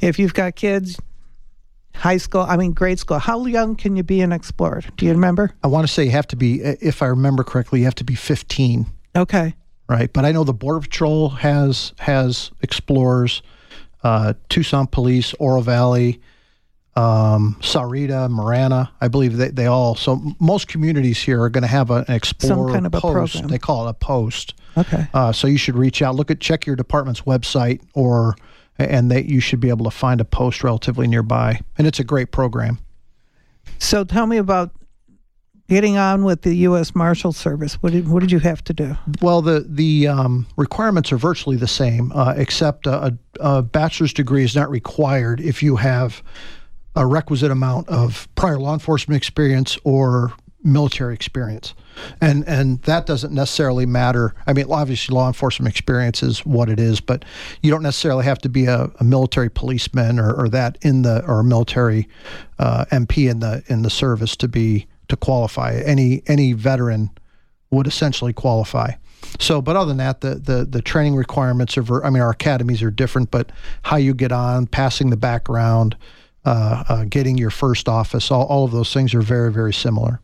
if 0.00 0.20
you've 0.20 0.34
got 0.34 0.54
kids, 0.54 1.00
high 1.96 2.18
school, 2.18 2.42
I 2.42 2.56
mean, 2.56 2.74
grade 2.74 3.00
school, 3.00 3.18
how 3.18 3.44
young 3.46 3.74
can 3.74 3.96
you 3.96 4.04
be 4.04 4.20
an 4.20 4.30
explorer? 4.30 4.82
Do 4.96 5.04
you 5.04 5.10
remember? 5.10 5.50
I 5.64 5.66
want 5.66 5.84
to 5.84 5.92
say 5.92 6.04
you 6.04 6.12
have 6.12 6.28
to 6.28 6.36
be, 6.36 6.60
if 6.60 7.02
I 7.02 7.06
remember 7.06 7.42
correctly, 7.42 7.80
you 7.80 7.86
have 7.86 7.96
to 7.96 8.04
be 8.04 8.14
15. 8.14 8.86
Okay. 9.16 9.56
Right. 9.88 10.12
But 10.12 10.24
I 10.24 10.30
know 10.30 10.44
the 10.44 10.54
Border 10.54 10.80
Patrol 10.80 11.28
has 11.30 11.92
has 11.98 12.52
explorers, 12.62 13.42
uh, 14.04 14.34
Tucson 14.48 14.86
Police, 14.86 15.34
Oro 15.40 15.60
Valley, 15.60 16.20
um, 16.98 17.56
Sahuarita, 17.60 18.28
Marana. 18.28 18.90
I 19.00 19.06
believe 19.06 19.36
they, 19.36 19.50
they 19.50 19.66
all, 19.66 19.94
so 19.94 20.20
most 20.40 20.66
communities 20.66 21.22
here 21.22 21.40
are 21.40 21.48
going 21.48 21.62
to 21.62 21.68
have 21.68 21.90
a, 21.90 22.04
an 22.08 22.14
explorer 22.14 22.72
kind 22.72 22.86
of 22.86 22.94
a 22.94 23.00
post. 23.00 23.34
program. 23.34 23.48
They 23.48 23.58
call 23.58 23.86
it 23.86 23.90
a 23.90 23.94
post. 23.94 24.54
Okay. 24.76 25.06
Uh, 25.14 25.32
so 25.32 25.46
you 25.46 25.58
should 25.58 25.76
reach 25.76 26.02
out, 26.02 26.16
look 26.16 26.30
at, 26.30 26.40
check 26.40 26.66
your 26.66 26.74
department's 26.74 27.22
website, 27.22 27.80
or 27.94 28.34
and 28.78 29.10
that 29.10 29.26
you 29.26 29.40
should 29.40 29.60
be 29.60 29.68
able 29.68 29.84
to 29.84 29.90
find 29.90 30.20
a 30.20 30.24
post 30.24 30.62
relatively 30.62 31.06
nearby. 31.06 31.60
And 31.76 31.86
it's 31.86 31.98
a 31.98 32.04
great 32.04 32.30
program. 32.30 32.78
So 33.78 34.04
tell 34.04 34.26
me 34.26 34.36
about 34.36 34.72
getting 35.68 35.98
on 35.98 36.24
with 36.24 36.42
the 36.42 36.54
U.S. 36.54 36.94
Marshal 36.94 37.32
Service. 37.32 37.74
What 37.74 37.92
did, 37.92 38.08
what 38.08 38.20
did 38.20 38.32
you 38.32 38.38
have 38.38 38.62
to 38.64 38.72
do? 38.72 38.96
Well, 39.20 39.42
the 39.42 39.66
the 39.68 40.08
um, 40.08 40.46
requirements 40.56 41.12
are 41.12 41.16
virtually 41.16 41.56
the 41.56 41.68
same, 41.68 42.12
uh, 42.12 42.34
except 42.36 42.86
a, 42.86 43.16
a 43.40 43.62
bachelor's 43.62 44.12
degree 44.12 44.44
is 44.44 44.54
not 44.54 44.70
required 44.70 45.40
if 45.40 45.62
you 45.62 45.76
have 45.76 46.22
a 46.98 47.06
requisite 47.06 47.50
amount 47.50 47.88
of 47.88 48.28
prior 48.34 48.58
law 48.58 48.74
enforcement 48.74 49.16
experience 49.16 49.78
or 49.84 50.32
military 50.64 51.14
experience. 51.14 51.72
And 52.20 52.46
and 52.46 52.82
that 52.82 53.06
doesn't 53.06 53.32
necessarily 53.32 53.86
matter. 53.86 54.34
I 54.46 54.52
mean, 54.52 54.66
obviously, 54.70 55.14
law 55.14 55.28
enforcement 55.28 55.72
experience 55.72 56.22
is 56.22 56.44
what 56.44 56.68
it 56.68 56.80
is, 56.80 57.00
but 57.00 57.24
you 57.62 57.70
don't 57.70 57.82
necessarily 57.82 58.24
have 58.24 58.38
to 58.40 58.48
be 58.48 58.66
a, 58.66 58.90
a 58.98 59.04
military 59.04 59.48
policeman 59.48 60.18
or, 60.18 60.32
or 60.32 60.48
that 60.48 60.76
in 60.82 61.02
the 61.02 61.24
or 61.24 61.40
a 61.40 61.44
military 61.44 62.08
uh, 62.58 62.84
MP 62.90 63.30
in 63.30 63.40
the 63.40 63.62
in 63.68 63.82
the 63.82 63.90
service 63.90 64.36
to 64.36 64.48
be 64.48 64.86
to 65.08 65.16
qualify. 65.16 65.74
Any 65.84 66.22
any 66.26 66.52
veteran 66.52 67.10
would 67.70 67.86
essentially 67.86 68.32
qualify. 68.32 68.92
So, 69.38 69.60
but 69.60 69.76
other 69.76 69.88
than 69.88 69.98
that, 69.98 70.20
the 70.20 70.34
the, 70.36 70.64
the 70.64 70.82
training 70.82 71.14
requirements 71.16 71.76
are. 71.76 72.04
I 72.04 72.10
mean, 72.10 72.22
our 72.22 72.30
academies 72.30 72.82
are 72.82 72.90
different, 72.90 73.30
but 73.30 73.50
how 73.82 73.96
you 73.96 74.14
get 74.14 74.32
on, 74.32 74.66
passing 74.66 75.10
the 75.10 75.16
background, 75.16 75.96
getting 77.08 77.38
your 77.38 77.50
first 77.50 77.88
office, 77.88 78.30
all, 78.30 78.46
all 78.46 78.64
of 78.64 78.72
those 78.72 78.92
things 78.92 79.14
are 79.14 79.22
very 79.22 79.52
very 79.52 79.72
similar. 79.72 80.20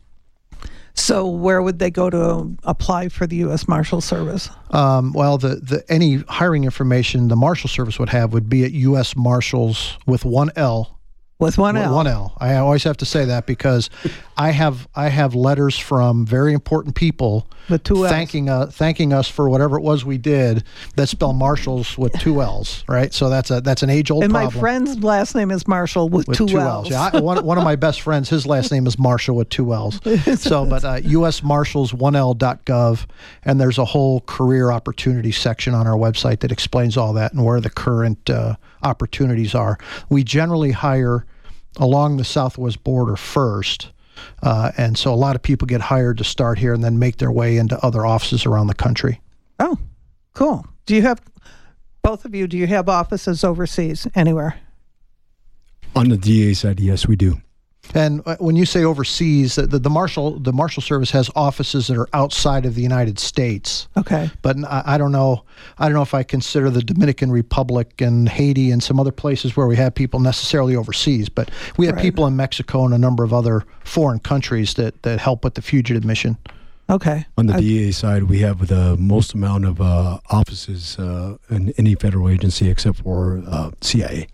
So 0.95 1.27
where 1.27 1.61
would 1.61 1.77
they 1.79 1.91
go 1.91 2.09
to 2.09 2.55
apply 2.63 3.09
for 3.09 3.27
the 3.27 3.35
U.S. 3.37 3.67
Marshal 3.67 3.99
Service? 3.99 4.49
Um, 4.71 5.11
well, 5.11 5.37
the, 5.37 5.55
the 5.57 5.83
any 5.89 6.17
hiring 6.29 6.63
information 6.63 7.27
the 7.27 7.35
Marshal 7.35 7.69
Service 7.69 7.99
would 7.99 8.09
have 8.09 8.31
would 8.31 8.49
be 8.49 8.63
at 8.63 8.71
U.S. 8.71 9.15
Marshals 9.15 9.97
with 10.07 10.23
one 10.23 10.51
L. 10.55 10.94
With 11.37 11.57
one 11.57 11.75
L. 11.75 11.93
One 11.93 12.07
L. 12.07 12.33
I 12.37 12.55
always 12.55 12.85
have 12.85 12.95
to 12.97 13.05
say 13.05 13.25
that 13.25 13.45
because 13.45 13.89
I 14.37 14.51
have 14.51 14.87
I 14.95 15.09
have 15.09 15.35
letters 15.35 15.77
from 15.77 16.25
very 16.25 16.53
important 16.53 16.95
people 16.95 17.49
With 17.69 17.83
two 17.83 18.05
Ls. 18.05 18.09
thanking 18.09 18.47
uh, 18.49 18.67
thanking 18.67 19.11
us 19.11 19.27
for 19.27 19.49
whatever 19.49 19.77
it 19.77 19.81
was 19.81 20.05
we 20.05 20.17
did 20.17 20.63
that 20.95 21.07
spell 21.07 21.33
Marshals 21.33 21.97
with 21.97 22.13
two 22.19 22.41
L's, 22.55 22.85
right? 22.87 23.13
So 23.13 23.29
that's 23.29 23.51
a 23.51 23.59
that's 23.59 23.83
an 23.83 23.89
age 23.89 24.11
old 24.11 24.23
And 24.23 24.31
my 24.31 24.49
friend's 24.49 25.03
last 25.03 25.35
name 25.35 25.51
is 25.51 25.67
Marshall 25.67 26.07
with, 26.07 26.25
with 26.27 26.37
two, 26.37 26.47
two 26.47 26.59
L's. 26.59 26.89
L's. 26.89 26.91
Yeah, 26.91 27.09
I, 27.13 27.19
one, 27.19 27.43
one 27.45 27.57
of 27.57 27.65
my 27.65 27.75
best 27.75 27.99
friends, 27.99 28.29
his 28.29 28.45
last 28.45 28.71
name 28.71 28.87
is 28.87 28.97
Marshall 28.97 29.35
with 29.35 29.49
two 29.49 29.73
L's. 29.73 29.99
So, 30.45 30.65
but 30.65 30.83
uh, 30.85 30.99
usmarshals1l.gov, 30.99 33.05
and 33.43 33.59
there's 33.59 33.77
a 33.77 33.85
whole 33.85 34.21
career 34.21 34.71
opportunity 34.71 35.31
section 35.31 35.73
on 35.73 35.87
our 35.87 35.97
website 35.97 36.39
that 36.41 36.51
explains 36.51 36.97
all 36.97 37.13
that 37.13 37.33
and 37.33 37.43
where 37.43 37.59
the 37.59 37.69
current 37.69 38.29
uh, 38.29 38.55
opportunities 38.85 39.55
are. 39.55 39.77
We 40.09 40.23
generally 40.23 40.71
hire 40.71 41.25
along 41.77 42.17
the 42.17 42.23
southwest 42.23 42.83
border 42.83 43.15
first. 43.15 43.91
Uh, 44.41 44.71
and 44.77 44.97
so 44.97 45.13
a 45.13 45.15
lot 45.15 45.35
of 45.35 45.41
people 45.41 45.65
get 45.65 45.81
hired 45.81 46.17
to 46.19 46.23
start 46.23 46.57
here 46.57 46.73
and 46.73 46.83
then 46.83 46.97
make 46.99 47.17
their 47.17 47.31
way 47.31 47.57
into 47.57 47.77
other 47.85 48.05
offices 48.05 48.45
around 48.45 48.67
the 48.67 48.73
country. 48.73 49.19
Oh, 49.59 49.77
cool. 50.33 50.65
Do 50.85 50.95
you 50.95 51.01
have 51.01 51.21
both 52.01 52.23
of 52.23 52.33
you? 52.33 52.47
Do 52.47 52.57
you 52.57 52.67
have 52.67 52.87
offices 52.87 53.43
overseas 53.43 54.07
anywhere? 54.15 54.57
On 55.95 56.09
the 56.09 56.17
DA 56.17 56.53
side, 56.53 56.79
yes, 56.79 57.07
we 57.07 57.15
do. 57.15 57.41
And 57.93 58.21
uh, 58.25 58.35
when 58.39 58.55
you 58.55 58.65
say 58.65 58.83
overseas, 58.83 59.55
the, 59.55 59.67
the, 59.67 59.79
the 59.79 59.89
marshal 59.89 60.39
the 60.39 60.51
marshal 60.51 60.81
service 60.81 61.11
has 61.11 61.29
offices 61.35 61.87
that 61.87 61.97
are 61.97 62.07
outside 62.13 62.65
of 62.65 62.75
the 62.75 62.81
United 62.81 63.19
States. 63.19 63.87
Okay. 63.95 64.29
But 64.41 64.57
I, 64.65 64.83
I 64.85 64.97
don't 64.97 65.11
know. 65.11 65.43
I 65.77 65.85
don't 65.85 65.93
know 65.93 66.01
if 66.01 66.13
I 66.13 66.23
consider 66.23 66.69
the 66.69 66.81
Dominican 66.81 67.31
Republic 67.31 68.01
and 68.01 68.27
Haiti 68.27 68.71
and 68.71 68.81
some 68.83 68.99
other 68.99 69.11
places 69.11 69.55
where 69.55 69.67
we 69.67 69.75
have 69.77 69.93
people 69.95 70.19
necessarily 70.19 70.75
overseas. 70.75 71.29
But 71.29 71.49
we 71.77 71.85
have 71.85 71.95
Right. 71.95 72.01
people 72.01 72.25
in 72.27 72.35
Mexico 72.35 72.83
and 72.85 72.93
a 72.93 72.97
number 72.97 73.23
of 73.23 73.33
other 73.33 73.63
foreign 73.83 74.19
countries 74.19 74.73
that, 74.73 75.01
that 75.03 75.19
help 75.19 75.43
with 75.43 75.53
the 75.53 75.61
fugitive 75.61 76.03
mission. 76.03 76.37
Okay. 76.89 77.25
On 77.37 77.45
the 77.47 77.53
I- 77.55 77.59
DA 77.61 77.91
side, 77.91 78.23
we 78.23 78.39
have 78.41 78.67
the 78.67 78.95
most 78.97 79.33
amount 79.33 79.65
of 79.65 79.79
uh, 79.81 80.19
offices 80.29 80.99
uh, 80.99 81.37
in 81.49 81.73
any 81.77 81.95
federal 81.95 82.29
agency 82.29 82.69
except 82.69 82.99
for 83.01 83.41
uh, 83.47 83.71
CIA. 83.81 84.27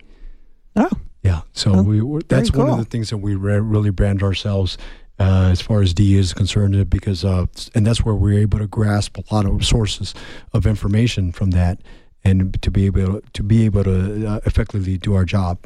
Oh, 0.76 0.90
Yeah, 1.22 1.42
so 1.52 1.76
Oh, 1.76 1.82
we 1.82 2.22
that's 2.28 2.52
one 2.52 2.68
of 2.68 2.78
the 2.78 2.84
things 2.84 3.10
that 3.10 3.18
we 3.18 3.34
re- 3.36 3.60
really 3.60 3.90
brand 3.90 4.22
ourselves 4.22 4.76
uh, 5.20 5.50
as 5.52 5.60
far 5.60 5.80
as 5.80 5.94
DE 5.94 6.16
is 6.18 6.32
concerned, 6.32 6.74
uh, 6.74 6.84
because 6.84 7.24
uh, 7.24 7.46
and 7.74 7.86
that's 7.86 8.04
where 8.04 8.14
we're 8.14 8.40
able 8.40 8.58
to 8.58 8.66
grasp 8.66 9.16
a 9.18 9.34
lot 9.34 9.46
of 9.46 9.64
sources 9.64 10.14
of 10.52 10.66
information 10.66 11.30
from 11.30 11.50
that, 11.52 11.80
and 12.24 12.60
to 12.62 12.70
be 12.70 12.86
able 12.86 13.20
to 13.32 13.42
be 13.42 13.64
able 13.64 13.84
to 13.84 14.26
uh, 14.26 14.40
effectively 14.46 14.98
do 14.98 15.14
our 15.14 15.24
job. 15.24 15.58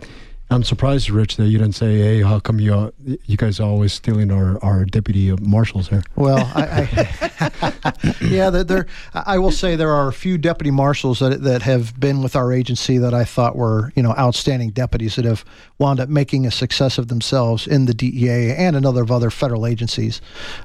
I'm 0.48 0.62
surprised, 0.62 1.10
Rich, 1.10 1.36
that 1.36 1.48
you 1.48 1.58
didn't 1.58 1.74
say, 1.74 1.98
"Hey, 1.98 2.22
how 2.22 2.38
come 2.38 2.60
you 2.60 2.92
you 3.24 3.36
guys 3.36 3.58
are 3.58 3.66
always 3.66 3.92
stealing 3.92 4.30
our, 4.30 4.62
our 4.62 4.84
deputy 4.84 5.32
marshals 5.40 5.88
here?" 5.88 6.04
Well, 6.14 6.38
I, 6.54 6.88
I 6.92 8.14
yeah, 8.20 8.50
there. 8.50 8.86
I 9.12 9.38
will 9.38 9.50
say 9.50 9.74
there 9.74 9.90
are 9.90 10.06
a 10.06 10.12
few 10.12 10.38
deputy 10.38 10.70
marshals 10.70 11.18
that 11.18 11.42
that 11.42 11.62
have 11.62 11.98
been 11.98 12.22
with 12.22 12.36
our 12.36 12.52
agency 12.52 12.96
that 12.98 13.12
I 13.12 13.24
thought 13.24 13.56
were 13.56 13.92
you 13.96 14.04
know 14.04 14.12
outstanding 14.12 14.70
deputies 14.70 15.16
that 15.16 15.24
have 15.24 15.44
wound 15.78 15.98
up 15.98 16.08
making 16.08 16.46
a 16.46 16.52
success 16.52 16.96
of 16.96 17.08
themselves 17.08 17.66
in 17.66 17.86
the 17.86 17.94
DEA 17.94 18.52
and 18.52 18.76
another 18.76 19.02
of 19.02 19.10
other 19.10 19.30
federal 19.30 19.66
agencies. 19.66 20.20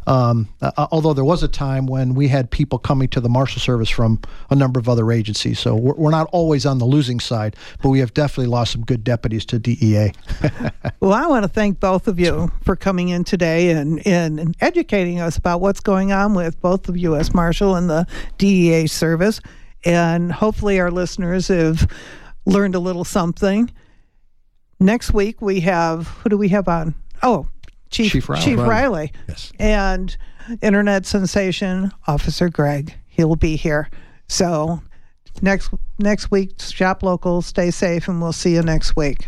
Um, 0.05 0.47
uh, 0.61 0.87
although 0.91 1.13
there 1.13 1.25
was 1.25 1.41
a 1.41 1.47
time 1.47 1.87
when 1.87 2.13
we 2.13 2.27
had 2.27 2.51
people 2.51 2.77
coming 2.77 3.07
to 3.09 3.19
the 3.19 3.29
marshal 3.29 3.59
service 3.59 3.89
from 3.89 4.19
a 4.51 4.55
number 4.55 4.79
of 4.79 4.87
other 4.87 5.11
agencies, 5.11 5.59
so 5.59 5.75
we're, 5.75 5.95
we're 5.95 6.11
not 6.11 6.29
always 6.31 6.67
on 6.67 6.77
the 6.77 6.85
losing 6.85 7.19
side, 7.19 7.55
but 7.81 7.89
we 7.89 7.97
have 7.97 8.13
definitely 8.13 8.45
lost 8.45 8.73
some 8.73 8.85
good 8.85 9.03
deputies 9.03 9.43
to 9.45 9.70
DEA. 9.75 10.13
Well, 10.99 11.13
I 11.13 11.25
want 11.25 11.43
to 11.43 11.49
thank 11.49 11.79
both 11.79 12.07
of 12.07 12.19
you 12.19 12.51
for 12.63 12.75
coming 12.75 13.09
in 13.09 13.23
today 13.23 13.71
and, 13.71 14.05
and 14.05 14.55
educating 14.61 15.19
us 15.19 15.35
about 15.35 15.59
what's 15.59 15.79
going 15.79 16.11
on 16.11 16.35
with 16.35 16.61
both 16.61 16.83
the 16.83 16.99
U.S. 16.99 17.33
Marshal 17.33 17.75
and 17.75 17.89
the 17.89 18.05
DEA 18.37 18.85
service. 18.85 19.41
And 19.83 20.31
hopefully, 20.31 20.79
our 20.79 20.91
listeners 20.91 21.47
have 21.47 21.91
learned 22.45 22.75
a 22.75 22.79
little 22.79 23.03
something. 23.03 23.71
Next 24.79 25.11
week, 25.11 25.41
we 25.41 25.61
have 25.61 26.07
who 26.07 26.29
do 26.29 26.37
we 26.37 26.49
have 26.49 26.67
on? 26.67 26.93
Oh, 27.23 27.47
Chief, 27.89 28.11
Chief 28.11 28.29
Riley. 28.29 28.43
Chief 28.43 28.59
Riley. 28.59 29.11
Yes. 29.27 29.51
And 29.59 30.15
internet 30.61 31.07
sensation, 31.07 31.91
Officer 32.07 32.49
Greg. 32.49 32.93
He'll 33.07 33.35
be 33.35 33.55
here. 33.55 33.89
So, 34.27 34.81
next 35.41 35.71
next 35.99 36.29
week, 36.29 36.61
shop 36.61 37.03
local, 37.03 37.41
stay 37.41 37.71
safe, 37.71 38.07
and 38.07 38.21
we'll 38.21 38.33
see 38.33 38.53
you 38.53 38.61
next 38.61 38.95
week. 38.95 39.27